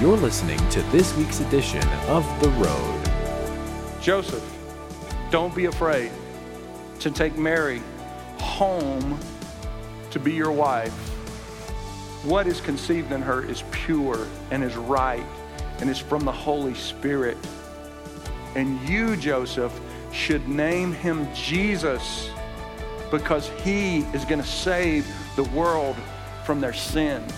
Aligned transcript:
You're 0.00 0.16
listening 0.16 0.56
to 0.70 0.80
this 0.84 1.14
week's 1.14 1.40
edition 1.40 1.86
of 2.08 2.24
The 2.40 2.48
Road. 2.52 4.00
Joseph, 4.00 4.42
don't 5.30 5.54
be 5.54 5.66
afraid 5.66 6.10
to 7.00 7.10
take 7.10 7.36
Mary 7.36 7.82
home 8.38 9.20
to 10.10 10.18
be 10.18 10.32
your 10.32 10.52
wife. 10.52 10.94
What 12.24 12.46
is 12.46 12.62
conceived 12.62 13.12
in 13.12 13.20
her 13.20 13.44
is 13.44 13.62
pure 13.72 14.26
and 14.50 14.64
is 14.64 14.74
right 14.74 15.26
and 15.80 15.90
is 15.90 15.98
from 15.98 16.24
the 16.24 16.32
Holy 16.32 16.72
Spirit. 16.72 17.36
And 18.54 18.80
you, 18.88 19.16
Joseph, 19.16 19.78
should 20.12 20.48
name 20.48 20.94
him 20.94 21.28
Jesus 21.34 22.30
because 23.10 23.50
he 23.62 23.98
is 24.14 24.24
going 24.24 24.40
to 24.40 24.48
save 24.48 25.06
the 25.36 25.44
world 25.44 25.96
from 26.46 26.58
their 26.58 26.72
sins. 26.72 27.34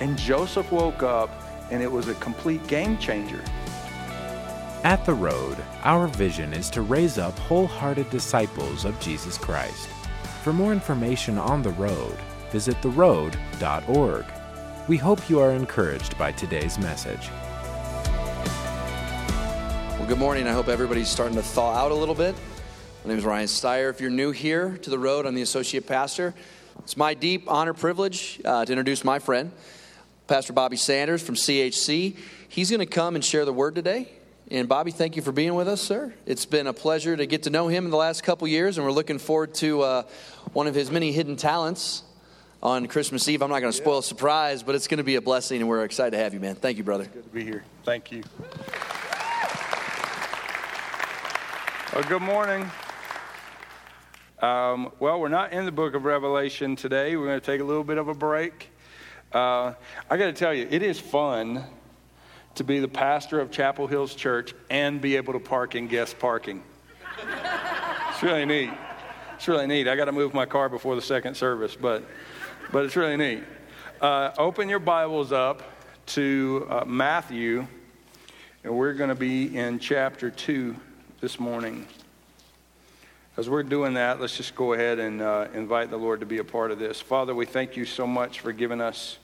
And 0.00 0.18
Joseph 0.18 0.70
woke 0.72 1.02
up 1.02 1.30
and 1.70 1.82
it 1.82 1.90
was 1.90 2.08
a 2.08 2.14
complete 2.14 2.66
game 2.66 2.98
changer. 2.98 3.42
At 4.82 5.04
The 5.06 5.14
Road, 5.14 5.56
our 5.82 6.08
vision 6.08 6.52
is 6.52 6.68
to 6.70 6.82
raise 6.82 7.16
up 7.16 7.38
wholehearted 7.38 8.10
disciples 8.10 8.84
of 8.84 8.98
Jesus 9.00 9.38
Christ. 9.38 9.88
For 10.42 10.52
more 10.52 10.72
information 10.72 11.38
on 11.38 11.62
The 11.62 11.70
Road, 11.70 12.16
visit 12.50 12.76
theroad.org. 12.82 14.24
We 14.86 14.98
hope 14.98 15.30
you 15.30 15.40
are 15.40 15.52
encouraged 15.52 16.18
by 16.18 16.32
today's 16.32 16.78
message. 16.78 17.30
Well, 19.98 20.06
good 20.06 20.18
morning. 20.18 20.46
I 20.46 20.52
hope 20.52 20.68
everybody's 20.68 21.08
starting 21.08 21.36
to 21.36 21.42
thaw 21.42 21.72
out 21.72 21.90
a 21.90 21.94
little 21.94 22.14
bit. 22.14 22.34
My 23.04 23.08
name 23.08 23.18
is 23.18 23.24
Ryan 23.24 23.46
Steyer. 23.46 23.88
If 23.88 24.02
you're 24.02 24.10
new 24.10 24.32
here 24.32 24.76
to 24.82 24.90
the 24.90 24.98
road, 24.98 25.24
I'm 25.24 25.34
the 25.34 25.40
associate 25.40 25.86
pastor. 25.86 26.34
It's 26.80 26.98
my 26.98 27.14
deep 27.14 27.50
honor 27.50 27.72
privilege 27.72 28.38
uh, 28.44 28.66
to 28.66 28.70
introduce 28.70 29.02
my 29.02 29.18
friend, 29.18 29.50
Pastor 30.26 30.54
Bobby 30.54 30.76
Sanders 30.76 31.22
from 31.22 31.34
CHC. 31.34 32.16
He's 32.48 32.70
going 32.70 32.80
to 32.80 32.86
come 32.86 33.14
and 33.14 33.22
share 33.22 33.44
the 33.44 33.52
word 33.52 33.74
today. 33.74 34.08
And 34.50 34.66
Bobby, 34.68 34.90
thank 34.90 35.16
you 35.16 35.22
for 35.22 35.32
being 35.32 35.54
with 35.54 35.68
us, 35.68 35.82
sir. 35.82 36.14
It's 36.24 36.46
been 36.46 36.66
a 36.66 36.72
pleasure 36.72 37.14
to 37.14 37.26
get 37.26 37.42
to 37.42 37.50
know 37.50 37.68
him 37.68 37.84
in 37.84 37.90
the 37.90 37.98
last 37.98 38.22
couple 38.22 38.48
years, 38.48 38.78
and 38.78 38.86
we're 38.86 38.92
looking 38.92 39.18
forward 39.18 39.54
to 39.56 39.82
uh, 39.82 40.02
one 40.54 40.66
of 40.66 40.74
his 40.74 40.90
many 40.90 41.12
hidden 41.12 41.36
talents 41.36 42.04
on 42.62 42.86
Christmas 42.86 43.28
Eve. 43.28 43.42
I'm 43.42 43.50
not 43.50 43.60
going 43.60 43.72
to 43.72 43.76
spoil 43.76 43.98
a 43.98 44.02
surprise, 44.02 44.62
but 44.62 44.74
it's 44.74 44.88
going 44.88 44.98
to 44.98 45.04
be 45.04 45.16
a 45.16 45.20
blessing, 45.20 45.60
and 45.60 45.68
we're 45.68 45.84
excited 45.84 46.12
to 46.12 46.18
have 46.18 46.32
you, 46.32 46.40
man. 46.40 46.54
Thank 46.54 46.78
you, 46.78 46.84
brother. 46.84 47.04
Good 47.04 47.24
to 47.24 47.28
be 47.30 47.44
here. 47.44 47.64
Thank 47.84 48.10
you. 48.10 48.22
Well, 51.94 52.04
good 52.04 52.22
morning. 52.22 52.70
Um, 54.40 54.90
well, 55.00 55.20
we're 55.20 55.28
not 55.28 55.52
in 55.52 55.66
the 55.66 55.72
book 55.72 55.94
of 55.94 56.04
Revelation 56.04 56.76
today. 56.76 57.14
We're 57.16 57.26
going 57.26 57.40
to 57.40 57.46
take 57.46 57.60
a 57.60 57.64
little 57.64 57.84
bit 57.84 57.98
of 57.98 58.08
a 58.08 58.14
break. 58.14 58.70
Uh, 59.34 59.74
I 60.08 60.16
got 60.16 60.26
to 60.26 60.32
tell 60.32 60.54
you, 60.54 60.68
it 60.70 60.80
is 60.84 61.00
fun 61.00 61.64
to 62.54 62.62
be 62.62 62.78
the 62.78 62.86
pastor 62.86 63.40
of 63.40 63.50
Chapel 63.50 63.88
Hills 63.88 64.14
Church 64.14 64.54
and 64.70 65.00
be 65.00 65.16
able 65.16 65.32
to 65.32 65.40
park 65.40 65.74
in 65.74 65.88
guest 65.88 66.20
parking. 66.20 66.62
it's 67.18 68.22
really 68.22 68.44
neat. 68.44 68.70
It's 69.34 69.48
really 69.48 69.66
neat. 69.66 69.88
I 69.88 69.96
got 69.96 70.04
to 70.04 70.12
move 70.12 70.34
my 70.34 70.46
car 70.46 70.68
before 70.68 70.94
the 70.94 71.02
second 71.02 71.34
service, 71.34 71.74
but 71.74 72.04
but 72.70 72.84
it's 72.84 72.94
really 72.94 73.16
neat. 73.16 73.42
Uh, 74.00 74.30
open 74.38 74.68
your 74.68 74.78
Bibles 74.78 75.32
up 75.32 75.64
to 76.06 76.68
uh, 76.70 76.84
Matthew, 76.84 77.66
and 78.62 78.72
we're 78.72 78.94
going 78.94 79.08
to 79.08 79.16
be 79.16 79.56
in 79.56 79.80
chapter 79.80 80.30
two 80.30 80.76
this 81.20 81.40
morning. 81.40 81.88
As 83.36 83.50
we're 83.50 83.64
doing 83.64 83.94
that, 83.94 84.20
let's 84.20 84.36
just 84.36 84.54
go 84.54 84.74
ahead 84.74 85.00
and 85.00 85.20
uh, 85.20 85.48
invite 85.54 85.90
the 85.90 85.96
Lord 85.96 86.20
to 86.20 86.26
be 86.26 86.38
a 86.38 86.44
part 86.44 86.70
of 86.70 86.78
this. 86.78 87.00
Father, 87.00 87.34
we 87.34 87.46
thank 87.46 87.76
you 87.76 87.84
so 87.84 88.06
much 88.06 88.38
for 88.38 88.52
giving 88.52 88.80
us 88.80 89.18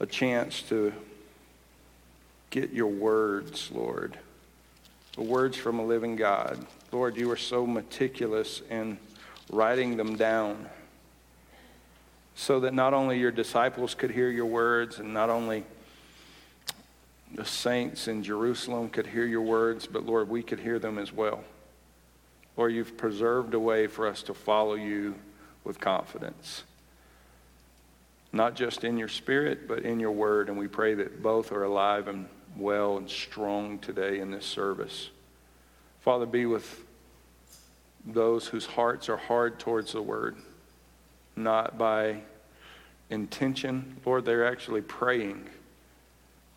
a 0.00 0.06
chance 0.06 0.62
to 0.62 0.92
get 2.50 2.72
your 2.72 2.88
words, 2.88 3.70
Lord. 3.72 4.18
The 5.14 5.22
words 5.22 5.56
from 5.56 5.78
a 5.78 5.84
living 5.84 6.16
God. 6.16 6.64
Lord, 6.92 7.16
you 7.16 7.30
are 7.30 7.36
so 7.36 7.66
meticulous 7.66 8.62
in 8.70 8.98
writing 9.50 9.96
them 9.96 10.16
down 10.16 10.68
so 12.34 12.60
that 12.60 12.74
not 12.74 12.94
only 12.94 13.18
your 13.18 13.30
disciples 13.30 13.94
could 13.94 14.10
hear 14.10 14.28
your 14.28 14.46
words 14.46 14.98
and 14.98 15.14
not 15.14 15.30
only 15.30 15.64
the 17.32 17.44
saints 17.44 18.08
in 18.08 18.22
Jerusalem 18.22 18.88
could 18.88 19.06
hear 19.06 19.24
your 19.24 19.42
words, 19.42 19.86
but 19.86 20.04
Lord, 20.04 20.28
we 20.28 20.42
could 20.42 20.60
hear 20.60 20.78
them 20.78 20.98
as 20.98 21.12
well. 21.12 21.42
Lord, 22.56 22.72
you've 22.72 22.96
preserved 22.96 23.54
a 23.54 23.58
way 23.58 23.86
for 23.86 24.06
us 24.06 24.22
to 24.24 24.34
follow 24.34 24.74
you 24.74 25.14
with 25.64 25.80
confidence. 25.80 26.62
Not 28.34 28.56
just 28.56 28.82
in 28.82 28.98
your 28.98 29.06
spirit, 29.06 29.68
but 29.68 29.84
in 29.84 30.00
your 30.00 30.10
word. 30.10 30.48
And 30.48 30.58
we 30.58 30.66
pray 30.66 30.94
that 30.94 31.22
both 31.22 31.52
are 31.52 31.62
alive 31.62 32.08
and 32.08 32.26
well 32.56 32.96
and 32.96 33.08
strong 33.08 33.78
today 33.78 34.18
in 34.18 34.32
this 34.32 34.44
service. 34.44 35.10
Father, 36.00 36.26
be 36.26 36.44
with 36.44 36.82
those 38.04 38.48
whose 38.48 38.66
hearts 38.66 39.08
are 39.08 39.16
hard 39.16 39.60
towards 39.60 39.92
the 39.92 40.02
word, 40.02 40.34
not 41.36 41.78
by 41.78 42.22
intention. 43.08 44.00
Lord, 44.04 44.24
they're 44.24 44.46
actually 44.46 44.82
praying 44.82 45.48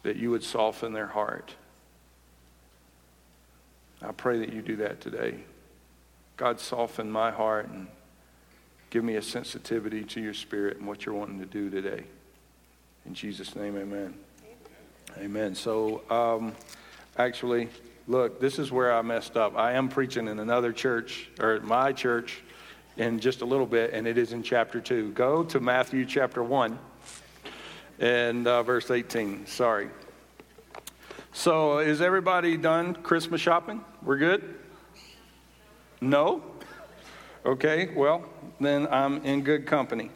that 0.01 0.15
you 0.15 0.31
would 0.31 0.43
soften 0.43 0.93
their 0.93 1.05
heart. 1.05 1.53
I 4.01 4.13
pray 4.13 4.39
that 4.39 4.51
you 4.51 4.63
do 4.63 4.77
that 4.77 4.99
today. 4.99 5.35
God, 6.37 6.59
soften 6.59 7.11
my 7.11 7.29
heart 7.29 7.69
and 7.69 7.87
give 8.97 9.03
me 9.03 9.17
a 9.17 9.21
sensitivity 9.21 10.03
to 10.03 10.19
your 10.19 10.33
spirit 10.33 10.77
and 10.77 10.87
what 10.87 11.05
you're 11.05 11.13
wanting 11.13 11.37
to 11.37 11.45
do 11.45 11.69
today. 11.69 12.03
In 13.05 13.13
Jesus' 13.13 13.55
name, 13.55 13.77
amen. 13.77 14.15
Amen. 14.41 15.23
amen. 15.23 15.53
So, 15.53 16.01
um, 16.09 16.55
actually, 17.15 17.69
look, 18.07 18.39
this 18.41 18.57
is 18.57 18.71
where 18.71 18.91
I 18.91 19.03
messed 19.03 19.37
up. 19.37 19.55
I 19.55 19.73
am 19.73 19.87
preaching 19.87 20.27
in 20.27 20.39
another 20.39 20.73
church, 20.73 21.29
or 21.39 21.59
my 21.59 21.93
church, 21.93 22.41
in 22.97 23.19
just 23.19 23.43
a 23.43 23.45
little 23.45 23.67
bit, 23.67 23.93
and 23.93 24.07
it 24.07 24.17
is 24.17 24.33
in 24.33 24.41
chapter 24.41 24.81
2. 24.81 25.11
Go 25.11 25.43
to 25.43 25.59
Matthew 25.59 26.03
chapter 26.03 26.41
1 26.41 26.79
and 27.99 28.47
uh, 28.47 28.63
verse 28.63 28.89
18. 28.89 29.45
Sorry. 29.45 29.91
So, 31.33 31.77
is 31.77 32.01
everybody 32.01 32.57
done 32.57 32.95
Christmas 32.95 33.41
shopping? 33.41 33.85
We're 34.01 34.17
good? 34.17 34.55
No? 36.01 36.41
Okay, 37.47 37.87
well, 37.95 38.25
then 38.59 38.89
I'm 38.91 39.23
in 39.23 39.41
good 39.41 39.65
company. 39.65 40.11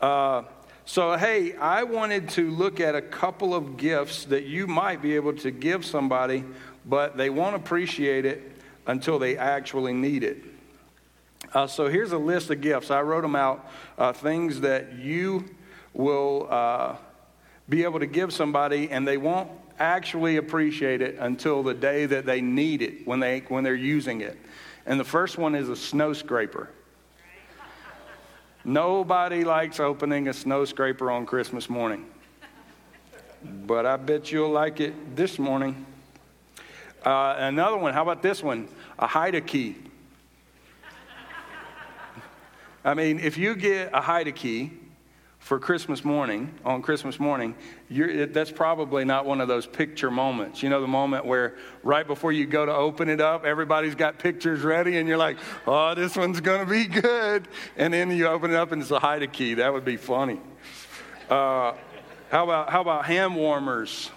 Uh, 0.00 0.44
so, 0.84 1.16
hey, 1.16 1.56
I 1.56 1.82
wanted 1.82 2.28
to 2.30 2.48
look 2.48 2.78
at 2.78 2.94
a 2.94 3.02
couple 3.02 3.56
of 3.56 3.76
gifts 3.76 4.24
that 4.26 4.44
you 4.44 4.68
might 4.68 5.02
be 5.02 5.16
able 5.16 5.32
to 5.38 5.50
give 5.50 5.84
somebody, 5.84 6.44
but 6.84 7.16
they 7.16 7.28
won't 7.28 7.56
appreciate 7.56 8.24
it 8.24 8.52
until 8.86 9.18
they 9.18 9.36
actually 9.36 9.94
need 9.94 10.22
it. 10.22 10.44
Uh, 11.52 11.66
so, 11.66 11.88
here's 11.88 12.12
a 12.12 12.18
list 12.18 12.50
of 12.50 12.60
gifts. 12.60 12.92
I 12.92 13.00
wrote 13.02 13.22
them 13.22 13.34
out, 13.34 13.68
uh, 13.98 14.12
things 14.12 14.60
that 14.60 14.94
you 14.94 15.44
will 15.92 16.46
uh, 16.48 16.94
be 17.68 17.82
able 17.82 17.98
to 17.98 18.06
give 18.06 18.32
somebody, 18.32 18.92
and 18.92 19.08
they 19.08 19.16
won't 19.16 19.50
actually 19.80 20.36
appreciate 20.36 21.02
it 21.02 21.16
until 21.18 21.64
the 21.64 21.74
day 21.74 22.06
that 22.06 22.26
they 22.26 22.40
need 22.40 22.80
it 22.80 23.04
when, 23.08 23.18
they, 23.18 23.40
when 23.48 23.64
they're 23.64 23.74
using 23.74 24.20
it. 24.20 24.38
And 24.86 25.00
the 25.00 25.04
first 25.04 25.36
one 25.36 25.56
is 25.56 25.68
a 25.68 25.74
snow 25.74 26.12
scraper. 26.12 26.70
Nobody 28.66 29.44
likes 29.44 29.78
opening 29.78 30.26
a 30.26 30.32
snow 30.32 30.64
scraper 30.64 31.08
on 31.08 31.24
Christmas 31.24 31.70
morning. 31.70 32.04
But 33.64 33.86
I 33.86 33.96
bet 33.96 34.32
you'll 34.32 34.50
like 34.50 34.80
it 34.80 35.14
this 35.14 35.38
morning. 35.38 35.86
Uh, 37.04 37.36
another 37.38 37.76
one, 37.76 37.94
how 37.94 38.02
about 38.02 38.22
this 38.22 38.42
one? 38.42 38.66
A 38.98 39.06
hide 39.06 39.46
key. 39.46 39.76
I 42.84 42.94
mean, 42.94 43.20
if 43.20 43.38
you 43.38 43.54
get 43.54 43.90
a 43.92 44.00
hide 44.00 44.34
key, 44.34 44.72
for 45.46 45.60
Christmas 45.60 46.04
morning, 46.04 46.52
on 46.64 46.82
Christmas 46.82 47.20
morning, 47.20 47.54
that's 47.88 48.50
probably 48.50 49.04
not 49.04 49.26
one 49.26 49.40
of 49.40 49.46
those 49.46 49.64
picture 49.64 50.10
moments. 50.10 50.60
You 50.60 50.70
know, 50.70 50.80
the 50.80 50.88
moment 50.88 51.24
where 51.24 51.54
right 51.84 52.04
before 52.04 52.32
you 52.32 52.46
go 52.46 52.66
to 52.66 52.74
open 52.74 53.08
it 53.08 53.20
up, 53.20 53.44
everybody's 53.44 53.94
got 53.94 54.18
pictures 54.18 54.62
ready, 54.62 54.96
and 54.96 55.06
you're 55.06 55.16
like, 55.16 55.38
oh, 55.64 55.94
this 55.94 56.16
one's 56.16 56.40
going 56.40 56.66
to 56.66 56.68
be 56.68 56.86
good. 56.86 57.46
And 57.76 57.94
then 57.94 58.10
you 58.10 58.26
open 58.26 58.50
it 58.50 58.56
up, 58.56 58.72
and 58.72 58.82
it's 58.82 58.90
a 58.90 58.98
hide 58.98 59.32
key. 59.32 59.54
That 59.54 59.72
would 59.72 59.84
be 59.84 59.96
funny. 59.96 60.40
Uh, 61.30 61.74
how, 62.28 62.42
about, 62.42 62.70
how 62.70 62.80
about 62.80 63.04
hand 63.04 63.36
warmers? 63.36 64.10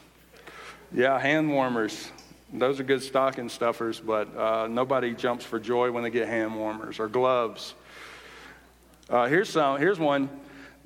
Yeah, 0.91 1.19
hand 1.19 1.51
warmers. 1.51 2.11
Those 2.51 2.79
are 2.79 2.83
good 2.83 3.03
stocking 3.03 3.49
stuffers, 3.49 3.99
but 3.99 4.35
uh, 4.35 4.65
nobody 4.65 5.13
jumps 5.13 5.45
for 5.45 5.59
joy 5.59 5.91
when 5.91 6.01
they 6.01 6.09
get 6.09 6.27
hand 6.27 6.55
warmers 6.55 6.99
or 6.99 7.07
gloves. 7.07 7.75
Uh, 9.07 9.27
here's 9.27 9.49
some. 9.49 9.79
Here's 9.79 9.99
one 9.99 10.27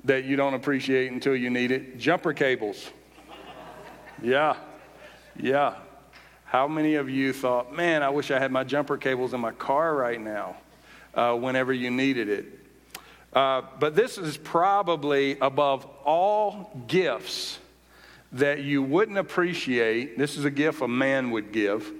that 0.04 0.24
you 0.24 0.36
don't 0.36 0.54
appreciate 0.54 1.10
until 1.10 1.34
you 1.34 1.50
need 1.50 1.70
it 1.70 1.98
jumper 1.98 2.32
cables. 2.32 2.90
Yeah, 4.22 4.56
yeah. 5.36 5.76
How 6.44 6.68
many 6.68 6.94
of 6.94 7.10
you 7.10 7.32
thought, 7.32 7.74
man, 7.74 8.02
I 8.02 8.10
wish 8.10 8.30
I 8.30 8.38
had 8.38 8.52
my 8.52 8.64
jumper 8.64 8.96
cables 8.96 9.34
in 9.34 9.40
my 9.40 9.50
car 9.50 9.94
right 9.96 10.20
now 10.20 10.56
uh, 11.14 11.34
whenever 11.34 11.72
you 11.72 11.90
needed 11.90 12.28
it? 12.28 12.46
Uh, 13.32 13.62
but 13.80 13.96
this 13.96 14.16
is 14.16 14.36
probably 14.36 15.36
above 15.40 15.84
all 16.04 16.70
gifts 16.86 17.58
that 18.32 18.62
you 18.62 18.82
wouldn't 18.82 19.18
appreciate. 19.18 20.16
This 20.16 20.36
is 20.36 20.44
a 20.44 20.50
gift 20.50 20.80
a 20.80 20.88
man 20.88 21.32
would 21.32 21.50
give. 21.50 21.90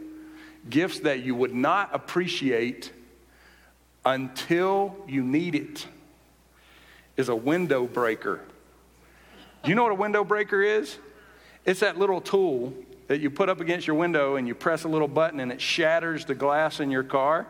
Gifts 0.71 1.01
that 1.01 1.25
you 1.25 1.35
would 1.35 1.55
not 1.55 1.91
appreciate 1.93 2.93
until 4.05 4.95
you 5.09 5.23
need 5.25 5.55
it 5.55 5.87
is 7.17 7.29
a 7.29 7.37
window 7.37 7.87
breaker. 7.87 8.41
Do 9.63 9.71
you 9.71 9.75
know 9.75 9.85
what 9.85 9.93
a 9.93 9.97
window 9.97 10.25
breaker 10.25 10.63
is? 10.63 10.99
It's 11.65 11.81
that 11.81 11.99
little 11.99 12.21
tool 12.21 12.75
that 13.07 13.21
you 13.21 13.31
put 13.31 13.49
up 13.49 13.61
against 13.61 13.87
your 13.87 13.97
window 13.97 14.37
and 14.37 14.47
you 14.47 14.55
press 14.55 14.85
a 14.85 14.89
little 14.89 15.09
button 15.09 15.41
and 15.41 15.53
it 15.53 15.61
shatters 15.61 16.25
the 16.25 16.35
glass 16.35 16.81
in 16.81 16.91
your 16.91 17.03
car 17.03 17.47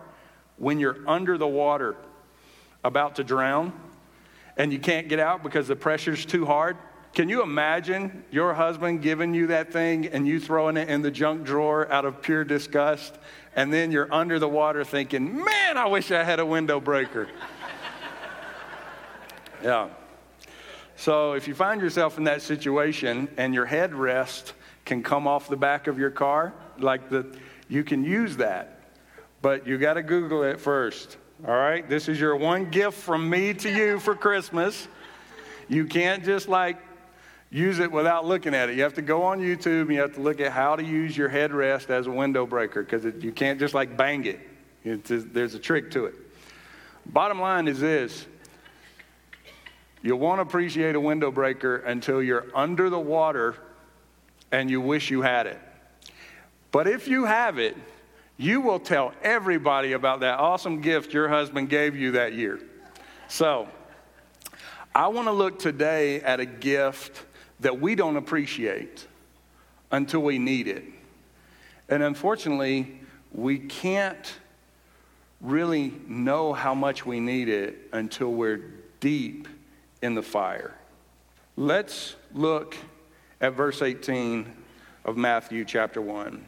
when 0.56 0.78
you're 0.78 0.98
under 1.06 1.38
the 1.38 1.46
water 1.46 1.96
about 2.84 3.16
to 3.16 3.24
drown 3.24 3.72
and 4.56 4.72
you 4.72 4.78
can't 4.78 5.08
get 5.08 5.18
out 5.18 5.42
because 5.42 5.66
the 5.66 5.76
pressure's 5.76 6.24
too 6.24 6.46
hard. 6.46 6.76
Can 7.12 7.28
you 7.28 7.42
imagine 7.42 8.24
your 8.32 8.54
husband 8.54 9.02
giving 9.02 9.34
you 9.34 9.48
that 9.48 9.72
thing 9.72 10.06
and 10.06 10.26
you 10.26 10.40
throwing 10.40 10.76
it 10.76 10.88
in 10.88 11.02
the 11.02 11.10
junk 11.10 11.44
drawer 11.44 11.90
out 11.90 12.04
of 12.04 12.20
pure 12.20 12.44
disgust? 12.44 13.16
And 13.54 13.72
then 13.72 13.92
you're 13.92 14.12
under 14.12 14.40
the 14.40 14.48
water 14.48 14.84
thinking, 14.84 15.44
man, 15.44 15.78
I 15.78 15.86
wish 15.86 16.10
I 16.10 16.24
had 16.24 16.40
a 16.40 16.46
window 16.46 16.80
breaker. 16.80 17.28
Yeah. 19.64 19.88
So 20.96 21.32
if 21.32 21.48
you 21.48 21.54
find 21.54 21.80
yourself 21.80 22.18
in 22.18 22.24
that 22.24 22.42
situation 22.42 23.28
and 23.36 23.54
your 23.54 23.66
headrest 23.66 24.52
can 24.84 25.02
come 25.02 25.26
off 25.26 25.48
the 25.48 25.56
back 25.56 25.86
of 25.86 25.98
your 25.98 26.10
car, 26.10 26.52
like 26.78 27.08
the, 27.08 27.36
you 27.68 27.82
can 27.82 28.04
use 28.04 28.36
that. 28.36 28.80
But 29.42 29.66
you 29.66 29.78
got 29.78 29.94
to 29.94 30.02
Google 30.02 30.42
it 30.44 30.60
first. 30.60 31.16
All 31.46 31.54
right? 31.54 31.88
This 31.88 32.08
is 32.08 32.20
your 32.20 32.36
one 32.36 32.70
gift 32.70 32.98
from 32.98 33.28
me 33.28 33.54
to 33.54 33.70
you 33.70 33.98
for 33.98 34.14
Christmas. 34.14 34.86
You 35.68 35.86
can't 35.86 36.24
just 36.24 36.48
like 36.48 36.78
use 37.50 37.78
it 37.78 37.90
without 37.90 38.26
looking 38.26 38.54
at 38.54 38.68
it. 38.68 38.76
You 38.76 38.82
have 38.82 38.94
to 38.94 39.02
go 39.02 39.22
on 39.22 39.40
YouTube 39.40 39.82
and 39.82 39.92
you 39.92 40.00
have 40.00 40.14
to 40.14 40.20
look 40.20 40.40
at 40.40 40.52
how 40.52 40.76
to 40.76 40.84
use 40.84 41.16
your 41.16 41.28
headrest 41.28 41.90
as 41.90 42.06
a 42.06 42.10
window 42.10 42.46
breaker 42.46 42.82
because 42.82 43.04
you 43.22 43.32
can't 43.32 43.58
just 43.58 43.74
like 43.74 43.96
bang 43.96 44.24
it. 44.26 44.40
It's, 44.84 45.10
there's 45.10 45.54
a 45.54 45.58
trick 45.58 45.90
to 45.92 46.06
it. 46.06 46.14
Bottom 47.06 47.40
line 47.40 47.68
is 47.68 47.80
this 47.80 48.26
you 50.04 50.14
won't 50.14 50.42
appreciate 50.42 50.94
a 50.94 51.00
window 51.00 51.30
breaker 51.30 51.76
until 51.76 52.22
you're 52.22 52.44
under 52.54 52.90
the 52.90 53.00
water 53.00 53.56
and 54.52 54.70
you 54.70 54.78
wish 54.78 55.10
you 55.10 55.22
had 55.22 55.46
it. 55.46 55.58
But 56.70 56.86
if 56.86 57.08
you 57.08 57.24
have 57.24 57.58
it, 57.58 57.74
you 58.36 58.60
will 58.60 58.78
tell 58.78 59.14
everybody 59.22 59.92
about 59.94 60.20
that 60.20 60.38
awesome 60.38 60.82
gift 60.82 61.14
your 61.14 61.30
husband 61.30 61.70
gave 61.70 61.96
you 61.96 62.12
that 62.12 62.34
year. 62.34 62.60
So, 63.28 63.66
I 64.94 65.08
want 65.08 65.26
to 65.26 65.32
look 65.32 65.58
today 65.58 66.20
at 66.20 66.38
a 66.38 66.44
gift 66.44 67.24
that 67.60 67.80
we 67.80 67.94
don't 67.94 68.18
appreciate 68.18 69.06
until 69.90 70.20
we 70.20 70.38
need 70.38 70.68
it. 70.68 70.84
And 71.88 72.02
unfortunately, 72.02 73.00
we 73.32 73.58
can't 73.58 74.34
really 75.40 75.94
know 76.06 76.52
how 76.52 76.74
much 76.74 77.06
we 77.06 77.20
need 77.20 77.48
it 77.48 77.88
until 77.92 78.34
we're 78.34 78.60
deep 79.00 79.48
in 80.04 80.14
the 80.14 80.22
fire. 80.22 80.74
Let's 81.56 82.14
look 82.34 82.76
at 83.40 83.54
verse 83.54 83.80
18 83.80 84.46
of 85.04 85.16
Matthew 85.16 85.64
chapter 85.64 86.00
1 86.00 86.44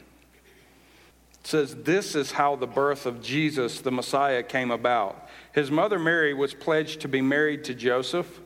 says, 1.43 1.75
This 1.75 2.13
is 2.13 2.33
how 2.33 2.55
the 2.55 2.67
birth 2.67 3.05
of 3.05 3.21
Jesus, 3.21 3.79
the 3.79 3.91
Messiah, 3.91 4.43
came 4.43 4.69
about. 4.69 5.29
His 5.53 5.71
mother 5.71 5.97
Mary 5.97 6.33
was 6.33 6.53
pledged 6.53 7.01
to 7.01 7.07
be 7.07 7.21
married 7.21 7.63
to 7.65 7.73
Joseph, 7.73 8.41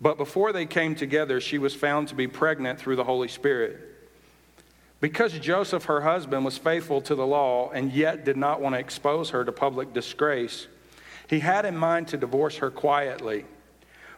but 0.00 0.16
before 0.16 0.52
they 0.52 0.64
came 0.64 0.94
together, 0.94 1.40
she 1.40 1.58
was 1.58 1.74
found 1.74 2.08
to 2.08 2.14
be 2.14 2.28
pregnant 2.28 2.78
through 2.78 2.96
the 2.96 3.04
Holy 3.04 3.28
Spirit. 3.28 3.80
Because 5.00 5.32
Joseph, 5.38 5.84
her 5.84 6.00
husband, 6.00 6.44
was 6.44 6.56
faithful 6.58 7.00
to 7.02 7.14
the 7.14 7.26
law 7.26 7.70
and 7.70 7.92
yet 7.92 8.24
did 8.24 8.36
not 8.36 8.60
want 8.60 8.74
to 8.74 8.80
expose 8.80 9.30
her 9.30 9.44
to 9.44 9.52
public 9.52 9.92
disgrace, 9.92 10.68
he 11.28 11.40
had 11.40 11.64
in 11.64 11.76
mind 11.76 12.08
to 12.08 12.16
divorce 12.16 12.56
her 12.58 12.70
quietly. 12.70 13.44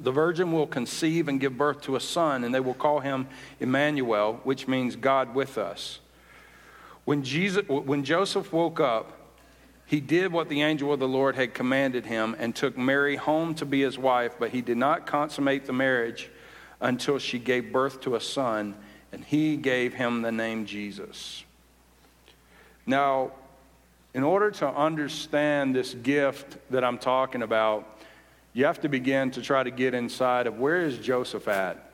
The 0.00 0.12
virgin 0.12 0.52
will 0.52 0.66
conceive 0.66 1.28
and 1.28 1.40
give 1.40 1.56
birth 1.56 1.82
to 1.82 1.96
a 1.96 2.00
son, 2.00 2.44
and 2.44 2.54
they 2.54 2.60
will 2.60 2.74
call 2.74 3.00
him 3.00 3.28
Emmanuel, 3.60 4.40
which 4.44 4.66
means 4.66 4.96
God 4.96 5.34
with 5.34 5.56
us. 5.56 6.00
When, 7.04 7.22
Jesus, 7.22 7.68
when 7.68 8.02
Joseph 8.02 8.52
woke 8.52 8.80
up, 8.80 9.12
he 9.86 10.00
did 10.00 10.32
what 10.32 10.48
the 10.48 10.62
angel 10.62 10.92
of 10.92 10.98
the 10.98 11.08
Lord 11.08 11.36
had 11.36 11.54
commanded 11.54 12.06
him 12.06 12.34
and 12.38 12.56
took 12.56 12.76
Mary 12.76 13.16
home 13.16 13.54
to 13.56 13.66
be 13.66 13.82
his 13.82 13.98
wife, 13.98 14.32
but 14.38 14.50
he 14.50 14.62
did 14.62 14.78
not 14.78 15.06
consummate 15.06 15.66
the 15.66 15.72
marriage 15.72 16.30
until 16.80 17.18
she 17.18 17.38
gave 17.38 17.70
birth 17.72 18.00
to 18.00 18.16
a 18.16 18.20
son, 18.20 18.74
and 19.12 19.24
he 19.24 19.56
gave 19.56 19.94
him 19.94 20.22
the 20.22 20.32
name 20.32 20.66
Jesus. 20.66 21.44
Now, 22.86 23.32
in 24.14 24.22
order 24.22 24.50
to 24.52 24.68
understand 24.68 25.74
this 25.74 25.92
gift 25.94 26.56
that 26.70 26.84
I'm 26.84 26.98
talking 26.98 27.42
about, 27.42 27.93
you 28.54 28.64
have 28.64 28.80
to 28.80 28.88
begin 28.88 29.32
to 29.32 29.42
try 29.42 29.64
to 29.64 29.70
get 29.70 29.94
inside 29.94 30.46
of 30.46 30.58
where 30.58 30.80
is 30.80 30.96
Joseph 30.98 31.48
at? 31.48 31.90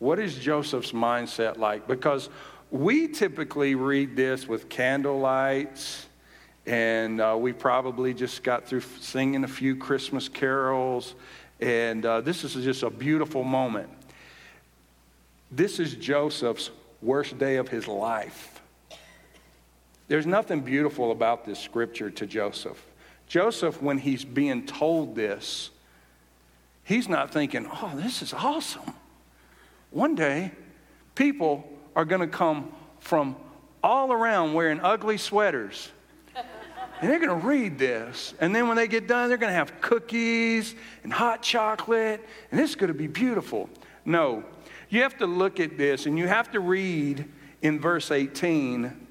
What 0.00 0.18
is 0.18 0.34
Joseph's 0.34 0.92
mindset 0.92 1.56
like? 1.56 1.86
Because 1.86 2.28
we 2.70 3.08
typically 3.08 3.76
read 3.76 4.16
this 4.16 4.48
with 4.48 4.68
candle 4.68 5.20
lights, 5.20 6.06
and 6.66 7.20
uh, 7.20 7.36
we 7.38 7.52
probably 7.52 8.12
just 8.12 8.42
got 8.42 8.66
through 8.66 8.82
singing 9.00 9.44
a 9.44 9.48
few 9.48 9.76
Christmas 9.76 10.28
carols, 10.28 11.14
and 11.60 12.04
uh, 12.04 12.20
this 12.20 12.42
is 12.42 12.52
just 12.54 12.82
a 12.82 12.90
beautiful 12.90 13.44
moment. 13.44 13.88
This 15.50 15.78
is 15.78 15.94
Joseph's 15.94 16.70
worst 17.00 17.38
day 17.38 17.56
of 17.56 17.68
his 17.68 17.86
life. 17.86 18.60
There's 20.08 20.26
nothing 20.26 20.60
beautiful 20.60 21.12
about 21.12 21.44
this 21.44 21.58
scripture 21.60 22.10
to 22.10 22.26
Joseph. 22.26 22.84
Joseph, 23.28 23.82
when 23.82 23.98
he's 23.98 24.24
being 24.24 24.64
told 24.66 25.14
this, 25.14 25.70
he's 26.84 27.08
not 27.08 27.30
thinking, 27.30 27.68
oh, 27.70 27.92
this 27.94 28.22
is 28.22 28.32
awesome. 28.32 28.94
One 29.90 30.14
day, 30.14 30.52
people 31.14 31.68
are 31.94 32.04
going 32.04 32.22
to 32.22 32.26
come 32.26 32.72
from 33.00 33.36
all 33.82 34.12
around 34.12 34.54
wearing 34.54 34.80
ugly 34.80 35.18
sweaters. 35.18 35.90
And 37.00 37.08
they're 37.08 37.20
going 37.20 37.40
to 37.40 37.46
read 37.46 37.78
this. 37.78 38.34
And 38.40 38.54
then 38.54 38.66
when 38.66 38.76
they 38.76 38.88
get 38.88 39.06
done, 39.06 39.28
they're 39.28 39.38
going 39.38 39.52
to 39.52 39.56
have 39.56 39.80
cookies 39.80 40.74
and 41.04 41.12
hot 41.12 41.42
chocolate. 41.42 42.26
And 42.50 42.60
is 42.60 42.74
going 42.74 42.88
to 42.88 42.98
be 42.98 43.06
beautiful. 43.06 43.70
No, 44.04 44.42
you 44.88 45.02
have 45.02 45.16
to 45.18 45.26
look 45.26 45.60
at 45.60 45.78
this 45.78 46.06
and 46.06 46.18
you 46.18 46.26
have 46.26 46.50
to 46.52 46.60
read 46.60 47.28
in 47.62 47.78
verse 47.78 48.10
18, 48.10 49.07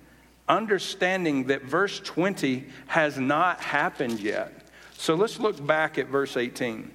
understanding 0.48 1.46
that 1.46 1.64
verse 1.64 2.00
20 2.00 2.66
has 2.88 3.18
not 3.18 3.60
happened 3.60 4.20
yet. 4.20 4.54
So 4.94 5.16
let's 5.16 5.40
look 5.40 5.66
back 5.66 5.98
at 5.98 6.08
verse 6.08 6.38
18. 6.38 6.92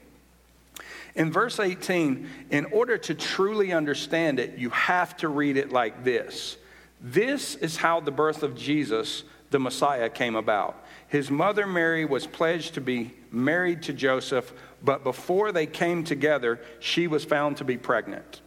In 1.14 1.30
verse 1.30 1.61
18, 1.61 2.28
in 2.50 2.64
order 2.66 2.97
to 2.99 3.14
truly 3.14 3.73
understand 3.73 4.40
it, 4.40 4.59
you 4.59 4.71
have 4.71 5.16
to 5.18 5.28
read 5.28 5.56
it 5.56 5.71
like 5.71 6.04
this 6.04 6.56
This 7.00 7.54
is 7.56 7.76
how 7.76 8.00
the 8.00 8.11
birth 8.11 8.42
of 8.42 8.56
Jesus, 8.56 9.25
the 9.50 9.59
Messiah, 9.59 10.09
came 10.09 10.35
about. 10.35 10.85
His 11.09 11.30
mother 11.30 11.66
Mary 11.66 12.06
was 12.06 12.26
pledged 12.26 12.75
to 12.75 12.80
be 12.80 13.12
married 13.30 13.82
to 13.82 13.92
Joseph, 13.92 14.52
but 14.82 15.04
before 15.04 15.52
they 15.52 15.66
came 15.66 16.04
together, 16.04 16.59
she 16.80 17.06
was 17.06 17.25
found 17.25 17.59
to 17.59 17.64
be 17.64 17.76
pregnant. 17.76 18.40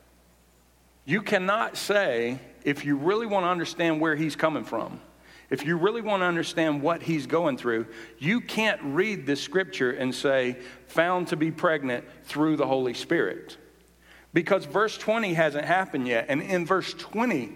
You 1.05 1.21
cannot 1.21 1.77
say, 1.77 2.39
if 2.65 2.83
you 2.83 2.97
really 2.97 3.27
want 3.27 3.45
to 3.45 3.49
understand 3.49 4.01
where 4.01 4.15
he's 4.15 4.35
coming 4.35 4.65
from, 4.65 4.99
if 5.49 5.65
you 5.65 5.77
really 5.77 6.01
want 6.01 6.21
to 6.21 6.25
understand 6.25 6.81
what 6.81 7.03
he's 7.03 7.27
going 7.27 7.57
through, 7.57 7.85
you 8.17 8.41
can't 8.41 8.81
read 8.83 9.27
this 9.27 9.39
scripture 9.39 9.91
and 9.91 10.13
say, 10.13 10.57
found 10.87 11.27
to 11.27 11.37
be 11.37 11.51
pregnant 11.51 12.03
through 12.23 12.57
the 12.57 12.65
Holy 12.65 12.95
Spirit. 12.95 13.57
Because 14.33 14.65
verse 14.65 14.97
20 14.97 15.35
hasn't 15.35 15.65
happened 15.65 16.07
yet. 16.07 16.25
And 16.27 16.41
in 16.41 16.65
verse 16.65 16.93
20 16.95 17.53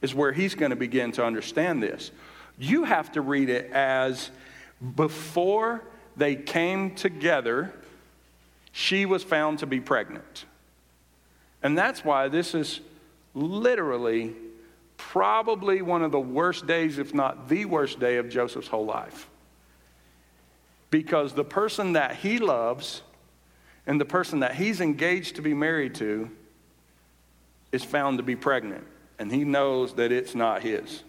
is 0.00 0.14
where 0.14 0.32
he's 0.32 0.54
going 0.54 0.70
to 0.70 0.76
begin 0.76 1.10
to 1.12 1.24
understand 1.24 1.82
this. 1.82 2.12
You 2.56 2.84
have 2.84 3.10
to 3.12 3.20
read 3.20 3.50
it 3.50 3.72
as 3.72 4.30
before 4.94 5.82
they 6.16 6.36
came 6.36 6.94
together, 6.94 7.74
she 8.70 9.06
was 9.06 9.24
found 9.24 9.58
to 9.58 9.66
be 9.66 9.80
pregnant. 9.80 10.44
And 11.62 11.76
that's 11.76 12.04
why 12.04 12.28
this 12.28 12.54
is 12.54 12.80
literally 13.34 14.34
probably 14.96 15.82
one 15.82 16.02
of 16.02 16.12
the 16.12 16.20
worst 16.20 16.66
days, 16.66 16.98
if 16.98 17.14
not 17.14 17.48
the 17.48 17.64
worst 17.64 18.00
day 18.00 18.16
of 18.16 18.28
Joseph's 18.28 18.68
whole 18.68 18.86
life. 18.86 19.28
Because 20.90 21.32
the 21.32 21.44
person 21.44 21.94
that 21.94 22.16
he 22.16 22.38
loves 22.38 23.02
and 23.86 24.00
the 24.00 24.04
person 24.04 24.40
that 24.40 24.54
he's 24.54 24.80
engaged 24.80 25.36
to 25.36 25.42
be 25.42 25.54
married 25.54 25.94
to 25.96 26.30
is 27.72 27.84
found 27.84 28.18
to 28.18 28.24
be 28.24 28.36
pregnant, 28.36 28.86
and 29.18 29.32
he 29.32 29.44
knows 29.44 29.94
that 29.94 30.12
it's 30.12 30.34
not 30.34 30.62
his. 30.62 31.02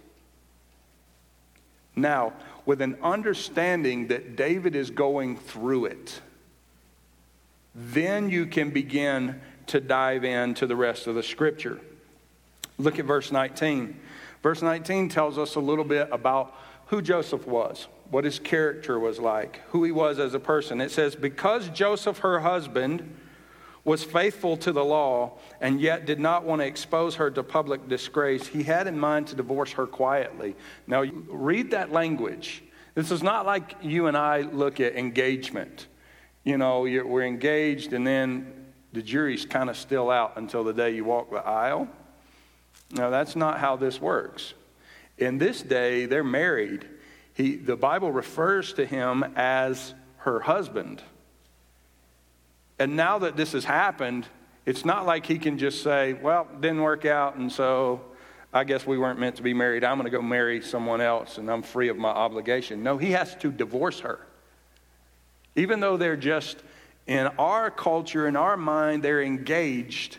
Now, 1.95 2.33
with 2.65 2.81
an 2.81 2.97
understanding 3.01 4.07
that 4.07 4.35
David 4.35 4.75
is 4.75 4.89
going 4.89 5.37
through 5.37 5.85
it, 5.85 6.19
then 7.73 8.29
you 8.29 8.47
can 8.47 8.71
begin 8.71 9.39
to 9.67 9.79
dive 9.79 10.23
into 10.23 10.65
the 10.67 10.75
rest 10.75 11.07
of 11.07 11.15
the 11.15 11.23
scripture. 11.23 11.79
Look 12.77 12.99
at 12.99 13.05
verse 13.05 13.31
19. 13.31 13.99
Verse 14.43 14.61
19 14.61 15.09
tells 15.09 15.37
us 15.37 15.55
a 15.55 15.59
little 15.59 15.85
bit 15.85 16.07
about 16.11 16.55
who 16.87 17.01
Joseph 17.01 17.47
was, 17.47 17.87
what 18.11 18.23
his 18.23 18.37
character 18.37 18.99
was 18.99 19.19
like, 19.19 19.61
who 19.69 19.83
he 19.83 19.91
was 19.91 20.19
as 20.19 20.33
a 20.33 20.39
person. 20.39 20.81
It 20.81 20.91
says, 20.91 21.15
Because 21.15 21.69
Joseph, 21.69 22.19
her 22.19 22.39
husband, 22.39 23.15
was 23.83 24.03
faithful 24.03 24.57
to 24.57 24.71
the 24.71 24.83
law 24.83 25.37
and 25.61 25.79
yet 25.79 26.05
did 26.05 26.19
not 26.19 26.43
want 26.43 26.61
to 26.61 26.65
expose 26.65 27.15
her 27.15 27.29
to 27.31 27.43
public 27.43 27.87
disgrace, 27.87 28.47
he 28.47 28.63
had 28.63 28.87
in 28.87 28.99
mind 28.99 29.27
to 29.27 29.35
divorce 29.35 29.71
her 29.71 29.85
quietly. 29.85 30.55
Now, 30.87 31.03
read 31.03 31.71
that 31.71 31.91
language. 31.91 32.63
This 32.95 33.11
is 33.11 33.21
not 33.21 33.45
like 33.45 33.75
you 33.81 34.07
and 34.07 34.17
I 34.17 34.41
look 34.41 34.79
at 34.79 34.95
engagement. 34.95 35.87
You 36.43 36.57
know, 36.57 36.81
we're 36.81 37.25
engaged 37.25 37.93
and 37.93 38.05
then 38.05 38.51
the 38.91 39.01
jury's 39.01 39.45
kind 39.45 39.69
of 39.69 39.77
still 39.77 40.09
out 40.09 40.33
until 40.37 40.63
the 40.63 40.73
day 40.73 40.95
you 40.95 41.03
walk 41.03 41.29
the 41.29 41.45
aisle. 41.45 41.87
No, 42.91 43.11
that's 43.11 43.35
not 43.35 43.59
how 43.59 43.75
this 43.75 43.99
works. 43.99 44.53
In 45.17 45.37
this 45.37 45.61
day, 45.61 46.05
they're 46.05 46.23
married. 46.23 46.87
He, 47.33 47.55
the 47.55 47.75
Bible 47.75 48.11
refers 48.11 48.73
to 48.73 48.85
him 48.85 49.23
as 49.35 49.93
her 50.17 50.39
husband. 50.39 51.01
And 52.79 52.95
now 52.95 53.19
that 53.19 53.37
this 53.37 53.53
has 53.53 53.65
happened, 53.65 54.27
it's 54.65 54.83
not 54.83 55.05
like 55.05 55.25
he 55.25 55.37
can 55.37 55.57
just 55.57 55.83
say, 55.83 56.13
well, 56.13 56.47
didn't 56.59 56.81
work 56.81 57.05
out, 57.05 57.35
and 57.35 57.51
so 57.51 58.01
I 58.53 58.63
guess 58.63 58.87
we 58.87 58.97
weren't 58.97 59.19
meant 59.19 59.35
to 59.35 59.43
be 59.43 59.53
married. 59.53 59.83
I'm 59.83 59.97
going 59.97 60.05
to 60.05 60.17
go 60.17 60.21
marry 60.21 60.61
someone 60.61 61.01
else, 61.01 61.37
and 61.37 61.49
I'm 61.51 61.61
free 61.61 61.89
of 61.89 61.97
my 61.97 62.09
obligation. 62.09 62.83
No, 62.83 62.97
he 62.97 63.11
has 63.11 63.35
to 63.35 63.51
divorce 63.51 63.99
her. 63.99 64.19
Even 65.55 65.79
though 65.79 65.97
they're 65.97 66.17
just 66.17 66.57
in 67.07 67.27
our 67.37 67.69
culture, 67.69 68.27
in 68.27 68.35
our 68.35 68.57
mind, 68.57 69.03
they're 69.03 69.21
engaged, 69.21 70.17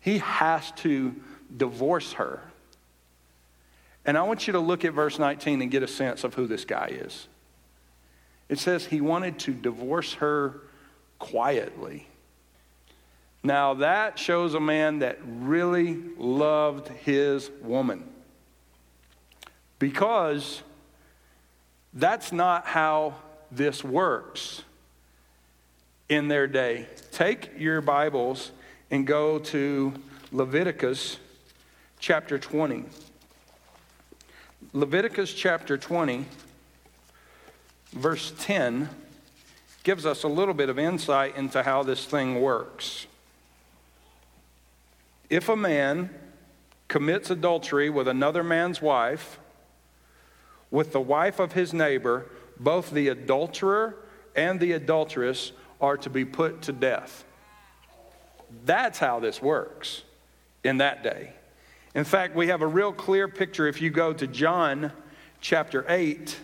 he 0.00 0.18
has 0.18 0.72
to 0.72 1.14
divorce 1.56 2.14
her. 2.14 2.40
And 4.04 4.18
I 4.18 4.22
want 4.22 4.46
you 4.46 4.52
to 4.52 4.60
look 4.60 4.84
at 4.84 4.92
verse 4.92 5.18
19 5.18 5.62
and 5.62 5.70
get 5.70 5.82
a 5.82 5.88
sense 5.88 6.24
of 6.24 6.34
who 6.34 6.46
this 6.46 6.64
guy 6.64 6.88
is. 6.92 7.26
It 8.48 8.58
says 8.58 8.86
he 8.86 9.00
wanted 9.00 9.38
to 9.40 9.52
divorce 9.52 10.14
her 10.14 10.60
quietly. 11.18 12.06
Now, 13.42 13.74
that 13.74 14.18
shows 14.18 14.54
a 14.54 14.60
man 14.60 15.00
that 15.00 15.18
really 15.24 16.02
loved 16.18 16.88
his 16.88 17.50
woman. 17.62 18.04
Because 19.78 20.62
that's 21.92 22.32
not 22.32 22.66
how 22.66 23.14
this 23.50 23.84
works 23.84 24.62
in 26.08 26.28
their 26.28 26.46
day. 26.46 26.88
Take 27.12 27.52
your 27.58 27.80
Bibles 27.80 28.50
and 28.90 29.06
go 29.06 29.38
to 29.38 29.92
Leviticus 30.32 31.18
chapter 32.04 32.38
20. 32.38 32.84
Leviticus 34.74 35.32
chapter 35.32 35.78
20, 35.78 36.26
verse 37.92 38.34
10 38.40 38.90
gives 39.84 40.04
us 40.04 40.22
a 40.22 40.28
little 40.28 40.52
bit 40.52 40.68
of 40.68 40.78
insight 40.78 41.34
into 41.34 41.62
how 41.62 41.82
this 41.82 42.04
thing 42.04 42.42
works. 42.42 43.06
If 45.30 45.48
a 45.48 45.56
man 45.56 46.10
commits 46.88 47.30
adultery 47.30 47.88
with 47.88 48.06
another 48.06 48.44
man's 48.44 48.82
wife, 48.82 49.38
with 50.70 50.92
the 50.92 51.00
wife 51.00 51.38
of 51.38 51.52
his 51.52 51.72
neighbor, 51.72 52.26
both 52.60 52.90
the 52.90 53.08
adulterer 53.08 53.96
and 54.36 54.60
the 54.60 54.72
adulteress 54.72 55.52
are 55.80 55.96
to 55.96 56.10
be 56.10 56.26
put 56.26 56.60
to 56.60 56.72
death. 56.72 57.24
That's 58.66 58.98
how 58.98 59.20
this 59.20 59.40
works 59.40 60.02
in 60.62 60.76
that 60.76 61.02
day. 61.02 61.32
In 61.94 62.04
fact, 62.04 62.34
we 62.34 62.48
have 62.48 62.62
a 62.62 62.66
real 62.66 62.92
clear 62.92 63.28
picture 63.28 63.66
if 63.66 63.80
you 63.80 63.90
go 63.90 64.12
to 64.12 64.26
John 64.26 64.92
chapter 65.40 65.84
8 65.88 66.38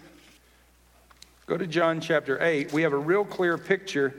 Go 1.51 1.57
to 1.57 1.67
John 1.67 2.01
chapter 2.01 2.41
8. 2.41 2.73
We 2.73 2.83
have 2.83 2.93
a 2.93 2.97
real 2.97 3.25
clear 3.25 3.59
picture 3.59 4.15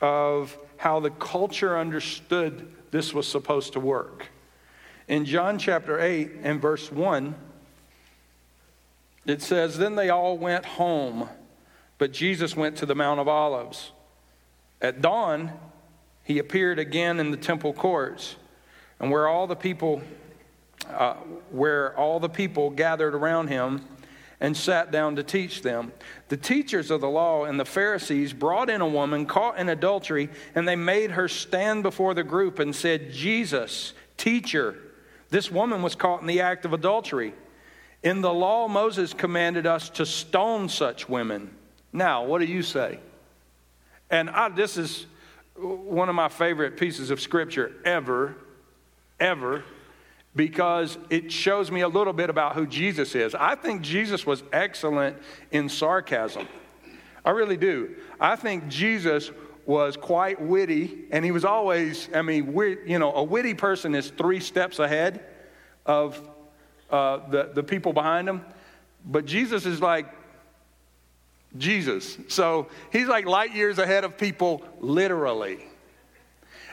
of 0.00 0.58
how 0.78 0.98
the 0.98 1.10
culture 1.10 1.78
understood 1.78 2.72
this 2.90 3.14
was 3.14 3.28
supposed 3.28 3.74
to 3.74 3.78
work. 3.78 4.26
In 5.06 5.26
John 5.26 5.60
chapter 5.60 6.00
8 6.00 6.38
and 6.42 6.60
verse 6.60 6.90
1, 6.90 7.36
it 9.26 9.42
says, 9.42 9.78
Then 9.78 9.94
they 9.94 10.10
all 10.10 10.36
went 10.36 10.64
home, 10.64 11.28
but 11.98 12.12
Jesus 12.12 12.56
went 12.56 12.74
to 12.78 12.86
the 12.86 12.96
Mount 12.96 13.20
of 13.20 13.28
Olives. 13.28 13.92
At 14.82 15.00
dawn, 15.00 15.52
he 16.24 16.40
appeared 16.40 16.80
again 16.80 17.20
in 17.20 17.30
the 17.30 17.36
temple 17.36 17.74
courts, 17.74 18.34
and 18.98 19.12
where 19.12 19.28
all 19.28 19.46
the 19.46 19.54
people, 19.54 20.02
uh, 20.90 21.14
where 21.50 21.96
all 21.96 22.20
the 22.20 22.28
people 22.28 22.70
gathered 22.70 23.14
around 23.14 23.48
him, 23.48 23.84
and 24.40 24.56
sat 24.56 24.90
down 24.90 25.16
to 25.16 25.22
teach 25.22 25.62
them. 25.62 25.92
The 26.28 26.36
teachers 26.36 26.90
of 26.90 27.00
the 27.00 27.08
law 27.08 27.44
and 27.44 27.58
the 27.58 27.64
Pharisees 27.64 28.32
brought 28.32 28.68
in 28.68 28.80
a 28.80 28.88
woman 28.88 29.26
caught 29.26 29.58
in 29.58 29.68
adultery, 29.68 30.28
and 30.54 30.68
they 30.68 30.76
made 30.76 31.12
her 31.12 31.28
stand 31.28 31.82
before 31.82 32.14
the 32.14 32.22
group 32.22 32.58
and 32.58 32.74
said, 32.74 33.12
Jesus, 33.12 33.94
teacher, 34.16 34.76
this 35.30 35.50
woman 35.50 35.82
was 35.82 35.94
caught 35.94 36.20
in 36.20 36.26
the 36.26 36.40
act 36.40 36.64
of 36.64 36.72
adultery. 36.72 37.34
In 38.02 38.20
the 38.20 38.32
law, 38.32 38.68
Moses 38.68 39.14
commanded 39.14 39.66
us 39.66 39.88
to 39.90 40.04
stone 40.04 40.68
such 40.68 41.08
women. 41.08 41.50
Now, 41.92 42.24
what 42.24 42.40
do 42.40 42.44
you 42.44 42.62
say? 42.62 43.00
And 44.10 44.28
I, 44.28 44.50
this 44.50 44.76
is 44.76 45.06
one 45.56 46.10
of 46.10 46.14
my 46.14 46.28
favorite 46.28 46.76
pieces 46.76 47.10
of 47.10 47.20
scripture 47.20 47.72
ever, 47.84 48.36
ever 49.18 49.64
because 50.36 50.98
it 51.08 51.32
shows 51.32 51.70
me 51.70 51.80
a 51.80 51.88
little 51.88 52.12
bit 52.12 52.28
about 52.30 52.54
who 52.54 52.66
Jesus 52.66 53.14
is. 53.14 53.34
I 53.34 53.54
think 53.54 53.80
Jesus 53.80 54.26
was 54.26 54.44
excellent 54.52 55.16
in 55.50 55.68
sarcasm. 55.68 56.46
I 57.24 57.30
really 57.30 57.56
do. 57.56 57.96
I 58.20 58.36
think 58.36 58.68
Jesus 58.68 59.30
was 59.64 59.96
quite 59.96 60.40
witty, 60.40 61.06
and 61.10 61.24
he 61.24 61.32
was 61.32 61.44
always, 61.44 62.08
I 62.14 62.22
mean, 62.22 62.54
you 62.86 62.98
know, 62.98 63.12
a 63.14 63.24
witty 63.24 63.54
person 63.54 63.94
is 63.94 64.10
three 64.10 64.38
steps 64.38 64.78
ahead 64.78 65.24
of 65.84 66.22
uh, 66.90 67.28
the, 67.30 67.50
the 67.54 67.62
people 67.62 67.92
behind 67.92 68.28
him. 68.28 68.42
But 69.04 69.24
Jesus 69.24 69.66
is 69.66 69.80
like 69.80 70.06
Jesus. 71.56 72.18
So 72.28 72.68
he's 72.92 73.08
like 73.08 73.24
light 73.24 73.54
years 73.54 73.78
ahead 73.78 74.04
of 74.04 74.18
people, 74.18 74.62
literally. 74.80 75.64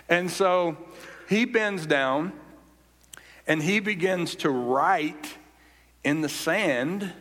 And 0.09 0.29
so 0.29 0.77
he 1.29 1.45
bends 1.45 1.85
down 1.85 2.33
and 3.47 3.61
he 3.61 3.79
begins 3.79 4.35
to 4.35 4.49
write 4.49 5.37
in 6.03 6.21
the 6.21 6.29
sand. 6.29 7.11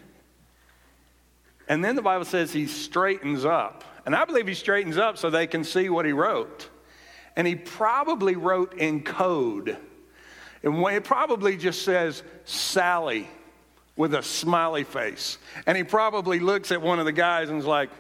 And 1.69 1.85
then 1.85 1.97
the 1.97 2.02
Bible 2.02 2.25
says 2.25 2.52
he 2.52 2.67
straightens 2.67 3.45
up. 3.45 3.85
And 4.05 4.14
I 4.14 4.25
believe 4.25 4.47
he 4.47 4.55
straightens 4.55 4.99
up 4.99 5.17
so 5.17 5.31
they 5.31 5.47
can 5.47 5.64
see 5.64 5.88
what 5.88 6.05
he 6.05 6.12
wrote. 6.12 6.69
And 7.37 7.47
he 7.47 7.55
probably 7.55 8.37
wrote 8.37 8.75
in 8.75 9.02
code. 9.02 9.76
And 10.62 10.87
it 10.87 11.05
probably 11.05 11.57
just 11.57 11.83
says 11.83 12.23
Sally 12.45 13.29
with 13.97 14.14
a 14.14 14.23
smiley 14.23 14.85
face. 14.85 15.38
And 15.67 15.76
he 15.76 15.85
probably 15.85 16.41
looks 16.41 16.73
at 16.73 16.81
one 16.81 16.99
of 16.99 17.05
the 17.05 17.12
guys 17.12 17.49
and 17.49 17.59
is 17.59 17.64
like, 17.64 17.91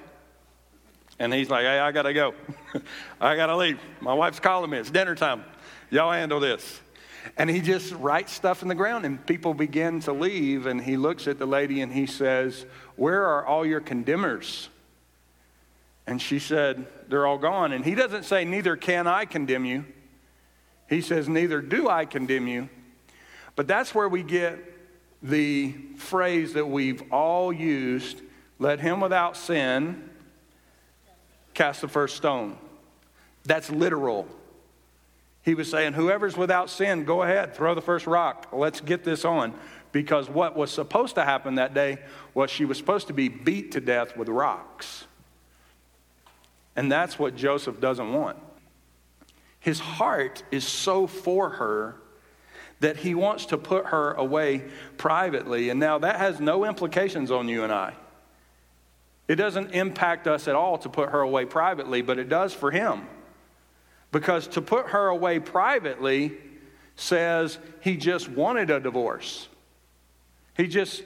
and 1.18 1.32
he's 1.32 1.50
like, 1.50 1.62
hey, 1.62 1.78
I 1.78 1.92
gotta 1.92 2.12
go. 2.12 2.34
I 3.20 3.36
gotta 3.36 3.56
leave. 3.56 3.78
My 4.00 4.14
wife's 4.14 4.40
calling 4.40 4.70
me. 4.70 4.78
It's 4.78 4.90
dinner 4.90 5.14
time. 5.14 5.44
Y'all 5.90 6.10
handle 6.10 6.40
this. 6.40 6.80
And 7.36 7.48
he 7.48 7.60
just 7.60 7.92
writes 7.94 8.32
stuff 8.32 8.62
in 8.62 8.68
the 8.68 8.74
ground, 8.74 9.04
and 9.04 9.24
people 9.26 9.54
begin 9.54 10.00
to 10.00 10.12
leave. 10.12 10.66
And 10.66 10.80
he 10.80 10.96
looks 10.96 11.28
at 11.28 11.38
the 11.38 11.46
lady 11.46 11.80
and 11.80 11.92
he 11.92 12.06
says, 12.06 12.66
Where 12.96 13.24
are 13.24 13.46
all 13.46 13.64
your 13.64 13.80
condemners? 13.80 14.68
And 16.06 16.20
she 16.20 16.38
said, 16.38 16.86
They're 17.08 17.26
all 17.26 17.38
gone. 17.38 17.72
And 17.72 17.84
he 17.84 17.94
doesn't 17.94 18.24
say, 18.24 18.44
Neither 18.44 18.76
can 18.76 19.06
I 19.06 19.24
condemn 19.24 19.64
you. 19.64 19.84
He 20.88 21.00
says, 21.00 21.28
Neither 21.28 21.60
do 21.60 21.88
I 21.88 22.04
condemn 22.04 22.48
you. 22.48 22.68
But 23.54 23.68
that's 23.68 23.94
where 23.94 24.08
we 24.08 24.22
get 24.22 24.58
the 25.22 25.72
phrase 25.96 26.54
that 26.54 26.66
we've 26.66 27.02
all 27.12 27.52
used 27.52 28.20
let 28.58 28.78
him 28.78 29.00
without 29.00 29.36
sin 29.36 30.08
cast 31.52 31.80
the 31.80 31.88
first 31.88 32.16
stone. 32.16 32.56
That's 33.44 33.70
literal. 33.70 34.28
He 35.42 35.54
was 35.54 35.68
saying, 35.70 35.94
Whoever's 35.94 36.36
without 36.36 36.70
sin, 36.70 37.04
go 37.04 37.22
ahead, 37.22 37.54
throw 37.54 37.74
the 37.74 37.82
first 37.82 38.06
rock. 38.06 38.48
Let's 38.52 38.80
get 38.80 39.04
this 39.04 39.24
on. 39.24 39.54
because 39.92 40.28
what 40.28 40.56
was 40.56 40.70
supposed 40.70 41.14
to 41.16 41.24
happen 41.24 41.56
that 41.56 41.74
day 41.74 41.98
was 42.34 42.50
she 42.50 42.64
was 42.64 42.78
supposed 42.78 43.08
to 43.08 43.12
be 43.12 43.28
beat 43.28 43.72
to 43.72 43.80
death 43.80 44.16
with 44.16 44.28
rocks. 44.28 45.04
And 46.74 46.90
that's 46.90 47.18
what 47.18 47.36
Joseph 47.36 47.78
doesn't 47.80 48.12
want. 48.12 48.38
His 49.60 49.78
heart 49.78 50.42
is 50.50 50.66
so 50.66 51.06
for 51.06 51.50
her 51.50 51.96
that 52.80 52.96
he 52.96 53.14
wants 53.14 53.46
to 53.46 53.58
put 53.58 53.86
her 53.86 54.12
away 54.14 54.64
privately. 54.96 55.68
And 55.68 55.78
now 55.78 55.98
that 55.98 56.16
has 56.16 56.40
no 56.40 56.64
implications 56.64 57.30
on 57.30 57.48
you 57.48 57.62
and 57.62 57.72
I. 57.72 57.94
It 59.28 59.36
doesn't 59.36 59.72
impact 59.72 60.26
us 60.26 60.48
at 60.48 60.56
all 60.56 60.78
to 60.78 60.88
put 60.88 61.10
her 61.10 61.20
away 61.20 61.44
privately, 61.44 62.02
but 62.02 62.18
it 62.18 62.28
does 62.28 62.52
for 62.52 62.70
him. 62.70 63.06
Because 64.12 64.46
to 64.48 64.62
put 64.62 64.88
her 64.88 65.08
away 65.08 65.40
privately 65.40 66.34
says 66.96 67.58
he 67.80 67.96
just 67.96 68.28
wanted 68.28 68.70
a 68.70 68.78
divorce. 68.78 69.48
He 70.56 70.68
just, 70.68 71.02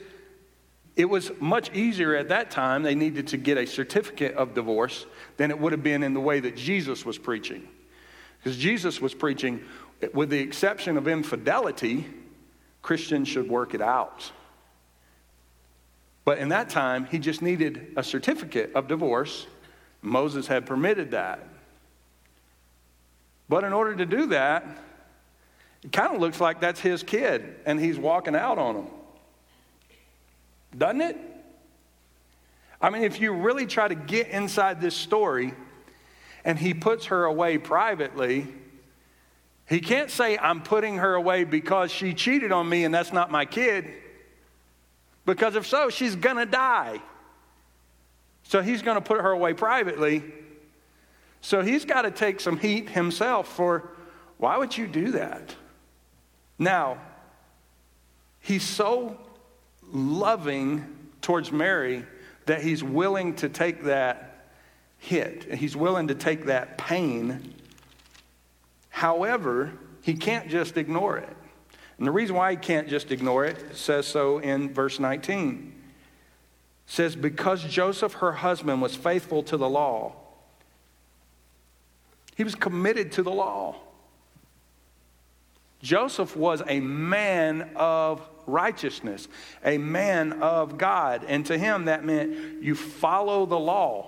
it 0.95 1.05
was 1.05 1.31
much 1.39 1.73
easier 1.73 2.15
at 2.15 2.29
that 2.29 2.51
time, 2.51 2.83
they 2.83 2.95
needed 2.95 3.27
to 3.29 3.37
get 3.37 3.57
a 3.57 3.65
certificate 3.65 4.35
of 4.35 4.53
divorce 4.53 5.05
than 5.37 5.49
it 5.49 5.59
would 5.59 5.71
have 5.71 5.83
been 5.83 6.03
in 6.03 6.13
the 6.13 6.19
way 6.19 6.41
that 6.41 6.57
Jesus 6.57 7.05
was 7.05 7.17
preaching. 7.17 7.65
Because 8.37 8.57
Jesus 8.57 9.01
was 9.01 9.13
preaching, 9.13 9.61
with 10.13 10.29
the 10.29 10.39
exception 10.39 10.97
of 10.97 11.07
infidelity, 11.07 12.05
Christians 12.81 13.29
should 13.29 13.49
work 13.49 13.73
it 13.73 13.81
out. 13.81 14.31
But 16.25 16.39
in 16.39 16.49
that 16.49 16.69
time, 16.69 17.05
he 17.05 17.19
just 17.19 17.41
needed 17.41 17.93
a 17.95 18.03
certificate 18.03 18.73
of 18.75 18.89
divorce. 18.89 19.47
Moses 20.01 20.45
had 20.45 20.65
permitted 20.65 21.11
that. 21.11 21.39
But 23.49 23.63
in 23.63 23.73
order 23.73 23.95
to 23.95 24.05
do 24.05 24.27
that, 24.27 24.65
it 25.83 25.91
kind 25.91 26.13
of 26.13 26.19
looks 26.19 26.41
like 26.41 26.59
that's 26.59 26.79
his 26.79 27.03
kid 27.03 27.55
and 27.65 27.79
he's 27.79 27.97
walking 27.97 28.35
out 28.35 28.57
on 28.57 28.75
him. 28.75 28.87
Doesn't 30.77 31.01
it? 31.01 31.17
I 32.81 32.89
mean, 32.89 33.03
if 33.03 33.19
you 33.19 33.33
really 33.33 33.65
try 33.65 33.87
to 33.87 33.95
get 33.95 34.27
inside 34.27 34.81
this 34.81 34.95
story 34.95 35.53
and 36.43 36.59
he 36.59 36.73
puts 36.73 37.05
her 37.05 37.25
away 37.25 37.57
privately, 37.57 38.47
he 39.67 39.79
can't 39.79 40.09
say, 40.09 40.37
I'm 40.37 40.61
putting 40.61 40.97
her 40.97 41.15
away 41.15 41.43
because 41.43 41.91
she 41.91 42.13
cheated 42.13 42.51
on 42.51 42.69
me 42.69 42.85
and 42.85 42.93
that's 42.93 43.11
not 43.11 43.31
my 43.31 43.45
kid. 43.45 43.91
Because 45.25 45.55
if 45.55 45.67
so, 45.67 45.89
she's 45.89 46.15
going 46.15 46.37
to 46.37 46.45
die. 46.45 47.01
So 48.43 48.61
he's 48.61 48.81
going 48.81 48.95
to 48.95 49.01
put 49.01 49.19
her 49.21 49.31
away 49.31 49.53
privately. 49.53 50.23
So 51.47 51.61
he's 51.61 51.85
got 51.85 52.01
to 52.01 52.11
take 52.11 52.41
some 52.41 52.59
heat 52.59 52.89
himself 52.89 53.47
for 53.47 53.91
why 54.37 54.57
would 54.57 54.77
you 54.77 54.85
do 54.85 55.11
that? 55.11 55.55
Now, 56.59 56.97
he's 58.41 58.63
so 58.63 59.17
loving 59.89 60.85
towards 61.21 61.49
Mary 61.49 62.03
that 62.47 62.63
he's 62.63 62.83
willing 62.83 63.33
to 63.35 63.47
take 63.47 63.83
that 63.83 64.49
hit. 64.97 65.55
He's 65.55 65.73
willing 65.73 66.09
to 66.09 66.15
take 66.15 66.47
that 66.47 66.77
pain. 66.77 67.53
However, 68.89 69.71
he 70.01 70.15
can't 70.15 70.49
just 70.49 70.75
ignore 70.75 71.17
it. 71.17 71.37
And 71.97 72.05
the 72.05 72.11
reason 72.11 72.35
why 72.35 72.51
he 72.51 72.57
can't 72.57 72.89
just 72.89 73.09
ignore 73.09 73.45
it 73.45 73.77
says 73.77 74.05
so 74.05 74.39
in 74.39 74.73
verse 74.73 74.99
19. 74.99 75.73
It 76.85 76.91
says, 76.91 77.15
Because 77.15 77.63
Joseph, 77.63 78.15
her 78.15 78.33
husband, 78.33 78.81
was 78.81 78.97
faithful 78.97 79.43
to 79.43 79.55
the 79.55 79.69
law, 79.69 80.26
he 82.37 82.43
was 82.43 82.53
committed 82.53 83.13
to 83.13 83.23
the 83.23 83.31
law. 83.31 83.75
Joseph 85.81 86.37
was 86.37 86.61
a 86.67 86.79
man 86.79 87.71
of 87.75 88.21
righteousness, 88.45 89.27
a 89.65 89.79
man 89.79 90.33
of 90.33 90.77
God. 90.77 91.25
And 91.27 91.47
to 91.47 91.57
him, 91.57 91.85
that 91.85 92.05
meant 92.05 92.63
you 92.63 92.75
follow 92.75 93.47
the 93.47 93.57
law. 93.57 94.07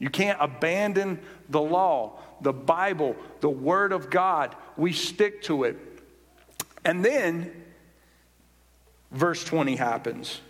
You 0.00 0.10
can't 0.10 0.38
abandon 0.40 1.20
the 1.48 1.60
law, 1.60 2.18
the 2.40 2.52
Bible, 2.52 3.14
the 3.40 3.48
Word 3.48 3.92
of 3.92 4.10
God. 4.10 4.56
We 4.76 4.92
stick 4.92 5.42
to 5.42 5.62
it. 5.62 5.78
And 6.84 7.04
then, 7.04 7.52
verse 9.12 9.44
20 9.44 9.76
happens. 9.76 10.40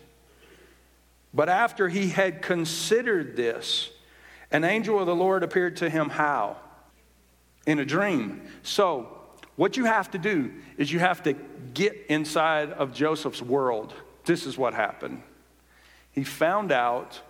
But 1.34 1.50
after 1.50 1.90
he 1.90 2.08
had 2.08 2.40
considered 2.40 3.36
this, 3.36 3.90
an 4.50 4.64
angel 4.64 4.98
of 4.98 5.06
the 5.06 5.14
Lord 5.14 5.42
appeared 5.42 5.76
to 5.76 5.90
him 5.90 6.10
how? 6.10 6.56
In 7.66 7.78
a 7.78 7.84
dream. 7.84 8.42
So, 8.62 9.18
what 9.56 9.76
you 9.76 9.84
have 9.84 10.10
to 10.12 10.18
do 10.18 10.52
is 10.76 10.90
you 10.90 10.98
have 10.98 11.22
to 11.24 11.34
get 11.74 12.06
inside 12.08 12.70
of 12.72 12.92
Joseph's 12.92 13.42
world. 13.42 13.94
This 14.24 14.46
is 14.46 14.56
what 14.56 14.74
happened. 14.74 15.22
He 16.12 16.24
found 16.24 16.72
out 16.72 17.20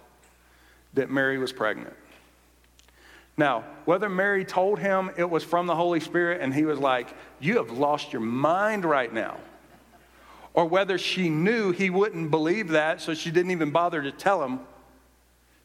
that 0.95 1.11
Mary 1.11 1.39
was 1.39 1.53
pregnant. 1.53 1.95
Now, 3.37 3.65
whether 3.87 4.09
Mary 4.09 4.45
told 4.45 4.79
him 4.79 5.11
it 5.17 5.29
was 5.29 5.43
from 5.43 5.67
the 5.67 5.75
Holy 5.75 6.01
Spirit 6.01 6.41
and 6.41 6.53
he 6.53 6.65
was 6.65 6.79
like, 6.79 7.09
You 7.41 7.57
have 7.57 7.71
lost 7.71 8.13
your 8.13 8.21
mind 8.21 8.85
right 8.85 9.13
now, 9.13 9.39
or 10.53 10.67
whether 10.67 10.99
she 10.99 11.31
knew 11.31 11.73
he 11.73 11.89
wouldn't 11.89 12.31
believe 12.31 12.69
that, 12.69 13.01
so 13.01 13.15
she 13.15 13.31
didn't 13.31 13.51
even 13.51 13.71
bother 13.71 14.03
to 14.03 14.13
tell 14.13 14.45
him, 14.45 14.61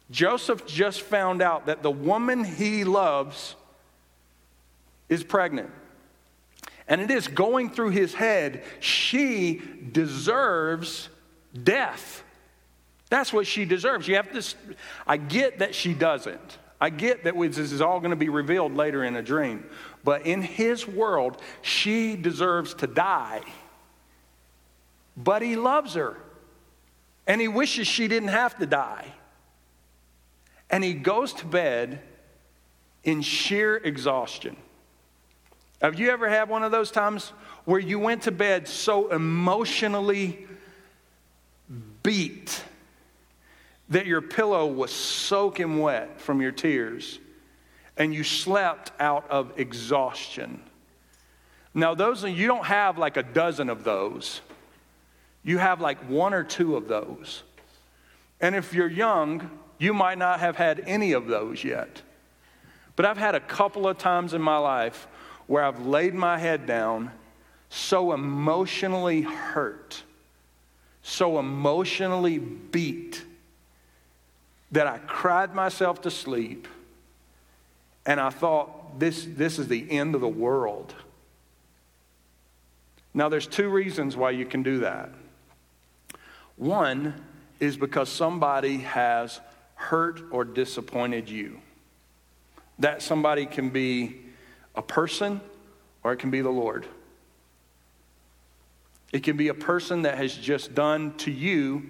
Joseph 0.10 0.65
just 0.65 1.01
found 1.01 1.41
out 1.41 1.65
that 1.65 1.84
the 1.84 1.91
woman 1.91 2.45
he 2.45 2.86
loves 2.86 3.56
is 5.10 5.24
pregnant. 5.24 5.70
And 6.88 7.02
it 7.02 7.12
is 7.12 7.28
going 7.28 7.70
through 7.70 7.89
his 7.89 8.13
head, 8.13 8.63
she 8.80 9.62
deserves 9.91 11.10
death. 11.63 12.24
That's 13.10 13.32
what 13.34 13.48
she 13.48 13.65
deserves. 13.65 14.08
You 14.08 14.15
have 14.15 14.32
to, 14.32 14.56
I 15.06 15.17
get 15.17 15.60
that 15.60 15.76
she 15.76 15.93
doesn't. 15.93 16.58
I 16.80 16.89
get 16.89 17.24
that 17.24 17.36
this 17.36 17.58
is 17.58 17.82
all 17.82 18.00
going 18.00 18.12
to 18.12 18.17
be 18.17 18.30
revealed 18.30 18.76
later 18.76 19.04
in 19.04 19.15
a 19.15 19.22
dream. 19.22 19.65
But 20.04 20.26
in 20.26 20.41
his 20.41 20.88
world, 20.88 21.41
she 21.62 22.15
deserves 22.15 22.74
to 22.76 22.88
die. 22.88 23.41
But 25.15 25.41
he 25.41 25.56
loves 25.56 25.96
her. 25.96 26.17
And 27.26 27.41
he 27.41 27.48
wishes 27.48 27.88
she 27.88 28.08
didn't 28.08 28.30
have 28.30 28.58
to 28.60 28.65
die. 28.65 29.13
And 30.70 30.84
he 30.84 30.93
goes 30.93 31.34
to 31.34 31.46
bed 31.46 32.02
in 33.04 33.22
sheer 33.22 33.78
exhaustion. 33.78 34.56
Have 35.82 36.00
you 36.00 36.10
ever 36.10 36.28
had 36.28 36.50
one 36.50 36.63
of 36.63 36.72
those 36.72 36.90
times 36.90 37.34
where 37.66 37.80
you 37.80 38.00
went 38.00 38.24
to 38.24 38.32
bed 38.32 38.68
so 38.68 39.10
emotionally 39.12 40.48
beat 42.02 42.63
that 43.90 44.06
your 44.06 44.22
pillow 44.22 44.66
was 44.66 44.92
soaking 44.92 45.80
wet 45.80 46.20
from 46.20 46.42
your 46.42 46.52
tears 46.52 47.20
and 47.96 48.13
you 48.13 48.24
slept 48.24 48.92
out 49.00 49.30
of 49.30 49.60
exhaustion? 49.60 50.62
Now, 51.74 51.94
those 51.94 52.24
you 52.24 52.48
don't 52.48 52.66
have 52.66 52.98
like 52.98 53.18
a 53.18 53.24
dozen 53.24 53.70
of 53.70 53.84
those. 53.84 54.42
You 55.44 55.60
have 55.60 55.80
like 55.80 56.00
one 56.10 56.34
or 56.34 56.44
two 56.44 56.76
of 56.76 56.88
those. 56.88 57.44
And 58.42 58.56
if 58.56 58.74
you're 58.74 58.90
young, 58.90 59.50
you 59.78 59.94
might 59.94 60.18
not 60.18 60.40
have 60.40 60.56
had 60.56 60.84
any 60.88 61.12
of 61.12 61.28
those 61.28 61.63
yet. 61.63 62.02
But 62.96 63.06
I've 63.06 63.18
had 63.18 63.36
a 63.36 63.40
couple 63.40 63.88
of 63.88 64.00
times 64.00 64.34
in 64.34 64.42
my 64.42 64.58
life 64.58 65.08
where 65.47 65.63
I've 65.63 65.86
laid 65.86 66.13
my 66.13 66.38
head 66.38 66.65
down, 66.65 67.12
so 67.69 68.13
emotionally 68.13 69.21
hurt, 69.21 70.03
so 71.01 71.39
emotionally 71.39 72.38
beat, 72.38 73.23
that 74.71 74.88
I 74.88 74.97
cried 74.99 75.55
myself 75.55 76.01
to 76.01 76.12
sleep 76.12 76.67
and 78.07 78.21
I 78.21 78.29
thought, 78.29 78.99
this, 78.99 79.27
this 79.27 79.60
is 79.60 79.67
the 79.67 79.86
end 79.91 80.15
of 80.15 80.21
the 80.21 80.29
world. 80.29 80.95
Now, 83.13 83.27
there's 83.27 83.45
two 83.45 83.67
reasons 83.69 84.15
why 84.15 84.31
you 84.31 84.45
can 84.45 84.63
do 84.63 84.79
that. 84.79 85.10
One 86.55 87.13
is 87.60 87.75
because 87.75 88.10
somebody 88.10 88.77
has 88.77 89.41
hurt 89.75 90.21
or 90.31 90.45
disappointed 90.45 91.29
you. 91.29 91.60
That 92.79 93.01
somebody 93.01 93.45
can 93.45 93.69
be 93.69 94.21
a 94.78 94.82
person 94.82 95.42
or 96.04 96.13
it 96.13 96.18
can 96.18 96.32
be 96.32 96.40
the 96.42 96.50
Lord. 96.50 96.88
It 99.12 99.24
can 99.24 99.36
be 99.36 99.48
a 99.48 99.54
person 99.54 100.04
that 100.04 100.18
has 100.18 100.34
just 100.34 100.74
done 100.74 101.18
to 101.18 101.32
you 101.32 101.86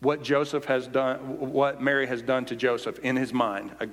what 0.00 0.22
Joseph 0.22 0.64
has 0.66 0.86
done, 0.86 1.18
what 1.52 1.80
Mary 1.80 2.06
has 2.06 2.22
done 2.22 2.44
to 2.46 2.56
Joseph 2.56 2.98
in 3.00 3.16
his 3.16 3.32
mind. 3.32 3.70
I, 3.80 3.86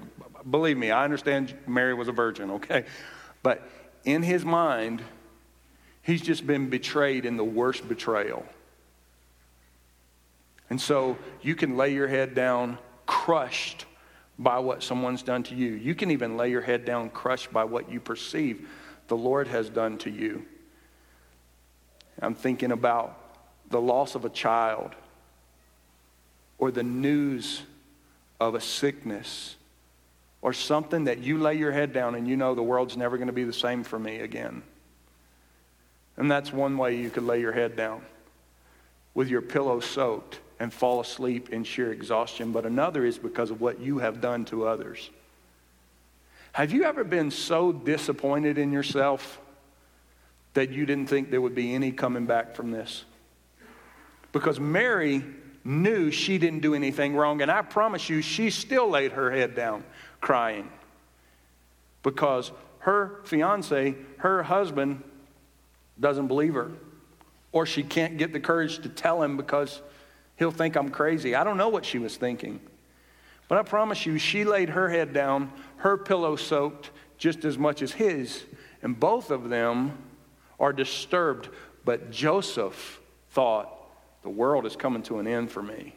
believe 0.50 0.78
me, 0.78 0.92
I 0.92 1.04
understand 1.04 1.54
Mary 1.68 1.94
was 1.94 2.08
a 2.08 2.14
virgin, 2.14 2.52
okay? 2.52 2.86
But 3.44 3.68
in 4.06 4.24
his 4.24 4.46
mind, 4.46 5.02
he's 6.02 6.22
just 6.22 6.48
been 6.48 6.70
betrayed 6.70 7.26
in 7.26 7.38
the 7.38 7.44
worst 7.44 7.88
betrayal. 7.88 8.46
And 10.70 10.80
so 10.80 11.18
you 11.42 11.56
can 11.56 11.78
lay 11.78 11.94
your 11.94 12.08
head 12.08 12.36
down 12.36 12.78
crushed 13.06 13.86
by 14.40 14.60
what 14.60 14.84
someone's 14.84 15.24
done 15.24 15.44
to 15.44 15.56
you. 15.56 15.74
You 15.74 15.96
can 15.96 16.12
even 16.12 16.38
lay 16.38 16.50
your 16.50 16.62
head 16.62 16.86
down 16.86 17.10
crushed 17.10 17.52
by 17.52 17.64
what 17.64 17.92
you 17.92 18.00
perceive 18.00 18.68
the 19.08 19.18
Lord 19.18 19.48
has 19.48 19.70
done 19.70 19.98
to 20.00 20.10
you. 20.10 20.46
I'm 22.22 22.36
thinking 22.36 22.72
about 22.72 23.18
the 23.70 23.82
loss 23.82 24.16
of 24.16 24.26
a 24.26 24.30
child 24.30 24.92
or 26.58 26.72
the 26.72 26.84
news 26.84 27.62
of 28.40 28.56
a 28.56 28.62
sickness 28.62 29.56
or 30.42 30.54
something 30.54 31.06
that 31.06 31.20
you 31.20 31.38
lay 31.38 31.56
your 31.56 31.72
head 31.72 31.94
down 31.94 32.16
and 32.16 32.28
you 32.28 32.38
know 32.38 32.56
the 32.56 32.64
world's 32.64 32.98
never 32.98 33.18
going 33.18 33.28
to 33.28 33.34
be 33.34 33.44
the 33.44 33.54
same 33.54 33.84
for 33.84 33.98
me 33.98 34.18
again. 34.20 34.64
And 36.16 36.30
that's 36.30 36.52
one 36.52 36.78
way 36.78 36.98
you 36.98 37.10
could 37.10 37.24
lay 37.24 37.40
your 37.40 37.52
head 37.52 37.76
down 37.76 38.02
with 39.14 39.30
your 39.30 39.42
pillow 39.42 39.80
soaked 39.80 40.40
and 40.60 40.74
fall 40.74 41.00
asleep 41.00 41.50
in 41.50 41.64
sheer 41.64 41.92
exhaustion. 41.92 42.52
But 42.52 42.66
another 42.66 43.06
is 43.06 43.18
because 43.18 43.52
of 43.52 43.62
what 43.62 43.80
you 43.80 44.00
have 44.00 44.22
done 44.22 44.46
to 44.46 44.68
others. 44.68 45.10
Have 46.54 46.72
you 46.72 46.84
ever 46.84 47.04
been 47.04 47.30
so 47.30 47.72
disappointed 47.72 48.58
in 48.58 48.72
yourself 48.72 49.40
that 50.54 50.72
you 50.72 50.86
didn't 50.86 51.08
think 51.08 51.30
there 51.30 51.42
would 51.42 51.54
be 51.54 51.76
any 51.76 51.92
coming 51.92 52.26
back 52.26 52.56
from 52.56 52.72
this? 52.72 53.06
Because 54.32 54.60
Mary 54.60 55.24
knew 55.64 56.10
she 56.10 56.38
didn't 56.38 56.62
do 56.62 56.74
anything 56.74 57.16
wrong, 57.16 57.42
and 57.42 57.52
I 57.52 57.62
promise 57.62 58.10
you, 58.10 58.22
she 58.22 58.50
still 58.50 58.90
laid 58.90 59.12
her 59.12 59.30
head 59.30 59.56
down 59.56 59.84
crying 60.22 60.70
because 62.02 62.52
her 62.80 63.20
fiance, 63.26 63.96
her 64.18 64.44
husband, 64.44 65.04
doesn't 66.00 66.28
believe 66.28 66.54
her. 66.54 66.72
Or 67.52 67.66
she 67.66 67.84
can't 67.84 68.18
get 68.18 68.34
the 68.34 68.40
courage 68.40 68.80
to 68.80 68.90
tell 68.90 69.22
him 69.22 69.38
because 69.38 69.82
he'll 70.38 70.52
think 70.52 70.76
I'm 70.76 70.90
crazy. 70.90 71.36
I 71.36 71.44
don't 71.44 71.58
know 71.58 71.70
what 71.70 71.86
she 71.86 72.00
was 72.00 72.16
thinking. 72.16 72.60
But 73.48 73.58
I 73.58 73.64
promise 73.64 74.06
you, 74.06 74.18
she 74.18 74.44
laid 74.44 74.70
her 74.70 74.90
head 74.90 75.14
down, 75.14 75.52
her 75.78 75.98
pillow 75.98 76.36
soaked 76.36 76.92
just 77.18 77.46
as 77.46 77.58
much 77.58 77.82
as 77.82 77.92
his, 77.94 78.44
and 78.82 79.00
both 79.00 79.32
of 79.32 79.50
them 79.50 79.98
are 80.60 80.74
disturbed. 80.74 81.50
But 81.86 82.12
Joseph 82.12 83.00
thought, 83.32 83.74
the 84.24 84.30
world 84.30 84.66
is 84.66 84.76
coming 84.76 85.04
to 85.04 85.20
an 85.20 85.28
end 85.28 85.52
for 85.52 85.64
me. 85.64 85.94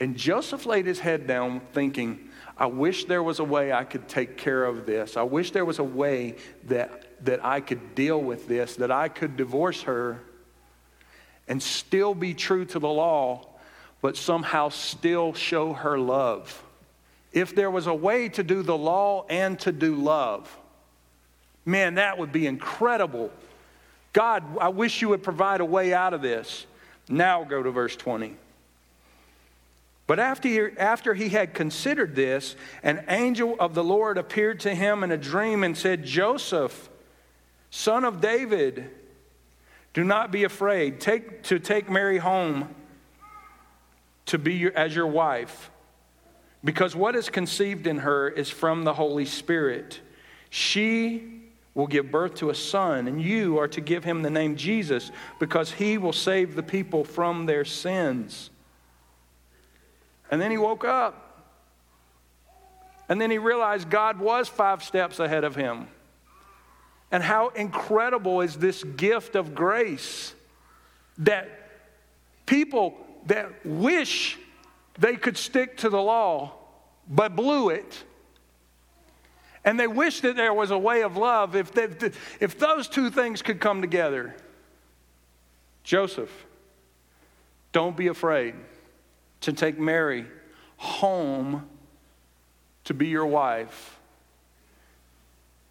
And 0.00 0.16
Joseph 0.16 0.66
laid 0.66 0.86
his 0.86 0.98
head 0.98 1.26
down 1.26 1.60
thinking, 1.72 2.30
I 2.56 2.66
wish 2.66 3.04
there 3.04 3.22
was 3.22 3.38
a 3.38 3.44
way 3.44 3.72
I 3.72 3.84
could 3.84 4.08
take 4.08 4.36
care 4.36 4.64
of 4.64 4.86
this. 4.86 5.16
I 5.16 5.22
wish 5.22 5.50
there 5.50 5.64
was 5.64 5.78
a 5.78 5.84
way 5.84 6.36
that, 6.64 7.24
that 7.24 7.44
I 7.44 7.60
could 7.60 7.94
deal 7.94 8.20
with 8.20 8.48
this, 8.48 8.76
that 8.76 8.90
I 8.90 9.08
could 9.08 9.36
divorce 9.36 9.82
her 9.82 10.20
and 11.50 11.60
still 11.60 12.14
be 12.14 12.32
true 12.32 12.64
to 12.64 12.78
the 12.78 12.88
law, 12.88 13.44
but 14.00 14.16
somehow 14.16 14.68
still 14.68 15.34
show 15.34 15.72
her 15.72 15.98
love. 15.98 16.62
If 17.32 17.56
there 17.56 17.72
was 17.72 17.88
a 17.88 17.94
way 17.94 18.28
to 18.30 18.44
do 18.44 18.62
the 18.62 18.78
law 18.78 19.26
and 19.28 19.58
to 19.60 19.72
do 19.72 19.96
love, 19.96 20.56
man, 21.66 21.96
that 21.96 22.18
would 22.18 22.30
be 22.30 22.46
incredible. 22.46 23.32
God, 24.12 24.44
I 24.60 24.68
wish 24.68 25.02
you 25.02 25.08
would 25.08 25.24
provide 25.24 25.60
a 25.60 25.64
way 25.64 25.92
out 25.92 26.14
of 26.14 26.22
this. 26.22 26.66
Now 27.08 27.42
go 27.42 27.60
to 27.60 27.70
verse 27.72 27.96
20. 27.96 28.36
But 30.06 30.20
after 30.20 30.48
he, 30.48 30.78
after 30.78 31.14
he 31.14 31.30
had 31.30 31.52
considered 31.52 32.14
this, 32.14 32.54
an 32.84 33.04
angel 33.08 33.56
of 33.58 33.74
the 33.74 33.84
Lord 33.84 34.18
appeared 34.18 34.60
to 34.60 34.74
him 34.74 35.02
in 35.02 35.10
a 35.10 35.18
dream 35.18 35.64
and 35.64 35.76
said, 35.76 36.04
Joseph, 36.04 36.88
son 37.70 38.04
of 38.04 38.20
David, 38.20 38.88
do 39.92 40.04
not 40.04 40.30
be 40.30 40.44
afraid 40.44 41.00
take, 41.00 41.42
to 41.44 41.58
take 41.58 41.90
Mary 41.90 42.18
home 42.18 42.74
to 44.26 44.38
be 44.38 44.54
your, 44.54 44.76
as 44.76 44.94
your 44.94 45.06
wife, 45.06 45.70
because 46.62 46.94
what 46.94 47.16
is 47.16 47.28
conceived 47.28 47.86
in 47.86 47.98
her 47.98 48.28
is 48.28 48.50
from 48.50 48.84
the 48.84 48.94
Holy 48.94 49.24
Spirit. 49.24 50.00
She 50.50 51.40
will 51.74 51.86
give 51.86 52.10
birth 52.10 52.34
to 52.36 52.50
a 52.50 52.54
son, 52.54 53.08
and 53.08 53.20
you 53.20 53.58
are 53.58 53.68
to 53.68 53.80
give 53.80 54.04
him 54.04 54.22
the 54.22 54.30
name 54.30 54.56
Jesus, 54.56 55.10
because 55.38 55.72
he 55.72 55.98
will 55.98 56.12
save 56.12 56.54
the 56.54 56.62
people 56.62 57.04
from 57.04 57.46
their 57.46 57.64
sins. 57.64 58.50
And 60.30 60.40
then 60.40 60.50
he 60.50 60.58
woke 60.58 60.84
up. 60.84 61.26
And 63.08 63.20
then 63.20 63.30
he 63.30 63.38
realized 63.38 63.90
God 63.90 64.20
was 64.20 64.48
five 64.48 64.84
steps 64.84 65.18
ahead 65.18 65.42
of 65.42 65.56
him. 65.56 65.88
And 67.10 67.22
how 67.22 67.48
incredible 67.48 68.40
is 68.40 68.56
this 68.56 68.84
gift 68.84 69.34
of 69.34 69.54
grace 69.54 70.34
that 71.18 71.48
people 72.46 72.96
that 73.26 73.64
wish 73.66 74.38
they 74.98 75.16
could 75.16 75.36
stick 75.36 75.78
to 75.78 75.88
the 75.88 76.00
law 76.00 76.52
but 77.08 77.34
blew 77.34 77.70
it. 77.70 78.04
And 79.64 79.78
they 79.78 79.86
wish 79.86 80.20
that 80.20 80.36
there 80.36 80.54
was 80.54 80.70
a 80.70 80.78
way 80.78 81.02
of 81.02 81.16
love 81.16 81.54
if, 81.54 81.72
they, 81.72 81.88
if 82.38 82.58
those 82.58 82.88
two 82.88 83.10
things 83.10 83.42
could 83.42 83.60
come 83.60 83.80
together. 83.80 84.34
Joseph, 85.84 86.46
don't 87.72 87.96
be 87.96 88.06
afraid 88.06 88.54
to 89.42 89.52
take 89.52 89.78
Mary 89.78 90.26
home 90.76 91.68
to 92.84 92.94
be 92.94 93.08
your 93.08 93.26
wife, 93.26 93.99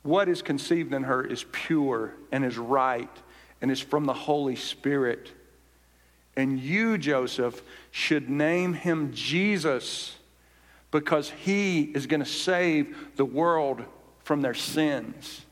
what 0.10 0.28
is 0.28 0.42
conceived 0.42 0.92
in 0.92 1.04
her 1.04 1.24
is 1.24 1.46
pure 1.52 2.16
and 2.32 2.44
is 2.44 2.58
right 2.58 3.16
and 3.62 3.70
is 3.70 3.80
from 3.80 4.06
the 4.06 4.14
Holy 4.14 4.56
Spirit. 4.56 5.32
And 6.36 6.60
you, 6.60 6.98
Joseph, 6.98 7.62
should 7.92 8.28
name 8.28 8.74
him 8.74 9.12
Jesus 9.14 10.16
because 10.90 11.30
he 11.30 11.84
is 11.84 12.08
going 12.08 12.22
to 12.22 12.26
save 12.26 13.16
the 13.18 13.26
world 13.26 13.84
from 14.24 14.42
their 14.42 14.56
sins. 14.56 15.46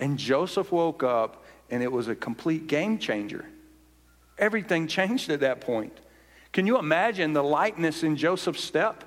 And 0.00 0.18
Joseph 0.18 0.72
woke 0.72 1.04
up 1.04 1.44
and 1.70 1.84
it 1.84 1.92
was 1.92 2.08
a 2.08 2.14
complete 2.16 2.66
game 2.66 2.98
changer. 2.98 3.44
Everything 4.36 4.88
changed 4.88 5.30
at 5.30 5.40
that 5.40 5.60
point. 5.60 5.96
Can 6.52 6.66
you 6.66 6.76
imagine 6.78 7.34
the 7.34 7.44
lightness 7.44 8.02
in 8.02 8.16
Joseph's 8.16 8.64
step? 8.64 9.04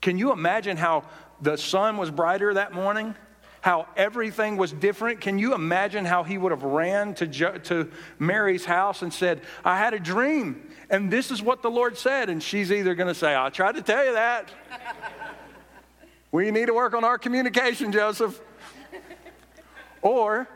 Can 0.00 0.18
you 0.18 0.32
imagine 0.32 0.76
how 0.76 1.04
the 1.42 1.56
sun 1.56 1.96
was 1.96 2.10
brighter 2.10 2.54
that 2.54 2.72
morning? 2.72 3.14
How 3.60 3.86
everything 3.96 4.56
was 4.56 4.72
different? 4.72 5.20
Can 5.20 5.38
you 5.38 5.54
imagine 5.54 6.04
how 6.04 6.24
he 6.24 6.36
would 6.36 6.50
have 6.50 6.64
ran 6.64 7.14
to, 7.14 7.26
jo- 7.26 7.58
to 7.58 7.90
Mary's 8.18 8.64
house 8.64 9.02
and 9.02 9.12
said, 9.12 9.42
I 9.64 9.78
had 9.78 9.94
a 9.94 10.00
dream, 10.00 10.68
and 10.90 11.12
this 11.12 11.30
is 11.30 11.40
what 11.42 11.62
the 11.62 11.70
Lord 11.70 11.96
said? 11.96 12.28
And 12.28 12.42
she's 12.42 12.72
either 12.72 12.94
going 12.94 13.08
to 13.08 13.14
say, 13.14 13.36
I 13.36 13.50
tried 13.50 13.76
to 13.76 13.82
tell 13.82 14.04
you 14.04 14.14
that. 14.14 14.50
we 16.32 16.50
need 16.50 16.66
to 16.66 16.74
work 16.74 16.94
on 16.94 17.04
our 17.04 17.18
communication, 17.18 17.92
Joseph. 17.92 18.40
Or 20.02 20.48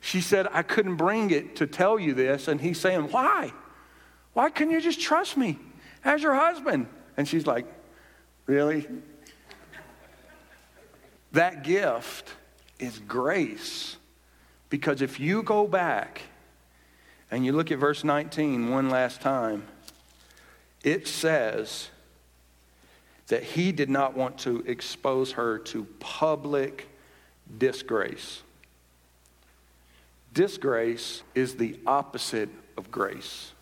she 0.00 0.20
said, 0.20 0.46
I 0.52 0.62
couldn't 0.62 0.94
bring 0.94 1.30
it 1.30 1.56
to 1.56 1.66
tell 1.66 1.98
you 1.98 2.14
this. 2.14 2.46
And 2.46 2.60
he's 2.60 2.78
saying, 2.78 3.10
Why? 3.10 3.52
Why 4.34 4.50
couldn't 4.50 4.72
you 4.72 4.80
just 4.80 5.00
trust 5.00 5.36
me 5.36 5.58
as 6.04 6.22
your 6.22 6.34
husband? 6.34 6.86
And 7.16 7.26
she's 7.26 7.44
like, 7.44 7.66
Really? 8.46 8.86
That 11.36 11.64
gift 11.64 12.32
is 12.78 12.98
grace. 12.98 13.98
Because 14.70 15.02
if 15.02 15.20
you 15.20 15.42
go 15.42 15.66
back 15.66 16.22
and 17.30 17.44
you 17.44 17.52
look 17.52 17.70
at 17.70 17.78
verse 17.78 18.04
19 18.04 18.70
one 18.70 18.88
last 18.88 19.20
time, 19.20 19.66
it 20.82 21.06
says 21.06 21.90
that 23.26 23.42
he 23.42 23.70
did 23.70 23.90
not 23.90 24.16
want 24.16 24.38
to 24.38 24.64
expose 24.66 25.32
her 25.32 25.58
to 25.58 25.84
public 26.00 26.88
disgrace. 27.58 28.40
Disgrace 30.32 31.22
is 31.34 31.56
the 31.56 31.78
opposite 31.86 32.48
of 32.78 32.90
grace. 32.90 33.52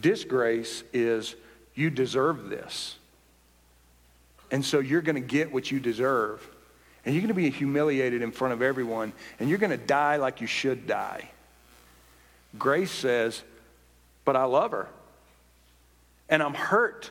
Disgrace 0.00 0.82
is 0.92 1.36
you 1.76 1.90
deserve 1.90 2.48
this. 2.48 2.96
And 4.50 4.64
so 4.64 4.80
you're 4.80 5.02
going 5.02 5.16
to 5.16 5.20
get 5.20 5.52
what 5.52 5.70
you 5.70 5.80
deserve. 5.80 6.46
And 7.04 7.14
you're 7.14 7.22
going 7.22 7.28
to 7.28 7.34
be 7.34 7.50
humiliated 7.50 8.22
in 8.22 8.32
front 8.32 8.54
of 8.54 8.62
everyone. 8.62 9.12
And 9.38 9.48
you're 9.48 9.58
going 9.58 9.70
to 9.70 9.76
die 9.76 10.16
like 10.16 10.40
you 10.40 10.46
should 10.46 10.86
die. 10.86 11.30
Grace 12.58 12.90
says, 12.90 13.42
but 14.24 14.36
I 14.36 14.44
love 14.44 14.72
her. 14.72 14.88
And 16.28 16.42
I'm 16.42 16.54
hurt 16.54 17.10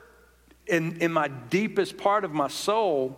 in, 0.68 1.02
in 1.02 1.12
my 1.12 1.28
deepest 1.28 1.98
part 1.98 2.24
of 2.24 2.34
my 2.34 2.48
soul 2.48 3.18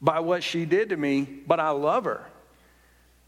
by 0.00 0.20
what 0.20 0.42
she 0.42 0.64
did 0.64 0.90
to 0.90 0.96
me, 0.96 1.22
but 1.22 1.58
I 1.58 1.70
love 1.70 2.04
her. 2.04 2.24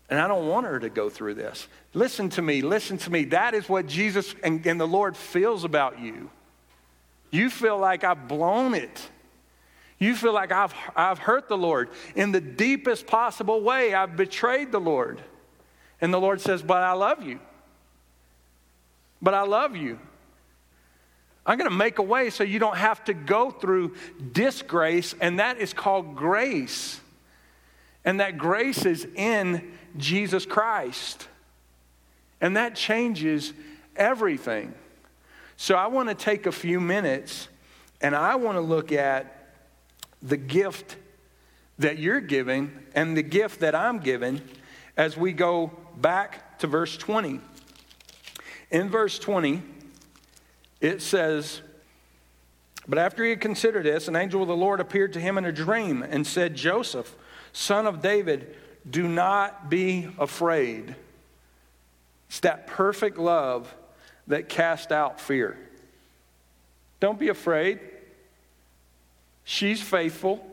And 0.08 0.20
I 0.20 0.28
don't 0.28 0.46
want 0.46 0.66
her 0.66 0.78
to 0.78 0.88
go 0.88 1.08
through 1.08 1.34
this. 1.34 1.66
Listen 1.94 2.28
to 2.30 2.42
me, 2.42 2.62
listen 2.62 2.98
to 2.98 3.10
me. 3.10 3.24
That 3.24 3.54
is 3.54 3.68
what 3.68 3.86
Jesus 3.86 4.34
and, 4.44 4.64
and 4.66 4.80
the 4.80 4.86
Lord 4.86 5.16
feels 5.16 5.64
about 5.64 5.98
you. 5.98 6.30
You 7.30 7.50
feel 7.50 7.78
like 7.78 8.04
I've 8.04 8.28
blown 8.28 8.74
it. 8.74 9.10
You 9.98 10.14
feel 10.14 10.32
like 10.32 10.52
I've, 10.52 10.74
I've 10.94 11.18
hurt 11.18 11.48
the 11.48 11.56
Lord 11.56 11.88
in 12.14 12.32
the 12.32 12.40
deepest 12.40 13.06
possible 13.06 13.62
way. 13.62 13.94
I've 13.94 14.16
betrayed 14.16 14.70
the 14.70 14.80
Lord. 14.80 15.22
And 16.00 16.12
the 16.12 16.20
Lord 16.20 16.40
says, 16.40 16.62
But 16.62 16.82
I 16.82 16.92
love 16.92 17.22
you. 17.22 17.40
But 19.22 19.34
I 19.34 19.42
love 19.42 19.74
you. 19.74 19.98
I'm 21.46 21.56
going 21.58 21.70
to 21.70 21.76
make 21.76 21.98
a 21.98 22.02
way 22.02 22.30
so 22.30 22.44
you 22.44 22.58
don't 22.58 22.76
have 22.76 23.04
to 23.04 23.14
go 23.14 23.50
through 23.50 23.94
disgrace, 24.32 25.14
and 25.20 25.38
that 25.38 25.58
is 25.58 25.72
called 25.72 26.16
grace. 26.16 27.00
And 28.04 28.20
that 28.20 28.36
grace 28.36 28.84
is 28.84 29.06
in 29.14 29.72
Jesus 29.96 30.44
Christ. 30.44 31.28
And 32.40 32.56
that 32.56 32.74
changes 32.76 33.52
everything. 33.96 34.74
So 35.56 35.74
I 35.74 35.86
want 35.86 36.08
to 36.08 36.14
take 36.14 36.46
a 36.46 36.52
few 36.52 36.80
minutes 36.80 37.48
and 38.00 38.14
I 38.14 38.36
want 38.36 38.56
to 38.56 38.60
look 38.60 38.92
at 38.92 39.35
the 40.26 40.36
gift 40.36 40.96
that 41.78 41.98
you're 41.98 42.20
giving 42.20 42.70
and 42.94 43.16
the 43.16 43.22
gift 43.22 43.60
that 43.60 43.74
I'm 43.74 43.98
giving 43.98 44.40
as 44.96 45.16
we 45.16 45.32
go 45.32 45.70
back 45.96 46.58
to 46.58 46.66
verse 46.66 46.96
20. 46.96 47.40
In 48.70 48.88
verse 48.88 49.18
20, 49.18 49.62
it 50.80 51.00
says, 51.00 51.60
But 52.88 52.98
after 52.98 53.22
he 53.22 53.30
had 53.30 53.40
considered 53.40 53.84
this, 53.84 54.08
an 54.08 54.16
angel 54.16 54.42
of 54.42 54.48
the 54.48 54.56
Lord 54.56 54.80
appeared 54.80 55.12
to 55.12 55.20
him 55.20 55.38
in 55.38 55.44
a 55.44 55.52
dream 55.52 56.02
and 56.02 56.26
said, 56.26 56.54
Joseph, 56.54 57.14
son 57.52 57.86
of 57.86 58.02
David, 58.02 58.56
do 58.88 59.06
not 59.06 59.70
be 59.70 60.08
afraid. 60.18 60.94
It's 62.28 62.40
that 62.40 62.66
perfect 62.66 63.18
love 63.18 63.72
that 64.26 64.48
casts 64.48 64.90
out 64.90 65.20
fear. 65.20 65.56
Don't 66.98 67.18
be 67.18 67.28
afraid. 67.28 67.78
She's 69.48 69.80
faithful. 69.80 70.44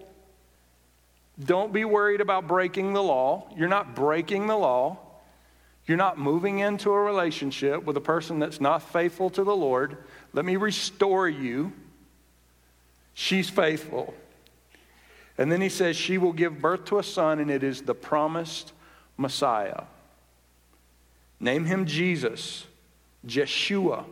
Don't 1.43 1.73
be 1.73 1.83
worried 1.83 2.21
about 2.21 2.47
breaking 2.47 2.93
the 2.93 3.01
law. 3.01 3.47
You're 3.57 3.67
not 3.67 3.95
breaking 3.95 4.45
the 4.45 4.55
law. 4.55 4.99
You're 5.87 5.97
not 5.97 6.19
moving 6.19 6.59
into 6.59 6.91
a 6.91 7.01
relationship 7.01 7.83
with 7.85 7.97
a 7.97 8.01
person 8.01 8.37
that's 8.37 8.61
not 8.61 8.83
faithful 8.83 9.31
to 9.31 9.43
the 9.43 9.55
Lord. 9.55 9.97
Let 10.31 10.45
me 10.45 10.57
restore 10.57 11.27
you. 11.27 11.73
She's 13.15 13.49
faithful. 13.49 14.13
And 15.39 15.51
then 15.51 15.59
he 15.59 15.69
says, 15.69 15.95
She 15.95 16.19
will 16.19 16.31
give 16.31 16.61
birth 16.61 16.85
to 16.85 16.99
a 16.99 17.03
son, 17.03 17.39
and 17.39 17.49
it 17.49 17.63
is 17.63 17.81
the 17.81 17.95
promised 17.95 18.73
Messiah. 19.17 19.85
Name 21.39 21.65
him 21.65 21.87
Jesus, 21.87 22.67
Jeshua 23.25 24.05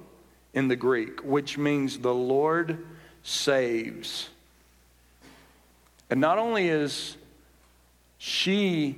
in 0.55 0.69
the 0.69 0.75
Greek, 0.75 1.23
which 1.23 1.59
means 1.59 1.99
the 1.99 2.15
Lord 2.15 2.83
saves. 3.21 4.29
And 6.11 6.19
not 6.19 6.37
only 6.37 6.67
is 6.67 7.15
she 8.17 8.97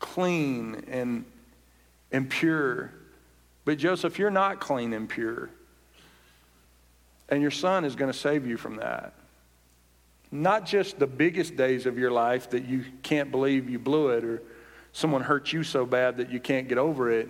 clean 0.00 0.84
and, 0.88 1.26
and 2.10 2.28
pure, 2.28 2.90
but 3.66 3.76
Joseph, 3.76 4.18
you're 4.18 4.30
not 4.30 4.58
clean 4.58 4.94
and 4.94 5.08
pure. 5.08 5.50
And 7.28 7.42
your 7.42 7.50
son 7.50 7.84
is 7.84 7.94
going 7.94 8.10
to 8.10 8.18
save 8.18 8.46
you 8.46 8.56
from 8.56 8.76
that. 8.76 9.12
Not 10.30 10.64
just 10.64 10.98
the 10.98 11.06
biggest 11.06 11.54
days 11.54 11.84
of 11.84 11.98
your 11.98 12.10
life 12.10 12.50
that 12.50 12.64
you 12.64 12.84
can't 13.02 13.30
believe 13.30 13.68
you 13.68 13.78
blew 13.78 14.08
it 14.08 14.24
or 14.24 14.42
someone 14.92 15.20
hurt 15.20 15.52
you 15.52 15.62
so 15.62 15.84
bad 15.84 16.16
that 16.16 16.30
you 16.30 16.40
can't 16.40 16.66
get 16.66 16.78
over 16.78 17.10
it. 17.10 17.28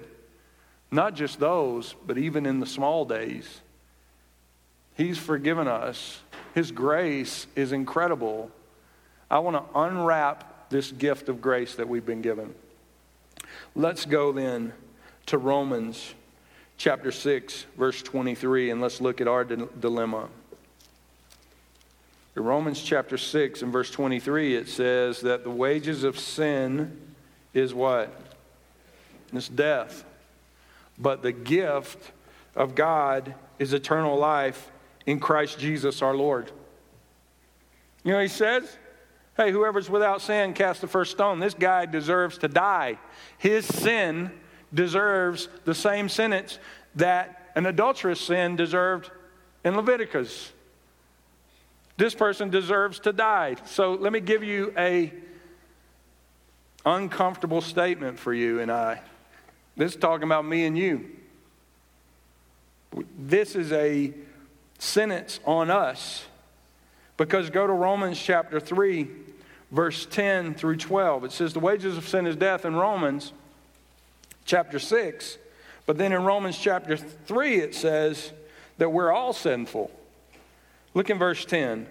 Not 0.93 1.15
just 1.15 1.41
those, 1.41 1.97
but 2.07 2.19
even 2.19 2.47
in 2.47 2.61
the 2.61 2.67
small 2.67 3.05
days. 3.05 3.63
He's 4.97 5.19
forgiven 5.19 5.67
us. 5.67 6.23
His 6.55 6.71
grace 6.71 7.49
is 7.57 7.73
incredible. 7.73 8.53
I 9.31 9.39
want 9.41 9.57
to 9.57 9.79
unwrap 9.79 10.71
this 10.71 10.91
gift 10.91 11.29
of 11.29 11.41
grace 11.41 11.75
that 11.75 11.89
we've 11.89 12.07
been 12.07 12.23
given. 12.23 12.55
Let's 13.75 14.05
go 14.05 14.33
then 14.33 14.73
to 15.27 15.39
Romans 15.39 16.15
chapter 16.77 17.11
6, 17.11 17.67
verse 17.77 18.03
23, 18.03 18.71
and 18.71 18.81
let's 18.81 19.01
look 19.01 19.21
at 19.21 19.29
our 19.29 19.45
di- 19.45 19.67
dilemma. 19.81 20.29
In 22.37 22.45
Romans 22.45 22.81
chapter 22.81 23.19
6 23.19 23.63
and 23.63 23.73
verse 23.73 23.91
23, 23.91 24.55
it 24.55 24.69
says 24.69 25.21
that 25.23 25.45
the 25.45 25.51
wages 25.51 26.05
of 26.05 26.19
sin 26.19 26.97
is 27.53 27.75
what? 27.75 28.15
It's 29.33 29.49
death. 29.49 30.05
But 30.99 31.23
the 31.23 31.33
gift 31.33 32.13
of 32.55 32.75
God 32.75 33.35
is 33.59 33.73
eternal 33.73 34.17
life 34.17 34.71
in 35.05 35.21
Christ 35.21 35.59
Jesus 35.59 36.01
our 36.01 36.15
Lord. 36.15 36.51
You 38.05 38.13
know 38.13 38.21
he 38.21 38.29
says? 38.29 38.79
Hey, 39.39 39.53
whoever's 39.53 39.89
without 39.89 40.21
sin, 40.21 40.53
cast 40.53 40.81
the 40.81 40.89
first 40.89 41.13
stone. 41.13 41.39
This 41.39 41.55
guy 41.55 41.87
deserves 41.87 42.39
to 42.39 42.49
die. 42.49 42.99
His 43.39 43.65
sin 43.65 44.33
deserves 44.75 45.49
the 45.65 45.77
same 45.77 46.09
sentence 46.09 46.59
that 46.97 47.53
an 47.55 47.65
adulterous 47.65 48.21
sin 48.21 48.57
deserved 48.57 49.13
in 49.65 49.77
Leviticus. 49.77 50.51
This 51.97 52.17
person 52.17 52.51
deserves 52.51 52.99
to 53.01 53.13
die. 53.13 53.55
So 53.65 53.93
let 53.93 54.13
me 54.13 54.19
give 54.19 54.43
you 54.43 54.75
a 54.77 55.13
uncomfortable 56.85 57.61
statement 57.61 58.19
for 58.19 58.35
you 58.35 58.59
and 58.59 58.73
I. 58.73 59.01
This 59.77 59.93
is 59.93 60.01
talking 60.01 60.25
about 60.25 60.47
me 60.47 60.67
and 60.67 60.77
you. 60.77 61.11
This 63.17 63.55
is 63.55 63.71
a 63.71 64.13
sentence 64.81 65.39
on 65.45 65.71
us. 65.71 66.27
Because 67.17 67.51
go 67.51 67.67
to 67.67 67.73
Romans 67.73 68.21
chapter 68.21 68.59
3 68.59 69.28
verse 69.71 70.07
10 70.07 70.55
through 70.55 70.77
12. 70.77 71.25
It 71.25 71.33
says, 71.33 71.53
The 71.53 71.61
wages 71.61 71.97
of 71.97 72.09
sin 72.09 72.27
is 72.27 72.37
death 72.37 72.65
in 72.65 72.75
Romans 72.77 73.33
chapter 74.45 74.79
6. 74.79 75.39
But 75.87 75.97
then 75.97 76.13
in 76.13 76.25
Romans 76.25 76.59
chapter 76.59 76.97
3, 76.97 77.57
it 77.57 77.75
says 77.75 78.33
that 78.79 78.91
we're 78.91 79.13
all 79.13 79.33
sinful. 79.33 79.91
Look 80.95 81.11
in 81.11 81.19
verse 81.19 81.45
10. 81.45 81.87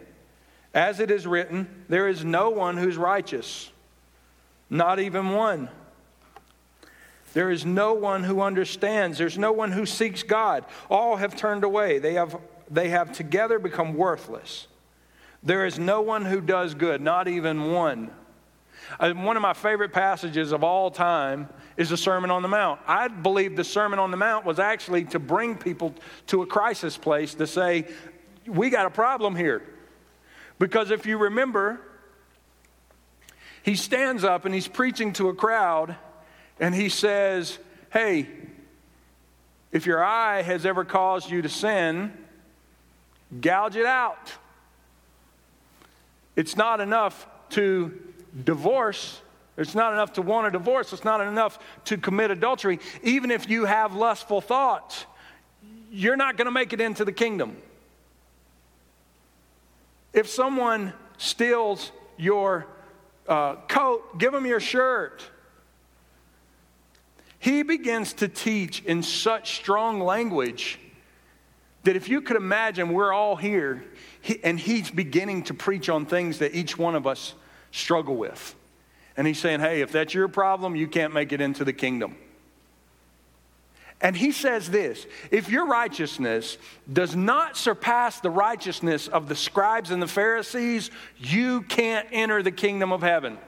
As 0.73 0.99
it 0.99 1.09
is 1.09 1.25
written, 1.25 1.85
there 1.89 2.07
is 2.07 2.23
no 2.23 2.49
one 2.49 2.77
who's 2.77 2.97
righteous, 2.97 3.71
not 4.69 4.99
even 4.99 5.31
one. 5.31 5.69
There 7.33 7.49
is 7.49 7.65
no 7.65 7.93
one 7.93 8.23
who 8.23 8.41
understands. 8.41 9.17
There's 9.17 9.37
no 9.37 9.51
one 9.51 9.71
who 9.71 9.85
seeks 9.85 10.23
God. 10.23 10.65
All 10.89 11.17
have 11.17 11.35
turned 11.35 11.63
away. 11.63 11.99
They 11.99 12.13
have, 12.13 12.39
they 12.69 12.89
have 12.89 13.11
together 13.11 13.59
become 13.59 13.95
worthless. 13.95 14.67
There 15.47 15.65
is 15.65 15.79
no 15.79 16.01
one 16.01 16.25
who 16.25 16.41
does 16.41 16.73
good, 16.73 16.99
not 16.99 17.29
even 17.29 17.71
one. 17.71 18.11
Uh, 18.99 19.13
one 19.13 19.37
of 19.37 19.41
my 19.41 19.53
favorite 19.53 19.93
passages 19.93 20.51
of 20.51 20.61
all 20.61 20.91
time 20.91 21.47
is 21.77 21.87
the 21.87 21.95
Sermon 21.95 22.31
on 22.31 22.41
the 22.41 22.49
Mount. 22.49 22.81
I 22.85 23.07
believe 23.07 23.55
the 23.55 23.63
Sermon 23.63 23.97
on 23.97 24.11
the 24.11 24.17
Mount 24.17 24.43
was 24.43 24.59
actually 24.59 25.05
to 25.05 25.19
bring 25.19 25.55
people 25.55 25.93
to 26.27 26.41
a 26.41 26.45
crisis 26.45 26.97
place 26.97 27.33
to 27.35 27.47
say, 27.47 27.85
we 28.45 28.69
got 28.69 28.87
a 28.87 28.89
problem 28.89 29.37
here. 29.37 29.63
Because 30.59 30.91
if 30.91 31.05
you 31.05 31.17
remember, 31.17 31.79
he 33.63 33.75
stands 33.75 34.25
up 34.25 34.43
and 34.43 34.53
he's 34.53 34.67
preaching 34.67 35.13
to 35.13 35.29
a 35.29 35.33
crowd 35.33 35.95
and 36.59 36.75
he 36.75 36.89
says, 36.89 37.57
Hey, 37.89 38.27
if 39.71 39.85
your 39.85 40.03
eye 40.03 40.41
has 40.41 40.65
ever 40.65 40.83
caused 40.83 41.31
you 41.31 41.41
to 41.41 41.47
sin, 41.47 42.11
gouge 43.39 43.77
it 43.77 43.85
out. 43.85 44.33
It's 46.37 46.55
not 46.55 46.79
enough 46.79 47.27
to 47.49 47.99
divorce. 48.45 49.21
It's 49.57 49.73
not 49.73 49.91
enough 49.91 50.13
to 50.13 50.21
want 50.21 50.45
a 50.47 50.51
divorce. 50.51 50.93
It's 50.93 51.03
not 51.03 51.19
enough 51.19 51.57
to 51.85 51.97
commit 51.97 52.29
adultery. 52.29 52.79
Even 53.01 53.31
if 53.31 53.49
you 53.49 53.65
have 53.65 53.95
lustful 53.95 54.39
thoughts, 54.39 55.07
you're 55.91 56.15
not 56.15 56.37
going 56.37 56.45
to 56.45 56.51
make 56.51 56.73
it 56.73 56.79
into 56.79 57.03
the 57.03 57.11
kingdom. 57.11 57.57
If 60.13 60.29
someone 60.29 60.93
steals 61.17 61.91
your 62.17 62.67
uh, 63.27 63.55
coat, 63.67 64.19
give 64.19 64.31
them 64.31 64.45
your 64.45 64.59
shirt. 64.59 65.23
He 67.39 67.63
begins 67.63 68.13
to 68.13 68.27
teach 68.27 68.83
in 68.83 69.01
such 69.01 69.55
strong 69.55 69.99
language 70.01 70.79
that 71.83 71.95
if 71.95 72.09
you 72.09 72.21
could 72.21 72.35
imagine, 72.35 72.93
we're 72.93 73.13
all 73.13 73.35
here 73.35 73.83
and 74.43 74.59
he's 74.59 74.89
beginning 74.89 75.43
to 75.43 75.53
preach 75.53 75.89
on 75.89 76.05
things 76.05 76.39
that 76.39 76.55
each 76.55 76.77
one 76.77 76.95
of 76.95 77.07
us 77.07 77.33
struggle 77.71 78.15
with. 78.15 78.55
And 79.15 79.25
he's 79.25 79.39
saying, 79.39 79.61
hey, 79.61 79.81
if 79.81 79.91
that's 79.91 80.13
your 80.13 80.27
problem, 80.27 80.75
you 80.75 80.87
can't 80.87 81.13
make 81.13 81.31
it 81.31 81.41
into 81.41 81.65
the 81.65 81.73
kingdom. 81.73 82.15
And 83.99 84.15
he 84.15 84.31
says 84.31 84.69
this 84.69 85.07
if 85.31 85.49
your 85.49 85.65
righteousness 85.65 86.57
does 86.91 87.15
not 87.15 87.57
surpass 87.57 88.19
the 88.19 88.29
righteousness 88.29 89.07
of 89.07 89.27
the 89.27 89.35
scribes 89.35 89.89
and 89.89 90.01
the 90.01 90.07
Pharisees, 90.07 90.91
you 91.17 91.61
can't 91.63 92.07
enter 92.11 92.43
the 92.43 92.51
kingdom 92.51 92.91
of 92.91 93.01
heaven. 93.01 93.39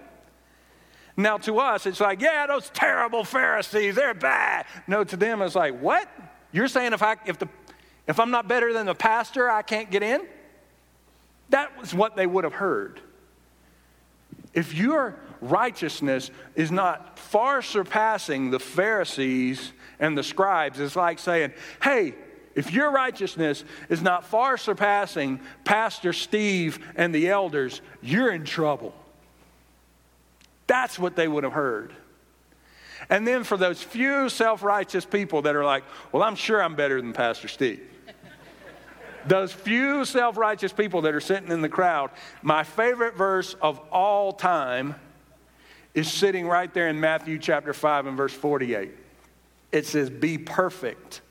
Now, 1.15 1.37
to 1.39 1.59
us, 1.59 1.85
it's 1.85 1.99
like, 1.99 2.21
yeah, 2.21 2.47
those 2.47 2.69
terrible 2.69 3.25
Pharisees, 3.25 3.95
they're 3.95 4.13
bad. 4.13 4.65
No, 4.87 5.03
to 5.03 5.17
them, 5.17 5.41
it's 5.41 5.53
like, 5.53 5.79
what? 5.79 6.07
You're 6.53 6.69
saying 6.69 6.93
if, 6.93 7.03
I, 7.03 7.17
if, 7.25 7.37
the, 7.37 7.49
if 8.07 8.21
I'm 8.21 8.31
not 8.31 8.47
better 8.47 8.71
than 8.71 8.85
the 8.85 8.95
pastor, 8.95 9.51
I 9.51 9.61
can't 9.61 9.91
get 9.91 10.01
in? 10.01 10.25
That 11.49 11.77
was 11.79 11.93
what 11.93 12.15
they 12.15 12.27
would 12.27 12.43
have 12.43 12.53
heard. 12.53 13.01
If 14.53 14.73
your 14.73 15.19
righteousness 15.41 16.31
is 16.55 16.71
not 16.71 17.17
far 17.17 17.61
surpassing 17.61 18.51
the 18.51 18.59
Pharisees 18.59 19.71
and 19.99 20.17
the 20.17 20.23
scribes, 20.23 20.79
it's 20.79 20.95
like 20.95 21.19
saying, 21.19 21.53
hey, 21.81 22.15
if 22.55 22.73
your 22.73 22.91
righteousness 22.91 23.63
is 23.89 24.01
not 24.01 24.25
far 24.25 24.57
surpassing 24.57 25.39
Pastor 25.63 26.13
Steve 26.13 26.79
and 26.95 27.13
the 27.13 27.29
elders, 27.29 27.81
you're 28.01 28.31
in 28.31 28.43
trouble. 28.43 28.93
That's 30.67 30.99
what 30.99 31.15
they 31.15 31.27
would 31.27 31.43
have 31.43 31.53
heard. 31.53 31.93
And 33.09 33.25
then 33.25 33.43
for 33.43 33.55
those 33.55 33.81
few 33.81 34.29
self 34.29 34.61
righteous 34.61 35.05
people 35.05 35.43
that 35.43 35.55
are 35.55 35.63
like, 35.63 35.83
well, 36.11 36.21
I'm 36.21 36.35
sure 36.35 36.61
I'm 36.61 36.75
better 36.75 37.01
than 37.01 37.13
Pastor 37.13 37.47
Steve. 37.47 37.88
Those 39.27 39.51
few 39.51 40.05
self 40.05 40.37
righteous 40.37 40.73
people 40.73 41.01
that 41.01 41.15
are 41.15 41.21
sitting 41.21 41.51
in 41.51 41.61
the 41.61 41.69
crowd, 41.69 42.11
my 42.41 42.63
favorite 42.63 43.15
verse 43.15 43.55
of 43.61 43.79
all 43.91 44.33
time 44.33 44.95
is 45.93 46.11
sitting 46.11 46.47
right 46.47 46.73
there 46.73 46.87
in 46.87 46.99
Matthew 46.99 47.39
chapter 47.39 47.73
5 47.73 48.07
and 48.07 48.17
verse 48.17 48.33
48. 48.33 48.91
It 49.71 49.85
says, 49.85 50.09
Be 50.09 50.37
perfect, 50.37 51.21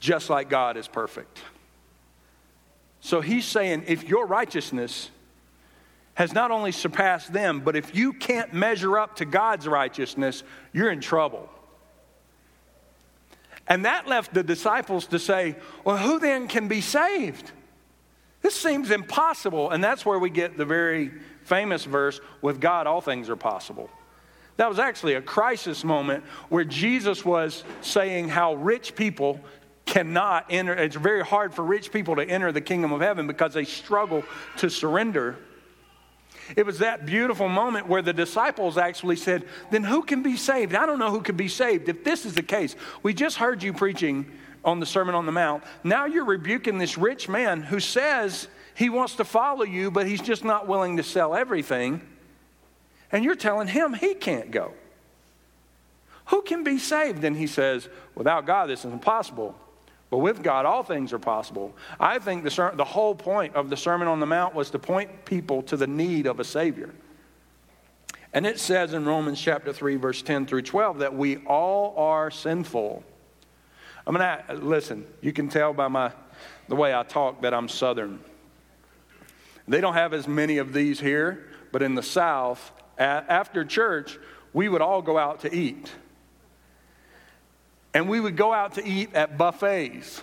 just 0.00 0.30
like 0.30 0.48
God 0.48 0.76
is 0.76 0.88
perfect. 0.88 1.40
So 3.00 3.20
he's 3.20 3.44
saying, 3.44 3.84
if 3.86 4.08
your 4.08 4.26
righteousness 4.26 5.10
has 6.14 6.32
not 6.32 6.50
only 6.50 6.72
surpassed 6.72 7.32
them, 7.32 7.60
but 7.60 7.76
if 7.76 7.94
you 7.94 8.12
can't 8.12 8.52
measure 8.52 8.98
up 8.98 9.16
to 9.16 9.24
God's 9.24 9.68
righteousness, 9.68 10.42
you're 10.72 10.90
in 10.90 11.00
trouble. 11.00 11.48
And 13.68 13.84
that 13.84 14.08
left 14.08 14.34
the 14.34 14.42
disciples 14.42 15.06
to 15.08 15.18
say, 15.18 15.54
well, 15.84 15.98
who 15.98 16.18
then 16.18 16.48
can 16.48 16.68
be 16.68 16.80
saved? 16.80 17.52
This 18.40 18.54
seems 18.54 18.90
impossible. 18.90 19.70
And 19.70 19.84
that's 19.84 20.06
where 20.06 20.18
we 20.18 20.30
get 20.30 20.56
the 20.56 20.64
very 20.64 21.12
famous 21.44 21.84
verse 21.84 22.20
with 22.42 22.60
God, 22.60 22.86
all 22.86 23.00
things 23.00 23.28
are 23.28 23.36
possible. 23.36 23.90
That 24.56 24.68
was 24.68 24.78
actually 24.78 25.14
a 25.14 25.22
crisis 25.22 25.84
moment 25.84 26.24
where 26.48 26.64
Jesus 26.64 27.24
was 27.24 27.62
saying 27.80 28.28
how 28.28 28.54
rich 28.54 28.96
people 28.96 29.40
cannot 29.86 30.46
enter. 30.50 30.74
It's 30.74 30.96
very 30.96 31.24
hard 31.24 31.54
for 31.54 31.64
rich 31.64 31.92
people 31.92 32.16
to 32.16 32.28
enter 32.28 32.52
the 32.52 32.60
kingdom 32.60 32.92
of 32.92 33.00
heaven 33.00 33.26
because 33.26 33.54
they 33.54 33.64
struggle 33.64 34.24
to 34.58 34.68
surrender. 34.68 35.36
It 36.56 36.64
was 36.64 36.78
that 36.78 37.06
beautiful 37.06 37.48
moment 37.48 37.88
where 37.88 38.02
the 38.02 38.12
disciples 38.12 38.78
actually 38.78 39.16
said, 39.16 39.44
Then 39.70 39.84
who 39.84 40.02
can 40.02 40.22
be 40.22 40.36
saved? 40.36 40.74
I 40.74 40.86
don't 40.86 40.98
know 40.98 41.10
who 41.10 41.20
can 41.20 41.36
be 41.36 41.48
saved. 41.48 41.88
If 41.88 42.04
this 42.04 42.24
is 42.24 42.34
the 42.34 42.42
case, 42.42 42.76
we 43.02 43.14
just 43.14 43.36
heard 43.36 43.62
you 43.62 43.72
preaching 43.72 44.26
on 44.64 44.80
the 44.80 44.86
Sermon 44.86 45.14
on 45.14 45.26
the 45.26 45.32
Mount. 45.32 45.62
Now 45.84 46.06
you're 46.06 46.24
rebuking 46.24 46.78
this 46.78 46.98
rich 46.98 47.28
man 47.28 47.62
who 47.62 47.80
says 47.80 48.48
he 48.74 48.90
wants 48.90 49.16
to 49.16 49.24
follow 49.24 49.64
you, 49.64 49.90
but 49.90 50.06
he's 50.06 50.22
just 50.22 50.44
not 50.44 50.66
willing 50.68 50.96
to 50.96 51.02
sell 51.02 51.34
everything. 51.34 52.00
And 53.10 53.24
you're 53.24 53.34
telling 53.34 53.68
him 53.68 53.94
he 53.94 54.14
can't 54.14 54.50
go. 54.50 54.72
Who 56.26 56.42
can 56.42 56.62
be 56.62 56.78
saved? 56.78 57.24
And 57.24 57.36
he 57.36 57.46
says, 57.46 57.88
Without 58.14 58.46
God, 58.46 58.68
this 58.68 58.84
is 58.84 58.92
impossible. 58.92 59.56
But 60.10 60.18
with 60.18 60.42
God, 60.42 60.64
all 60.64 60.82
things 60.82 61.12
are 61.12 61.18
possible. 61.18 61.76
I 62.00 62.18
think 62.18 62.42
the, 62.42 62.50
ser- 62.50 62.72
the 62.74 62.84
whole 62.84 63.14
point 63.14 63.54
of 63.54 63.68
the 63.68 63.76
Sermon 63.76 64.08
on 64.08 64.20
the 64.20 64.26
Mount 64.26 64.54
was 64.54 64.70
to 64.70 64.78
point 64.78 65.24
people 65.24 65.62
to 65.64 65.76
the 65.76 65.86
need 65.86 66.26
of 66.26 66.40
a 66.40 66.44
Savior. 66.44 66.94
And 68.32 68.46
it 68.46 68.58
says 68.58 68.94
in 68.94 69.04
Romans 69.04 69.40
chapter 69.40 69.72
3, 69.72 69.96
verse 69.96 70.22
10 70.22 70.46
through 70.46 70.62
12, 70.62 70.98
that 70.98 71.14
we 71.14 71.38
all 71.38 71.94
are 71.96 72.30
sinful. 72.30 73.02
I'm 74.06 74.14
going 74.14 74.38
to 74.46 74.54
listen, 74.54 75.06
you 75.20 75.32
can 75.32 75.48
tell 75.48 75.74
by 75.74 75.88
my, 75.88 76.12
the 76.68 76.76
way 76.76 76.94
I 76.94 77.02
talk 77.02 77.42
that 77.42 77.52
I'm 77.52 77.68
Southern. 77.68 78.20
They 79.66 79.82
don't 79.82 79.94
have 79.94 80.14
as 80.14 80.26
many 80.26 80.58
of 80.58 80.72
these 80.72 80.98
here, 80.98 81.48
but 81.72 81.82
in 81.82 81.94
the 81.94 82.02
South, 82.02 82.72
after 82.96 83.64
church, 83.64 84.18
we 84.54 84.70
would 84.70 84.80
all 84.80 85.02
go 85.02 85.18
out 85.18 85.40
to 85.40 85.54
eat 85.54 85.92
and 87.94 88.08
we 88.08 88.20
would 88.20 88.36
go 88.36 88.52
out 88.52 88.74
to 88.74 88.86
eat 88.86 89.14
at 89.14 89.38
buffets. 89.38 90.22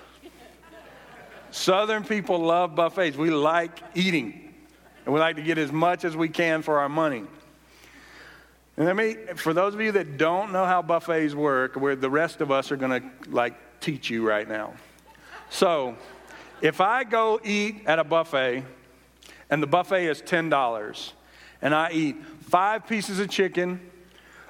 Southern 1.51 2.03
people 2.03 2.39
love 2.39 2.75
buffets. 2.75 3.15
We 3.15 3.29
like 3.29 3.79
eating, 3.95 4.53
and 5.05 5.13
we 5.13 5.19
like 5.19 5.37
to 5.37 5.41
get 5.41 5.57
as 5.57 5.71
much 5.71 6.03
as 6.03 6.15
we 6.15 6.27
can 6.27 6.61
for 6.61 6.79
our 6.79 6.89
money. 6.89 7.23
And 8.77 8.85
let 8.85 8.95
me, 8.95 9.15
for 9.35 9.53
those 9.53 9.73
of 9.73 9.79
you 9.79 9.93
that 9.93 10.17
don't 10.17 10.51
know 10.51 10.65
how 10.65 10.81
buffets 10.81 11.33
work, 11.33 11.75
where 11.75 11.95
the 11.95 12.09
rest 12.09 12.41
of 12.41 12.51
us 12.51 12.71
are 12.71 12.75
going 12.75 13.01
to 13.01 13.29
like 13.29 13.53
teach 13.79 14.09
you 14.09 14.27
right 14.27 14.47
now. 14.47 14.73
So, 15.49 15.95
if 16.61 16.81
I 16.81 17.03
go 17.03 17.39
eat 17.43 17.83
at 17.85 17.99
a 17.99 18.03
buffet, 18.03 18.63
and 19.49 19.63
the 19.63 19.67
buffet 19.67 20.07
is 20.07 20.21
ten 20.21 20.49
dollars, 20.49 21.13
and 21.61 21.73
I 21.73 21.91
eat 21.91 22.17
five 22.41 22.85
pieces 22.85 23.19
of 23.19 23.29
chicken, 23.29 23.79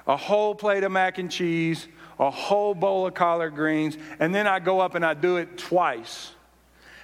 a 0.08 0.16
whole 0.16 0.54
plate 0.54 0.82
of 0.82 0.90
mac 0.90 1.18
and 1.18 1.30
cheese, 1.30 1.86
a 2.18 2.30
whole 2.30 2.74
bowl 2.74 3.06
of 3.06 3.14
collard 3.14 3.54
greens, 3.54 3.96
and 4.18 4.34
then 4.34 4.46
I 4.46 4.58
go 4.58 4.80
up 4.80 4.94
and 4.94 5.04
I 5.04 5.14
do 5.14 5.36
it 5.36 5.58
twice. 5.58 6.32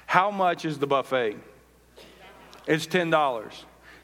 How 0.07 0.31
much 0.31 0.65
is 0.65 0.79
the 0.79 0.87
buffet? 0.87 1.37
It's 2.67 2.87
$10. 2.87 3.53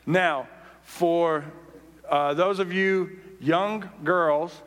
Now, 0.07 0.49
for 0.83 1.45
uh, 2.09 2.35
those 2.35 2.59
of 2.59 2.73
you 2.73 3.19
young 3.41 3.89
girls 4.05 4.63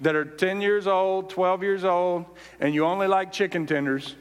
that 0.00 0.14
are 0.14 0.24
10 0.24 0.60
years 0.60 0.86
old, 0.86 1.30
12 1.30 1.62
years 1.62 1.84
old, 1.84 2.24
and 2.60 2.74
you 2.74 2.84
only 2.84 3.06
like 3.06 3.32
chicken 3.32 3.66
tenders, 3.66 4.14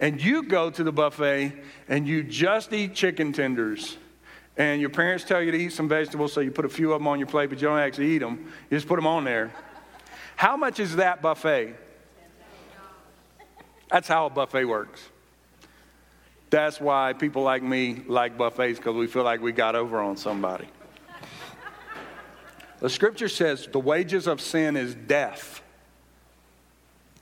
and 0.00 0.22
you 0.22 0.42
go 0.42 0.70
to 0.70 0.84
the 0.84 0.92
buffet 0.92 1.52
and 1.88 2.06
you 2.06 2.22
just 2.22 2.72
eat 2.72 2.94
chicken 2.94 3.32
tenders, 3.32 3.96
and 4.56 4.80
your 4.80 4.90
parents 4.90 5.24
tell 5.24 5.42
you 5.42 5.50
to 5.50 5.58
eat 5.58 5.72
some 5.72 5.88
vegetables, 5.88 6.32
so 6.32 6.40
you 6.40 6.50
put 6.50 6.64
a 6.64 6.68
few 6.68 6.92
of 6.92 7.00
them 7.00 7.08
on 7.08 7.18
your 7.18 7.28
plate, 7.28 7.48
but 7.48 7.60
you 7.60 7.68
don't 7.68 7.78
actually 7.78 8.08
eat 8.08 8.18
them, 8.18 8.52
you 8.70 8.76
just 8.76 8.88
put 8.88 8.96
them 8.96 9.06
on 9.06 9.24
there. 9.24 9.52
How 10.36 10.56
much 10.56 10.78
is 10.78 10.96
that 10.96 11.22
buffet? 11.22 11.74
That's 13.90 14.06
how 14.06 14.26
a 14.26 14.30
buffet 14.30 14.66
works. 14.66 15.02
That's 16.50 16.80
why 16.80 17.14
people 17.14 17.42
like 17.42 17.62
me 17.62 18.02
like 18.06 18.36
buffets 18.36 18.78
because 18.78 18.94
we 18.94 19.06
feel 19.06 19.24
like 19.24 19.40
we 19.40 19.52
got 19.52 19.74
over 19.74 20.00
on 20.00 20.16
somebody. 20.16 20.68
the 22.80 22.90
scripture 22.90 23.28
says 23.28 23.66
the 23.72 23.80
wages 23.80 24.26
of 24.26 24.40
sin 24.40 24.76
is 24.76 24.94
death. 24.94 25.62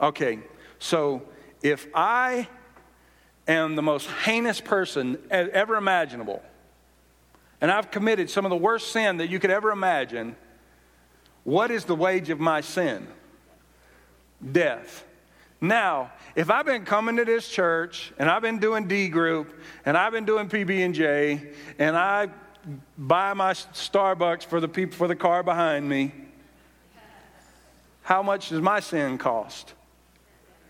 Okay, 0.00 0.40
so 0.79 1.22
if 1.62 1.87
I 1.94 2.48
am 3.46 3.77
the 3.77 3.83
most 3.83 4.09
heinous 4.24 4.61
person 4.61 5.18
ever 5.31 5.77
imaginable, 5.77 6.42
and 7.61 7.70
I've 7.70 7.90
committed 7.90 8.29
some 8.29 8.44
of 8.44 8.50
the 8.50 8.57
worst 8.57 8.92
sin 8.92 9.18
that 9.18 9.31
you 9.31 9.38
could 9.38 9.50
ever 9.50 9.70
imagine, 9.70 10.37
what 11.44 11.70
is 11.70 11.85
the 11.85 11.94
wage 11.94 12.30
of 12.30 12.40
my 12.40 12.62
sin? 12.62 13.07
Death. 14.52 15.04
Now, 15.61 16.12
if 16.35 16.50
I've 16.50 16.66
been 16.66 16.85
coming 16.85 17.16
to 17.16 17.24
this 17.24 17.48
church 17.48 18.12
and 18.18 18.28
I've 18.28 18.42
been 18.42 18.59
doing 18.59 18.88
D 18.88 19.09
group 19.09 19.59
and 19.87 19.96
I've 19.96 20.12
been 20.12 20.24
doing 20.24 20.48
PB 20.48 20.85
and 20.85 20.94
J 20.94 21.52
and 21.78 21.96
I 21.96 22.28
buy 22.98 23.35
my 23.35 23.52
Starbucks 23.52 24.44
for 24.44 24.61
the 24.61 24.68
people 24.68 24.96
for 24.96 25.07
the 25.07 25.16
car 25.16 25.42
behind 25.42 25.88
me, 25.88 26.12
how 28.02 28.22
much 28.22 28.50
does 28.50 28.61
my 28.61 28.80
sin 28.80 29.16
cost? 29.16 29.72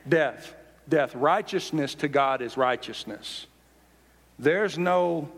Death. 0.08 0.54
Death. 0.88 1.14
Righteousness 1.14 1.94
to 1.96 2.08
God 2.08 2.42
is 2.42 2.56
righteousness. 2.56 3.46
There's 4.38 4.76
no, 4.76 5.30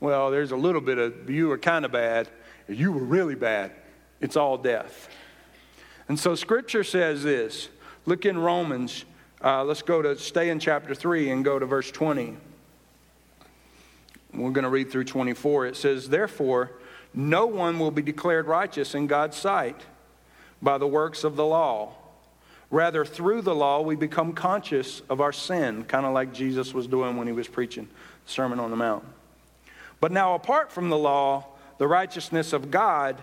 well, 0.00 0.30
there's 0.30 0.50
a 0.50 0.56
little 0.56 0.80
bit 0.80 0.98
of 0.98 1.30
you 1.30 1.48
were 1.48 1.58
kind 1.58 1.84
of 1.84 1.92
bad, 1.92 2.28
you 2.68 2.92
were 2.92 3.04
really 3.04 3.34
bad 3.34 3.72
it's 4.20 4.36
all 4.36 4.58
death. 4.58 5.08
And 6.08 6.18
so 6.18 6.34
scripture 6.34 6.84
says 6.84 7.22
this. 7.22 7.68
Look 8.06 8.26
in 8.26 8.38
Romans. 8.38 9.04
Uh, 9.42 9.64
let's 9.64 9.82
go 9.82 10.02
to 10.02 10.18
stay 10.18 10.50
in 10.50 10.58
chapter 10.58 10.94
3 10.94 11.30
and 11.30 11.44
go 11.44 11.58
to 11.58 11.66
verse 11.66 11.90
20. 11.90 12.36
We're 14.34 14.50
going 14.50 14.64
to 14.64 14.70
read 14.70 14.90
through 14.90 15.04
24. 15.04 15.66
It 15.66 15.76
says, 15.76 16.08
Therefore, 16.08 16.72
no 17.12 17.46
one 17.46 17.78
will 17.78 17.90
be 17.90 18.02
declared 18.02 18.46
righteous 18.46 18.94
in 18.94 19.06
God's 19.06 19.36
sight 19.36 19.80
by 20.62 20.78
the 20.78 20.86
works 20.86 21.24
of 21.24 21.36
the 21.36 21.44
law. 21.44 21.94
Rather, 22.70 23.04
through 23.04 23.42
the 23.42 23.54
law, 23.54 23.80
we 23.80 23.96
become 23.96 24.32
conscious 24.32 25.02
of 25.10 25.20
our 25.20 25.32
sin, 25.32 25.84
kind 25.84 26.06
of 26.06 26.12
like 26.12 26.32
Jesus 26.32 26.72
was 26.72 26.86
doing 26.86 27.16
when 27.16 27.26
he 27.26 27.32
was 27.32 27.48
preaching 27.48 27.88
the 28.24 28.30
Sermon 28.30 28.60
on 28.60 28.70
the 28.70 28.76
Mount. 28.76 29.04
But 30.00 30.12
now, 30.12 30.34
apart 30.34 30.70
from 30.70 30.88
the 30.88 30.98
law, 30.98 31.46
the 31.78 31.88
righteousness 31.88 32.52
of 32.52 32.70
God 32.70 33.16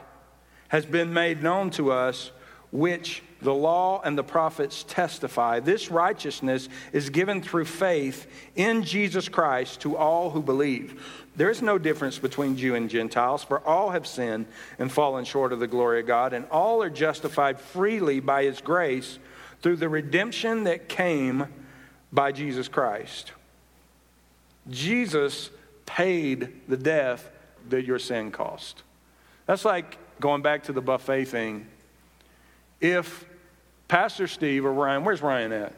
has 0.69 0.85
been 0.85 1.13
made 1.13 1.41
known 1.41 1.69
to 1.71 1.91
us, 1.91 2.31
which 2.71 3.23
the 3.41 3.53
law 3.53 4.01
and 4.03 4.17
the 4.17 4.23
prophets 4.23 4.83
testify. 4.83 5.59
This 5.59 5.91
righteousness 5.91 6.69
is 6.91 7.09
given 7.09 7.41
through 7.41 7.65
faith 7.65 8.27
in 8.55 8.83
Jesus 8.83 9.29
Christ 9.29 9.81
to 9.81 9.95
all 9.95 10.31
who 10.31 10.41
believe. 10.41 11.03
There 11.35 11.51
is 11.51 11.61
no 11.61 11.77
difference 11.77 12.17
between 12.17 12.57
Jew 12.57 12.73
and 12.73 12.89
Gentiles, 12.89 13.43
for 13.43 13.65
all 13.65 13.91
have 13.91 14.07
sinned 14.07 14.47
and 14.79 14.91
fallen 14.91 15.23
short 15.23 15.53
of 15.53 15.59
the 15.59 15.67
glory 15.67 15.99
of 15.99 16.07
God, 16.07 16.33
and 16.33 16.45
all 16.49 16.81
are 16.81 16.89
justified 16.89 17.59
freely 17.59 18.19
by 18.19 18.43
his 18.43 18.59
grace 18.59 19.19
through 19.61 19.75
the 19.75 19.89
redemption 19.89 20.63
that 20.63 20.89
came 20.89 21.47
by 22.11 22.31
Jesus 22.31 22.67
Christ. 22.67 23.33
Jesus 24.69 25.51
paid 25.85 26.53
the 26.67 26.77
death 26.77 27.29
that 27.69 27.85
your 27.85 27.99
sin 27.99 28.31
cost. 28.31 28.81
That's 29.45 29.63
like 29.63 29.97
going 30.19 30.41
back 30.41 30.63
to 30.63 30.73
the 30.73 30.81
buffet 30.81 31.25
thing, 31.25 31.67
if 32.81 33.25
Pastor 33.87 34.27
Steve 34.27 34.65
or 34.65 34.73
Ryan, 34.73 35.03
where's 35.03 35.21
Ryan 35.21 35.51
at? 35.51 35.73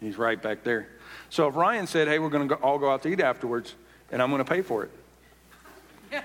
He's 0.00 0.18
right 0.18 0.40
back 0.40 0.64
there. 0.64 0.88
So 1.30 1.48
if 1.48 1.56
Ryan 1.56 1.86
said, 1.86 2.08
hey, 2.08 2.18
we're 2.18 2.28
going 2.28 2.48
to 2.48 2.54
all 2.56 2.78
go 2.78 2.90
out 2.90 3.02
to 3.02 3.08
eat 3.08 3.20
afterwards, 3.20 3.74
and 4.10 4.20
I'm 4.20 4.30
going 4.30 4.44
to 4.44 4.50
pay 4.50 4.62
for 4.62 4.84
it. 4.84 4.90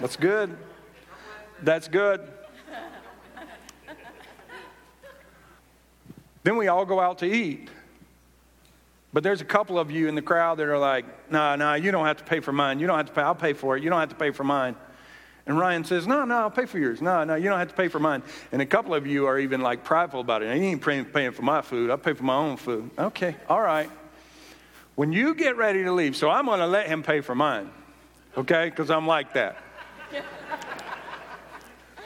That's 0.00 0.16
good. 0.16 0.56
That's 1.62 1.88
good. 1.88 2.20
then 6.44 6.56
we 6.56 6.68
all 6.68 6.86
go 6.86 7.00
out 7.00 7.18
to 7.18 7.26
eat. 7.26 7.68
But 9.12 9.22
there's 9.22 9.40
a 9.40 9.44
couple 9.44 9.78
of 9.78 9.90
you 9.90 10.06
in 10.08 10.14
the 10.14 10.22
crowd 10.22 10.58
that 10.58 10.68
are 10.68 10.78
like, 10.78 11.06
no, 11.30 11.38
nah, 11.38 11.56
no, 11.56 11.64
nah, 11.66 11.74
you 11.74 11.90
don't 11.90 12.04
have 12.04 12.18
to 12.18 12.24
pay 12.24 12.40
for 12.40 12.52
mine. 12.52 12.78
You 12.78 12.86
don't 12.86 12.98
have 12.98 13.06
to 13.06 13.12
pay. 13.12 13.22
I'll 13.22 13.34
pay 13.34 13.54
for 13.54 13.76
it. 13.76 13.82
You 13.82 13.88
don't 13.88 14.00
have 14.00 14.10
to 14.10 14.14
pay 14.14 14.30
for 14.30 14.44
mine. 14.44 14.76
And 15.46 15.58
Ryan 15.58 15.82
says, 15.82 16.06
no, 16.06 16.26
no, 16.26 16.36
I'll 16.36 16.50
pay 16.50 16.66
for 16.66 16.78
yours. 16.78 17.00
No, 17.00 17.24
no, 17.24 17.34
you 17.34 17.48
don't 17.48 17.58
have 17.58 17.68
to 17.68 17.74
pay 17.74 17.88
for 17.88 17.98
mine. 17.98 18.22
And 18.52 18.60
a 18.60 18.66
couple 18.66 18.94
of 18.94 19.06
you 19.06 19.24
are 19.26 19.38
even 19.38 19.62
like 19.62 19.82
prideful 19.82 20.20
about 20.20 20.42
it. 20.42 20.54
You 20.54 20.62
ain't 20.62 20.82
paying, 20.82 21.06
paying 21.06 21.32
for 21.32 21.40
my 21.40 21.62
food. 21.62 21.90
I'll 21.90 21.96
pay 21.96 22.12
for 22.12 22.24
my 22.24 22.34
own 22.34 22.58
food. 22.58 22.90
Okay, 22.98 23.34
all 23.48 23.62
right. 23.62 23.90
When 24.94 25.10
you 25.10 25.34
get 25.34 25.56
ready 25.56 25.84
to 25.84 25.92
leave, 25.92 26.16
so 26.16 26.28
I'm 26.28 26.44
going 26.44 26.60
to 26.60 26.66
let 26.66 26.86
him 26.86 27.02
pay 27.02 27.22
for 27.22 27.34
mine, 27.34 27.70
okay? 28.36 28.68
Because 28.68 28.90
I'm 28.90 29.06
like 29.06 29.32
that. 29.34 29.56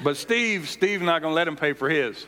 but 0.05 0.17
Steve, 0.17 0.69
Steve's 0.69 1.03
not 1.03 1.21
going 1.21 1.33
to 1.33 1.35
let 1.35 1.49
him 1.49 1.57
pay 1.57 1.73
for 1.73 1.89
his. 1.89 2.25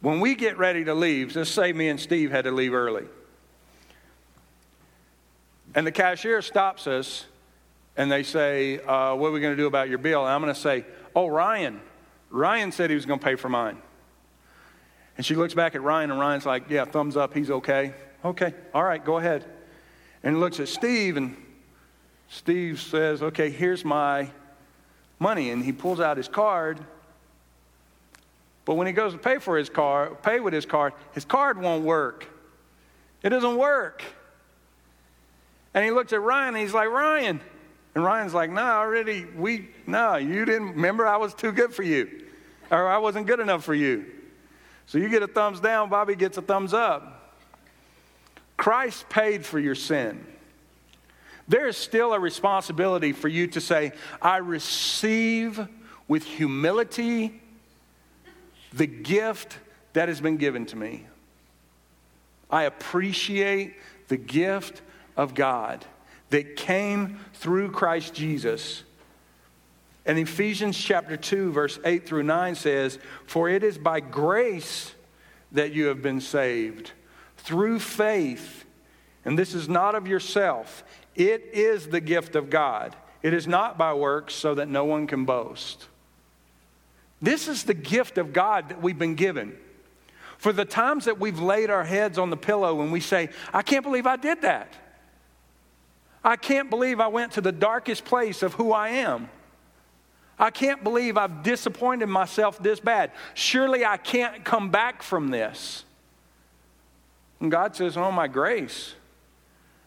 When 0.00 0.20
we 0.20 0.36
get 0.36 0.58
ready 0.58 0.84
to 0.84 0.94
leave, 0.94 1.34
let's 1.34 1.50
say 1.50 1.72
me 1.72 1.88
and 1.88 1.98
Steve 1.98 2.30
had 2.30 2.44
to 2.44 2.52
leave 2.52 2.72
early. 2.72 3.06
And 5.74 5.86
the 5.86 5.92
cashier 5.92 6.42
stops 6.42 6.86
us 6.86 7.26
and 7.96 8.10
they 8.10 8.22
say, 8.22 8.78
uh, 8.78 9.14
What 9.14 9.28
are 9.28 9.32
we 9.32 9.40
going 9.40 9.52
to 9.52 9.62
do 9.62 9.66
about 9.66 9.88
your 9.88 9.98
bill? 9.98 10.22
And 10.22 10.32
I'm 10.32 10.42
going 10.42 10.54
to 10.54 10.60
say, 10.60 10.84
Oh, 11.14 11.28
Ryan. 11.28 11.80
Ryan 12.30 12.72
said 12.72 12.90
he 12.90 12.96
was 12.96 13.06
going 13.06 13.18
to 13.18 13.24
pay 13.24 13.36
for 13.36 13.48
mine. 13.48 13.76
And 15.16 15.26
she 15.26 15.34
looks 15.34 15.52
back 15.52 15.74
at 15.74 15.82
Ryan, 15.82 16.10
and 16.10 16.18
Ryan's 16.18 16.46
like, 16.46 16.68
Yeah, 16.68 16.84
thumbs 16.84 17.16
up, 17.16 17.34
he's 17.34 17.50
okay. 17.50 17.94
Okay, 18.24 18.54
all 18.72 18.84
right, 18.84 19.04
go 19.04 19.18
ahead. 19.18 19.44
And 20.22 20.40
looks 20.40 20.60
at 20.60 20.68
Steve, 20.68 21.16
and 21.16 21.36
Steve 22.28 22.80
says, 22.80 23.22
Okay, 23.22 23.50
here's 23.50 23.84
my 23.84 24.30
money. 25.18 25.50
And 25.50 25.64
he 25.64 25.72
pulls 25.72 26.00
out 26.00 26.16
his 26.16 26.28
card. 26.28 26.80
But 28.64 28.74
when 28.74 28.86
he 28.86 28.92
goes 28.92 29.12
to 29.12 29.18
pay 29.18 29.38
for 29.38 29.58
his 29.58 29.68
car, 29.68 30.14
pay 30.22 30.38
with 30.38 30.54
his 30.54 30.66
card, 30.66 30.92
his 31.12 31.24
card 31.24 31.60
won't 31.60 31.84
work. 31.84 32.28
It 33.22 33.30
doesn't 33.30 33.56
work. 33.56 34.04
And 35.74 35.84
he 35.84 35.90
looks 35.90 36.12
at 36.12 36.20
Ryan 36.20 36.54
and 36.54 36.58
he's 36.58 36.74
like, 36.74 36.88
Ryan, 36.88 37.40
and 37.94 38.04
Ryan's 38.04 38.34
like, 38.34 38.50
no, 38.50 38.62
already, 38.62 39.24
we, 39.36 39.68
no, 39.86 40.16
you 40.16 40.44
didn't, 40.44 40.70
remember 40.70 41.06
I 41.06 41.16
was 41.16 41.34
too 41.34 41.52
good 41.52 41.74
for 41.74 41.82
you. 41.82 42.24
Or 42.70 42.88
I 42.88 42.98
wasn't 42.98 43.26
good 43.26 43.40
enough 43.40 43.64
for 43.64 43.74
you. 43.74 44.06
So 44.86 44.98
you 44.98 45.08
get 45.08 45.22
a 45.22 45.26
thumbs 45.26 45.60
down, 45.60 45.88
Bobby 45.88 46.14
gets 46.14 46.38
a 46.38 46.42
thumbs 46.42 46.74
up. 46.74 47.36
Christ 48.56 49.08
paid 49.08 49.44
for 49.44 49.58
your 49.58 49.74
sin. 49.74 50.26
There 51.48 51.66
is 51.66 51.76
still 51.76 52.14
a 52.14 52.20
responsibility 52.20 53.12
for 53.12 53.28
you 53.28 53.46
to 53.48 53.60
say, 53.60 53.92
I 54.20 54.38
receive 54.38 55.66
with 56.08 56.24
humility 56.24 57.40
the 58.72 58.86
gift 58.86 59.58
that 59.92 60.08
has 60.08 60.20
been 60.20 60.36
given 60.36 60.66
to 60.66 60.76
me. 60.76 61.06
I 62.50 62.64
appreciate 62.64 63.74
the 64.08 64.16
gift 64.16 64.82
of 65.16 65.34
God 65.34 65.84
that 66.30 66.56
came 66.56 67.20
through 67.34 67.70
Christ 67.70 68.14
Jesus. 68.14 68.82
And 70.04 70.18
Ephesians 70.18 70.76
chapter 70.76 71.16
2, 71.16 71.52
verse 71.52 71.78
8 71.84 72.06
through 72.06 72.24
9 72.24 72.54
says, 72.54 72.98
For 73.26 73.48
it 73.48 73.62
is 73.62 73.78
by 73.78 74.00
grace 74.00 74.94
that 75.52 75.72
you 75.72 75.86
have 75.86 76.02
been 76.02 76.20
saved, 76.20 76.92
through 77.36 77.78
faith. 77.78 78.64
And 79.24 79.38
this 79.38 79.54
is 79.54 79.68
not 79.68 79.94
of 79.94 80.08
yourself, 80.08 80.82
it 81.14 81.50
is 81.52 81.88
the 81.88 82.00
gift 82.00 82.34
of 82.34 82.50
God. 82.50 82.96
It 83.22 83.34
is 83.34 83.46
not 83.46 83.78
by 83.78 83.94
works, 83.94 84.34
so 84.34 84.56
that 84.56 84.66
no 84.68 84.84
one 84.84 85.06
can 85.06 85.24
boast. 85.24 85.86
This 87.20 87.46
is 87.46 87.62
the 87.62 87.74
gift 87.74 88.18
of 88.18 88.32
God 88.32 88.70
that 88.70 88.82
we've 88.82 88.98
been 88.98 89.14
given. 89.14 89.56
For 90.38 90.52
the 90.52 90.64
times 90.64 91.04
that 91.04 91.20
we've 91.20 91.38
laid 91.38 91.70
our 91.70 91.84
heads 91.84 92.18
on 92.18 92.30
the 92.30 92.36
pillow 92.36 92.80
and 92.80 92.90
we 92.90 92.98
say, 92.98 93.28
I 93.54 93.62
can't 93.62 93.84
believe 93.84 94.08
I 94.08 94.16
did 94.16 94.42
that. 94.42 94.74
I 96.24 96.36
can't 96.36 96.70
believe 96.70 97.00
I 97.00 97.08
went 97.08 97.32
to 97.32 97.40
the 97.40 97.52
darkest 97.52 98.04
place 98.04 98.42
of 98.42 98.54
who 98.54 98.72
I 98.72 98.90
am. 98.90 99.28
I 100.38 100.50
can't 100.50 100.82
believe 100.82 101.16
I've 101.16 101.42
disappointed 101.42 102.06
myself 102.06 102.62
this 102.62 102.80
bad. 102.80 103.12
Surely 103.34 103.84
I 103.84 103.96
can't 103.96 104.44
come 104.44 104.70
back 104.70 105.02
from 105.02 105.28
this. 105.28 105.84
And 107.40 107.50
God 107.50 107.76
says, 107.76 107.96
Oh, 107.96 108.12
my 108.12 108.28
grace. 108.28 108.94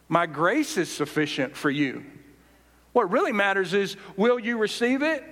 My 0.08 0.26
grace 0.26 0.76
is 0.76 0.90
sufficient 0.90 1.56
for 1.56 1.70
you. 1.70 2.04
What 2.92 3.10
really 3.10 3.32
matters 3.32 3.74
is 3.74 3.96
will 4.16 4.38
you 4.38 4.58
receive 4.58 5.02
it? 5.02 5.24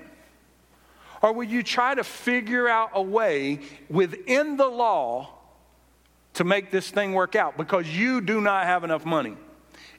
Or 1.22 1.32
will 1.32 1.44
you 1.44 1.62
try 1.62 1.94
to 1.94 2.04
figure 2.04 2.68
out 2.68 2.90
a 2.92 3.00
way 3.00 3.60
within 3.88 4.58
the 4.58 4.66
law 4.66 5.30
to 6.34 6.44
make 6.44 6.70
this 6.70 6.90
thing 6.90 7.14
work 7.14 7.34
out 7.34 7.56
because 7.56 7.88
you 7.88 8.20
do 8.20 8.40
not 8.40 8.64
have 8.64 8.84
enough 8.84 9.06
money? 9.06 9.36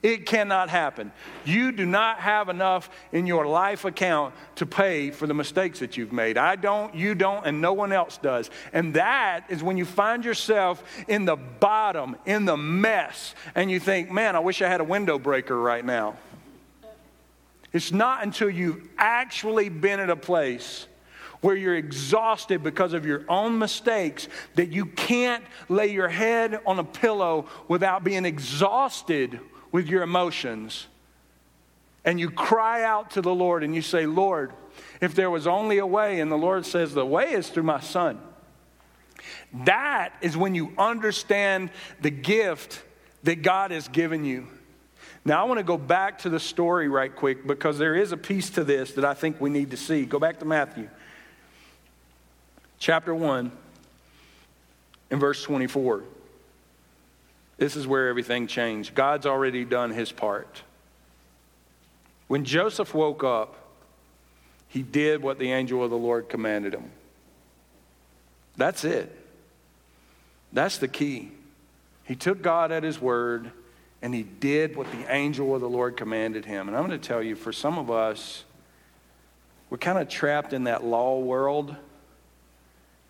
It 0.03 0.25
cannot 0.25 0.69
happen. 0.69 1.11
You 1.45 1.71
do 1.71 1.85
not 1.85 2.19
have 2.19 2.49
enough 2.49 2.89
in 3.11 3.25
your 3.25 3.47
life 3.47 3.85
account 3.85 4.33
to 4.55 4.65
pay 4.65 5.11
for 5.11 5.27
the 5.27 5.33
mistakes 5.33 5.79
that 5.79 5.97
you've 5.97 6.13
made. 6.13 6.37
I 6.37 6.55
don't, 6.55 6.93
you 6.93 7.15
don't, 7.15 7.45
and 7.45 7.61
no 7.61 7.73
one 7.73 7.91
else 7.91 8.17
does. 8.17 8.49
And 8.73 8.93
that 8.93 9.45
is 9.49 9.63
when 9.63 9.77
you 9.77 9.85
find 9.85 10.23
yourself 10.23 10.83
in 11.07 11.25
the 11.25 11.35
bottom, 11.35 12.15
in 12.25 12.45
the 12.45 12.57
mess, 12.57 13.35
and 13.55 13.71
you 13.71 13.79
think, 13.79 14.11
man, 14.11 14.35
I 14.35 14.39
wish 14.39 14.61
I 14.61 14.67
had 14.67 14.81
a 14.81 14.85
window 14.85 15.17
breaker 15.17 15.59
right 15.59 15.83
now. 15.83 16.15
It's 17.73 17.91
not 17.91 18.23
until 18.23 18.49
you've 18.49 18.87
actually 18.97 19.69
been 19.69 19.99
at 19.99 20.09
a 20.09 20.15
place 20.15 20.87
where 21.41 21.55
you're 21.55 21.75
exhausted 21.75 22.63
because 22.63 22.93
of 22.93 23.05
your 23.05 23.23
own 23.27 23.59
mistakes 23.59 24.27
that 24.55 24.69
you 24.71 24.85
can't 24.85 25.43
lay 25.69 25.87
your 25.87 26.07
head 26.07 26.59
on 26.65 26.79
a 26.79 26.83
pillow 26.83 27.47
without 27.67 28.03
being 28.03 28.25
exhausted 28.25 29.39
with 29.75 29.89
your 29.89 30.03
emotions 30.03 30.87
and 32.05 32.17
you 32.17 32.31
cry 32.31 32.83
out 32.83 33.11
to 33.11 33.21
the 33.21 33.35
Lord 33.35 33.61
and 33.61 33.75
you 33.75 33.81
say, 33.81 34.05
Lord, 34.05 34.53
if 35.01 35.15
there 35.15 35.29
was 35.29 35.47
only 35.47 35.79
a 35.79 35.85
way, 35.85 36.21
and 36.21 36.31
the 36.31 36.37
Lord 36.37 36.65
says, 36.65 36.93
the 36.93 37.05
way 37.05 37.33
is 37.33 37.49
through 37.49 37.63
my 37.63 37.81
son. 37.81 38.17
That 39.65 40.13
is 40.21 40.37
when 40.37 40.55
you 40.55 40.71
understand 40.77 41.71
the 41.99 42.09
gift 42.09 42.83
that 43.23 43.41
God 43.41 43.71
has 43.71 43.89
given 43.89 44.23
you. 44.23 44.47
Now, 45.25 45.41
I 45.41 45.43
want 45.43 45.57
to 45.57 45.63
go 45.65 45.77
back 45.77 46.19
to 46.19 46.29
the 46.29 46.39
story 46.39 46.87
right 46.87 47.13
quick 47.13 47.45
because 47.45 47.77
there 47.77 47.95
is 47.95 48.13
a 48.13 48.17
piece 48.17 48.51
to 48.51 48.63
this 48.63 48.93
that 48.93 49.03
I 49.03 49.13
think 49.13 49.41
we 49.41 49.49
need 49.49 49.71
to 49.71 49.77
see. 49.77 50.05
Go 50.05 50.19
back 50.19 50.39
to 50.39 50.45
Matthew 50.45 50.89
chapter 52.79 53.13
1 53.13 53.51
and 55.11 55.19
verse 55.19 55.43
24. 55.43 56.14
This 57.57 57.75
is 57.75 57.87
where 57.87 58.09
everything 58.09 58.47
changed. 58.47 58.95
God's 58.95 59.25
already 59.25 59.63
done 59.63 59.91
his 59.91 60.11
part. 60.11 60.61
When 62.27 62.43
Joseph 62.43 62.93
woke 62.93 63.23
up, 63.23 63.55
he 64.67 64.81
did 64.81 65.21
what 65.21 65.39
the 65.39 65.51
angel 65.51 65.83
of 65.83 65.89
the 65.89 65.97
Lord 65.97 66.27
commanded 66.27 66.73
him. 66.73 66.91
That's 68.57 68.83
it. 68.83 69.15
That's 70.51 70.77
the 70.77 70.87
key. 70.87 71.31
He 72.05 72.15
took 72.15 72.41
God 72.41 72.71
at 72.71 72.83
his 72.83 72.99
word 72.99 73.51
and 74.01 74.13
he 74.13 74.23
did 74.23 74.75
what 74.75 74.91
the 74.91 75.11
angel 75.11 75.55
of 75.55 75.61
the 75.61 75.69
Lord 75.69 75.97
commanded 75.97 76.45
him. 76.45 76.67
And 76.67 76.75
I'm 76.75 76.85
going 76.85 76.99
to 76.99 77.07
tell 77.07 77.23
you, 77.23 77.35
for 77.35 77.51
some 77.51 77.77
of 77.77 77.89
us, 77.89 78.43
we're 79.69 79.77
kind 79.77 79.97
of 79.97 80.09
trapped 80.09 80.53
in 80.53 80.65
that 80.65 80.83
law 80.83 81.19
world 81.19 81.75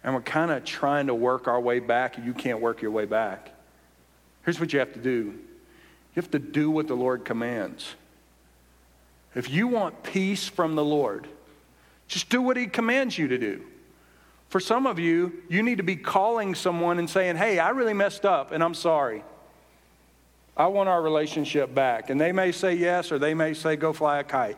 and 0.03 0.13
we're 0.13 0.21
kind 0.21 0.51
of 0.51 0.63
trying 0.63 1.07
to 1.07 1.15
work 1.15 1.47
our 1.47 1.59
way 1.59 1.79
back, 1.79 2.17
and 2.17 2.27
you 2.27 2.33
can't 2.33 2.61
work 2.61 2.83
your 2.83 2.91
way 2.91 3.05
back. 3.05 3.49
Here's 4.45 4.59
what 4.59 4.71
you 4.71 4.79
have 4.79 4.93
to 4.93 4.99
do 4.99 5.33
you 6.15 6.21
have 6.21 6.31
to 6.31 6.39
do 6.39 6.71
what 6.71 6.87
the 6.87 6.95
Lord 6.95 7.25
commands. 7.25 7.95
If 9.33 9.49
you 9.49 9.67
want 9.67 10.03
peace 10.03 10.47
from 10.47 10.75
the 10.75 10.85
Lord, 10.85 11.27
just 12.07 12.29
do 12.29 12.41
what 12.41 12.55
He 12.55 12.67
commands 12.67 13.17
you 13.17 13.27
to 13.27 13.37
do. 13.37 13.65
For 14.47 14.61
some 14.61 14.87
of 14.87 14.99
you, 14.99 15.33
you 15.49 15.61
need 15.61 15.77
to 15.79 15.83
be 15.83 15.97
calling 15.97 16.55
someone 16.55 16.99
and 16.99 17.09
saying, 17.09 17.35
Hey, 17.35 17.59
I 17.59 17.69
really 17.69 17.93
messed 17.93 18.25
up 18.25 18.51
and 18.51 18.63
I'm 18.63 18.75
sorry. 18.75 19.23
I 20.55 20.67
want 20.67 20.87
our 20.87 21.01
relationship 21.01 21.75
back. 21.75 22.09
And 22.09 22.21
they 22.21 22.31
may 22.31 22.53
say 22.53 22.75
yes 22.75 23.11
or 23.11 23.19
they 23.19 23.33
may 23.33 23.53
say, 23.53 23.75
Go 23.75 23.91
fly 23.91 24.19
a 24.19 24.23
kite. 24.23 24.57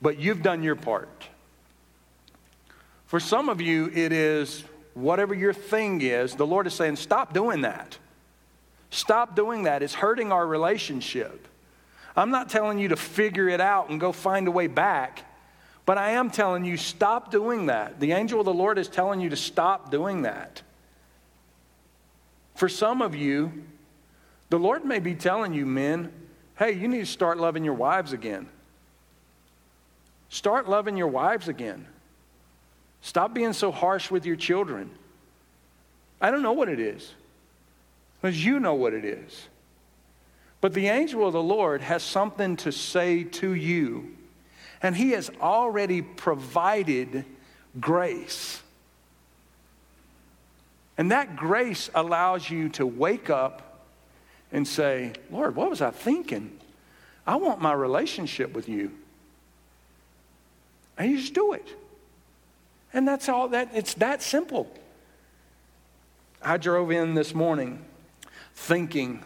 But 0.00 0.18
you've 0.18 0.42
done 0.42 0.62
your 0.62 0.76
part. 0.76 1.26
For 3.04 3.20
some 3.20 3.50
of 3.50 3.60
you, 3.60 3.90
it 3.92 4.12
is 4.12 4.64
whatever 4.94 5.34
your 5.34 5.52
thing 5.52 6.00
is, 6.00 6.36
the 6.36 6.46
Lord 6.46 6.66
is 6.66 6.72
saying, 6.72 6.96
Stop 6.96 7.34
doing 7.34 7.62
that. 7.62 7.98
Stop 8.90 9.36
doing 9.36 9.62
that. 9.62 9.82
It's 9.82 9.94
hurting 9.94 10.32
our 10.32 10.46
relationship. 10.46 11.46
I'm 12.16 12.30
not 12.30 12.50
telling 12.50 12.78
you 12.78 12.88
to 12.88 12.96
figure 12.96 13.48
it 13.48 13.60
out 13.60 13.88
and 13.88 14.00
go 14.00 14.12
find 14.12 14.48
a 14.48 14.50
way 14.50 14.66
back, 14.66 15.24
but 15.86 15.96
I 15.96 16.10
am 16.10 16.30
telling 16.30 16.64
you, 16.64 16.76
stop 16.76 17.30
doing 17.30 17.66
that. 17.66 18.00
The 18.00 18.12
angel 18.12 18.40
of 18.40 18.46
the 18.46 18.54
Lord 18.54 18.78
is 18.78 18.88
telling 18.88 19.20
you 19.20 19.30
to 19.30 19.36
stop 19.36 19.90
doing 19.90 20.22
that. 20.22 20.62
For 22.56 22.68
some 22.68 23.00
of 23.00 23.14
you, 23.14 23.64
the 24.50 24.58
Lord 24.58 24.84
may 24.84 24.98
be 24.98 25.14
telling 25.14 25.54
you, 25.54 25.64
men, 25.64 26.12
hey, 26.58 26.72
you 26.72 26.88
need 26.88 27.00
to 27.00 27.06
start 27.06 27.38
loving 27.38 27.64
your 27.64 27.74
wives 27.74 28.12
again. 28.12 28.48
Start 30.28 30.68
loving 30.68 30.96
your 30.96 31.08
wives 31.08 31.48
again. 31.48 31.86
Stop 33.02 33.32
being 33.32 33.52
so 33.52 33.72
harsh 33.72 34.10
with 34.10 34.26
your 34.26 34.36
children. 34.36 34.90
I 36.20 36.30
don't 36.30 36.42
know 36.42 36.52
what 36.52 36.68
it 36.68 36.78
is, 36.78 37.14
because 38.20 38.44
you 38.44 38.60
know 38.60 38.74
what 38.74 38.92
it 38.92 39.04
is. 39.04 39.48
But 40.60 40.74
the 40.74 40.88
angel 40.88 41.26
of 41.26 41.32
the 41.32 41.42
Lord 41.42 41.80
has 41.80 42.02
something 42.02 42.56
to 42.58 42.72
say 42.72 43.24
to 43.24 43.54
you, 43.54 44.14
and 44.82 44.94
he 44.94 45.12
has 45.12 45.30
already 45.40 46.02
provided 46.02 47.24
grace. 47.78 48.62
And 50.98 51.10
that 51.12 51.36
grace 51.36 51.88
allows 51.94 52.50
you 52.50 52.68
to 52.70 52.86
wake 52.86 53.30
up 53.30 53.86
and 54.52 54.68
say, 54.68 55.12
Lord, 55.30 55.56
what 55.56 55.70
was 55.70 55.80
I 55.80 55.90
thinking? 55.90 56.58
I 57.26 57.36
want 57.36 57.60
my 57.60 57.72
relationship 57.72 58.52
with 58.52 58.68
you. 58.68 58.92
And 60.98 61.10
you 61.10 61.18
just 61.18 61.32
do 61.32 61.54
it. 61.54 61.66
And 62.92 63.08
that's 63.08 63.28
all 63.30 63.48
that, 63.48 63.70
it's 63.72 63.94
that 63.94 64.22
simple. 64.22 64.70
I 66.42 66.58
drove 66.58 66.90
in 66.90 67.14
this 67.14 67.34
morning 67.34 67.84
thinking, 68.60 69.24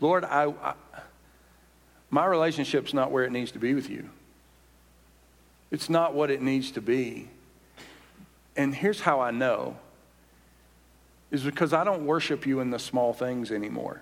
Lord, 0.00 0.24
I, 0.24 0.46
I, 0.62 0.74
my 2.10 2.24
relationship's 2.24 2.94
not 2.94 3.10
where 3.10 3.24
it 3.24 3.30
needs 3.30 3.52
to 3.52 3.58
be 3.58 3.74
with 3.74 3.90
you. 3.90 4.08
It's 5.70 5.90
not 5.90 6.14
what 6.14 6.30
it 6.30 6.40
needs 6.40 6.70
to 6.72 6.80
be. 6.80 7.28
And 8.56 8.74
here's 8.74 9.00
how 9.00 9.20
I 9.20 9.30
know 9.32 9.76
is 11.30 11.42
because 11.42 11.74
I 11.74 11.84
don't 11.84 12.06
worship 12.06 12.46
you 12.46 12.60
in 12.60 12.70
the 12.70 12.78
small 12.78 13.12
things 13.12 13.52
anymore. 13.52 14.00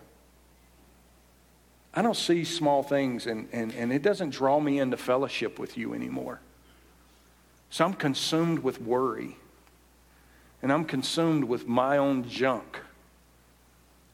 I 1.93 2.03
don't 2.03 2.17
see 2.17 2.45
small 2.45 2.85
things, 2.85 3.27
and, 3.27 3.49
and, 3.53 3.75
and 3.75 3.93
it 3.93 4.03
doesn't 4.03 4.31
draw 4.31 4.61
me 4.61 4.79
into 4.79 4.97
fellowship 4.97 5.59
with 5.59 5.77
you 5.77 5.93
anymore. 5.93 6.41
So 7.71 7.85
I'm 7.85 7.95
consumed 7.95 8.61
with 8.61 8.81
worry, 8.81 9.37
and 10.63 10.73
I'm 10.73 10.85
consumed 10.85 11.45
with 11.45 11.67
my 11.67 11.99
own 11.99 12.29
junk. 12.29 12.79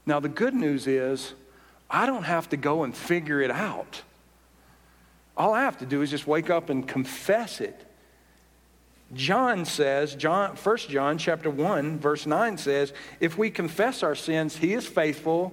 Now, 0.05 0.21
the 0.21 0.29
good 0.29 0.55
news 0.55 0.87
is, 0.87 1.35
I 1.91 2.07
don't 2.07 2.25
have 2.25 2.49
to 2.51 2.57
go 2.57 2.85
and 2.85 2.97
figure 2.97 3.41
it 3.41 3.51
out. 3.51 4.03
All 5.37 5.55
I 5.55 5.63
have 5.63 5.79
to 5.79 5.87
do 5.87 6.03
is 6.03 6.11
just 6.11 6.27
wake 6.27 6.51
up 6.51 6.71
and 6.71 6.87
confess 6.87 7.61
it. 7.61 7.87
John 9.15 9.65
says, 9.65 10.15
John, 10.15 10.57
1 10.57 10.77
John 10.79 11.19
chapter 11.19 11.51
1, 11.51 11.99
verse 11.99 12.27
9 12.27 12.57
says, 12.57 12.93
if 13.21 13.37
we 13.37 13.51
confess 13.51 14.03
our 14.03 14.15
sins, 14.15 14.57
he 14.57 14.73
is 14.73 14.87
faithful 14.87 15.53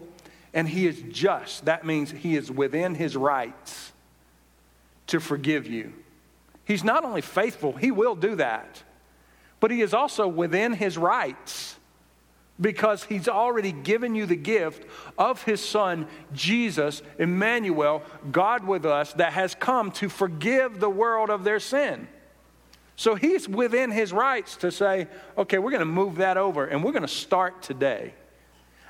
and 0.54 0.68
he 0.68 0.88
is 0.88 1.02
just. 1.10 1.66
That 1.66 1.86
means 1.86 2.12
he 2.12 2.36
is 2.36 2.50
within 2.50 2.96
his 2.96 3.18
rights 3.18 3.92
to 5.08 5.20
forgive 5.20 5.68
you. 5.68 5.94
He's 6.64 6.84
not 6.84 7.04
only 7.04 7.22
faithful, 7.22 7.74
he 7.74 7.92
will 7.92 8.16
do 8.16 8.36
that, 8.36 8.84
but 9.60 9.72
he 9.72 9.82
is 9.82 9.94
also 9.94 10.28
within 10.28 10.74
his 10.74 10.98
rights 10.98 11.76
because 12.60 13.04
he's 13.04 13.28
already 13.28 13.72
given 13.72 14.16
you 14.16 14.26
the 14.26 14.36
gift 14.36 14.86
of 15.18 15.44
his 15.44 15.64
son, 15.64 16.08
Jesus, 16.34 17.02
Emmanuel, 17.18 18.04
God 18.32 18.66
with 18.66 18.86
us, 18.86 19.14
that 19.14 19.34
has 19.34 19.56
come 19.56 19.92
to 19.94 20.10
forgive 20.10 20.80
the 20.80 20.90
world 20.90 21.30
of 21.30 21.44
their 21.44 21.60
sin. 21.60 22.08
So 22.96 23.16
he's 23.16 23.48
within 23.48 23.92
his 23.92 24.12
rights 24.12 24.58
to 24.58 24.72
say, 24.72 25.08
okay, 25.38 25.58
we're 25.58 25.72
going 25.72 25.80
to 25.80 25.86
move 25.86 26.18
that 26.18 26.36
over 26.36 26.66
and 26.66 26.84
we're 26.84 26.92
going 26.92 27.04
to 27.04 27.08
start 27.08 27.62
today. 27.62 28.14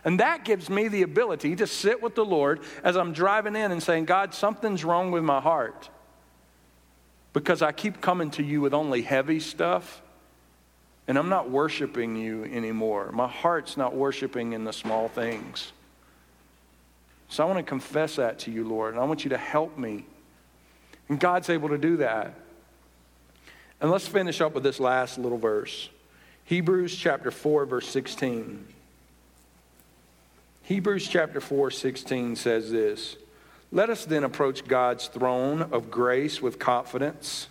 And 0.03 0.19
that 0.19 0.45
gives 0.45 0.69
me 0.69 0.87
the 0.87 1.03
ability 1.03 1.57
to 1.57 1.67
sit 1.67 2.01
with 2.01 2.15
the 2.15 2.25
Lord 2.25 2.61
as 2.83 2.95
I'm 2.97 3.13
driving 3.13 3.55
in 3.55 3.71
and 3.71 3.83
saying, 3.83 4.05
God, 4.05 4.33
something's 4.33 4.83
wrong 4.83 5.11
with 5.11 5.23
my 5.23 5.39
heart. 5.39 5.89
Because 7.33 7.61
I 7.61 7.71
keep 7.71 8.01
coming 8.01 8.31
to 8.31 8.43
you 8.43 8.61
with 8.61 8.73
only 8.73 9.03
heavy 9.03 9.39
stuff, 9.39 10.01
and 11.09 11.17
I'm 11.17 11.27
not 11.27 11.49
worshiping 11.49 12.15
you 12.15 12.43
anymore. 12.45 13.11
My 13.11 13.27
heart's 13.27 13.75
not 13.75 13.95
worshiping 13.95 14.53
in 14.53 14.63
the 14.63 14.71
small 14.71 15.07
things. 15.07 15.71
So 17.29 17.43
I 17.43 17.47
want 17.47 17.57
to 17.57 17.63
confess 17.63 18.17
that 18.17 18.37
to 18.39 18.51
you, 18.51 18.63
Lord, 18.63 18.93
and 18.93 19.01
I 19.01 19.05
want 19.05 19.23
you 19.23 19.31
to 19.31 19.37
help 19.37 19.75
me. 19.75 20.05
And 21.09 21.19
God's 21.19 21.49
able 21.49 21.69
to 21.69 21.79
do 21.79 21.97
that. 21.97 22.35
And 23.81 23.89
let's 23.89 24.07
finish 24.07 24.39
up 24.39 24.53
with 24.53 24.61
this 24.61 24.79
last 24.79 25.17
little 25.17 25.39
verse 25.39 25.89
Hebrews 26.45 26.95
chapter 26.95 27.31
4, 27.31 27.65
verse 27.65 27.87
16. 27.87 28.67
Hebrews 30.61 31.07
chapter 31.07 31.41
4, 31.41 31.71
16 31.71 32.35
says 32.35 32.69
this 32.69 33.17
Let 33.71 33.89
us 33.89 34.05
then 34.05 34.23
approach 34.23 34.67
God's 34.67 35.07
throne 35.07 35.63
of 35.71 35.89
grace 35.89 36.39
with 36.39 36.59
confidence. 36.59 37.47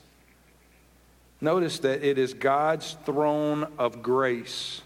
Notice 1.40 1.78
that 1.80 2.02
it 2.02 2.18
is 2.18 2.34
God's 2.34 2.96
throne 3.04 3.72
of 3.78 4.02
grace. 4.02 4.82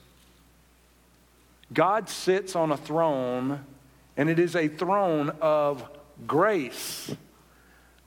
God 1.73 2.09
sits 2.09 2.55
on 2.55 2.71
a 2.71 2.77
throne, 2.77 3.65
and 4.17 4.29
it 4.29 4.39
is 4.39 4.55
a 4.55 4.69
throne 4.69 5.31
of 5.41 5.89
grace. 6.27 7.15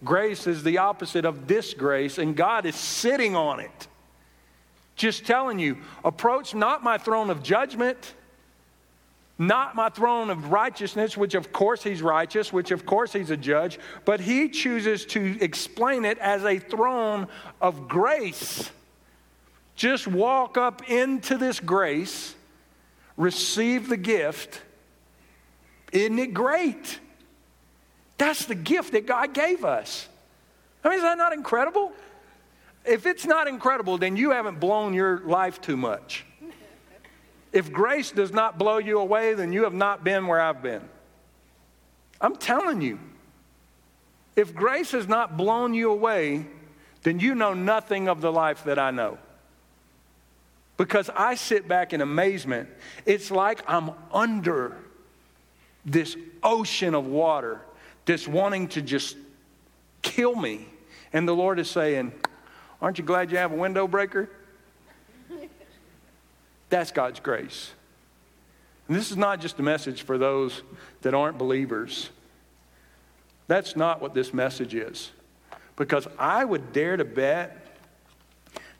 Grace 0.03 0.45
is 0.45 0.61
the 0.61 0.77
opposite 0.77 1.25
of 1.25 1.47
disgrace, 1.47 2.19
and 2.19 2.35
God 2.35 2.67
is 2.67 2.75
sitting 2.75 3.35
on 3.35 3.59
it. 3.59 3.87
Just 4.95 5.25
telling 5.25 5.57
you, 5.57 5.77
approach 6.03 6.53
not 6.53 6.83
my 6.83 6.97
throne 6.97 7.29
of 7.29 7.41
judgment, 7.41 8.13
not 9.37 9.75
my 9.75 9.89
throne 9.89 10.29
of 10.29 10.51
righteousness, 10.51 11.17
which 11.17 11.35
of 11.35 11.51
course 11.51 11.83
he's 11.83 12.01
righteous, 12.01 12.53
which 12.53 12.71
of 12.71 12.85
course 12.85 13.11
he's 13.11 13.31
a 13.31 13.37
judge, 13.37 13.79
but 14.05 14.21
he 14.21 14.47
chooses 14.49 15.05
to 15.07 15.37
explain 15.41 16.05
it 16.05 16.17
as 16.19 16.43
a 16.45 16.57
throne 16.57 17.27
of 17.59 17.87
grace. 17.87 18.71
Just 19.75 20.07
walk 20.07 20.57
up 20.57 20.89
into 20.89 21.37
this 21.37 21.59
grace, 21.59 22.33
receive 23.17 23.89
the 23.89 23.97
gift. 23.97 24.61
Isn't 25.91 26.19
it 26.19 26.33
great? 26.33 26.99
That's 28.17 28.45
the 28.45 28.55
gift 28.55 28.93
that 28.93 29.05
God 29.05 29.33
gave 29.33 29.65
us. 29.65 30.07
I 30.83 30.89
mean, 30.89 30.97
is 30.97 31.03
that 31.03 31.17
not 31.17 31.33
incredible? 31.33 31.91
If 32.85 33.05
it's 33.05 33.25
not 33.25 33.47
incredible, 33.47 33.97
then 33.97 34.15
you 34.15 34.31
haven't 34.31 34.59
blown 34.59 34.93
your 34.93 35.19
life 35.25 35.59
too 35.59 35.75
much. 35.75 36.25
If 37.51 37.71
grace 37.71 38.11
does 38.11 38.31
not 38.31 38.57
blow 38.57 38.77
you 38.77 38.99
away, 38.99 39.33
then 39.33 39.53
you 39.53 39.63
have 39.63 39.73
not 39.73 40.03
been 40.03 40.27
where 40.27 40.41
I've 40.41 40.61
been. 40.61 40.81
I'm 42.19 42.35
telling 42.35 42.81
you. 42.81 42.99
If 44.35 44.53
grace 44.53 44.91
has 44.91 45.07
not 45.07 45.37
blown 45.37 45.73
you 45.73 45.91
away, 45.91 46.45
then 47.03 47.19
you 47.19 47.35
know 47.35 47.53
nothing 47.53 48.09
of 48.09 48.19
the 48.19 48.31
life 48.31 48.65
that 48.65 48.77
I 48.77 48.91
know. 48.91 49.17
Because 50.77 51.09
I 51.15 51.35
sit 51.35 51.67
back 51.67 51.93
in 51.93 52.01
amazement. 52.01 52.67
It's 53.05 53.31
like 53.31 53.61
I'm 53.67 53.91
under 54.11 54.75
this 55.85 56.17
ocean 56.43 56.93
of 56.95 57.05
water 57.05 57.61
that's 58.05 58.27
wanting 58.27 58.67
to 58.69 58.81
just 58.81 59.15
kill 60.01 60.35
me. 60.35 60.65
And 61.13 61.27
the 61.27 61.35
Lord 61.35 61.59
is 61.59 61.69
saying, 61.69 62.11
Aren't 62.81 62.97
you 62.97 63.05
glad 63.05 63.31
you 63.31 63.37
have 63.37 63.53
a 63.53 63.55
window 63.55 63.87
breaker? 63.87 64.29
That's 66.69 66.91
God's 66.91 67.19
grace. 67.19 67.71
And 68.87 68.95
this 68.95 69.11
is 69.11 69.17
not 69.17 69.39
just 69.39 69.59
a 69.59 69.63
message 69.63 70.03
for 70.03 70.17
those 70.17 70.61
that 71.01 71.13
aren't 71.13 71.37
believers. 71.37 72.09
That's 73.47 73.75
not 73.75 74.01
what 74.01 74.13
this 74.13 74.33
message 74.33 74.75
is. 74.75 75.11
Because 75.75 76.07
I 76.17 76.45
would 76.45 76.71
dare 76.73 76.97
to 76.97 77.05
bet 77.05 77.61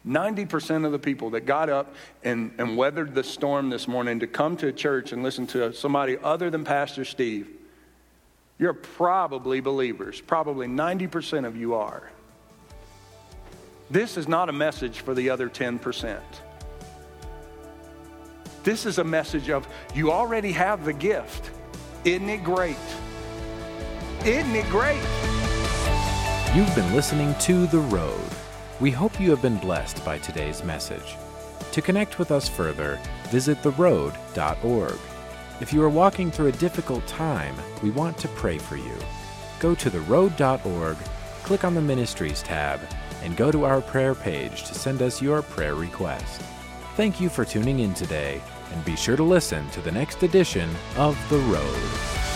90% 0.08 0.86
of 0.86 0.92
the 0.92 1.00
people 1.00 1.32
that 1.32 1.42
got 1.42 1.70
up 1.70 1.96
and, 2.24 2.54
and 2.58 2.78
weathered 2.78 3.16
the 3.16 3.24
storm 3.24 3.70
this 3.70 3.88
morning 3.88 4.20
to 4.20 4.28
come 4.28 4.56
to 4.58 4.68
a 4.68 4.72
church 4.72 5.12
and 5.12 5.24
listen 5.24 5.48
to 5.48 5.74
somebody 5.74 6.18
other 6.24 6.50
than 6.50 6.64
Pastor 6.64 7.06
Steve 7.06 7.50
you're 8.58 8.74
probably 8.74 9.60
believers. 9.60 10.22
Probably 10.22 10.68
90% 10.68 11.46
of 11.46 11.58
you 11.58 11.76
are. 11.76 12.10
This 13.90 14.18
is 14.18 14.28
not 14.28 14.50
a 14.50 14.54
message 14.54 15.02
for 15.02 15.14
the 15.14 15.30
other 15.30 15.50
10%. 15.50 16.20
This 18.66 18.88
is 18.88 18.98
a 18.98 19.04
message 19.04 19.52
of 19.52 19.68
you 19.94 20.12
already 20.12 20.52
have 20.54 20.86
the 20.86 20.92
gift. 20.92 21.52
Isn't 22.04 22.28
it 22.28 22.44
great? 22.44 22.76
Isn't 24.26 24.56
it 24.56 24.68
great? 24.72 25.04
You've 26.56 26.74
been 26.74 26.92
listening 26.96 27.36
to 27.42 27.68
The 27.68 27.78
Road. 27.78 28.28
We 28.80 28.90
hope 28.90 29.20
you 29.20 29.30
have 29.30 29.44
been 29.44 29.60
blessed 29.60 30.04
by 30.04 30.18
today's 30.18 30.64
message. 30.64 31.16
To 31.74 31.82
connect 31.84 32.18
with 32.18 32.32
us 32.32 32.50
further, 32.50 33.00
visit 33.26 33.62
theroad.org. 33.62 34.98
If 35.62 35.72
you 35.72 35.84
are 35.84 35.90
walking 35.90 36.32
through 36.32 36.48
a 36.48 36.54
difficult 36.54 37.06
time, 37.06 37.56
we 37.84 37.92
want 37.92 38.18
to 38.18 38.28
pray 38.30 38.58
for 38.58 38.78
you. 38.78 38.98
Go 39.60 39.76
to 39.76 39.92
theroad.org, 39.92 40.98
click 41.44 41.64
on 41.64 41.76
the 41.76 41.82
Ministries 41.82 42.42
tab, 42.42 42.80
and 43.22 43.38
go 43.38 43.52
to 43.52 43.64
our 43.64 43.80
prayer 43.80 44.16
page 44.16 44.64
to 44.64 44.74
send 44.74 45.04
us 45.04 45.22
your 45.22 45.44
prayer 45.44 45.76
request. 45.76 46.42
Thank 46.96 47.22
you 47.22 47.30
for 47.30 47.46
tuning 47.46 47.80
in 47.80 47.94
today, 47.94 48.42
and 48.76 48.86
be 48.86 48.96
sure 48.96 49.16
to 49.16 49.24
listen 49.24 49.68
to 49.70 49.82
the 49.82 49.92
next 49.92 50.22
edition 50.22 50.70
of 50.98 51.18
The 51.30 51.40
Road. 51.40 52.35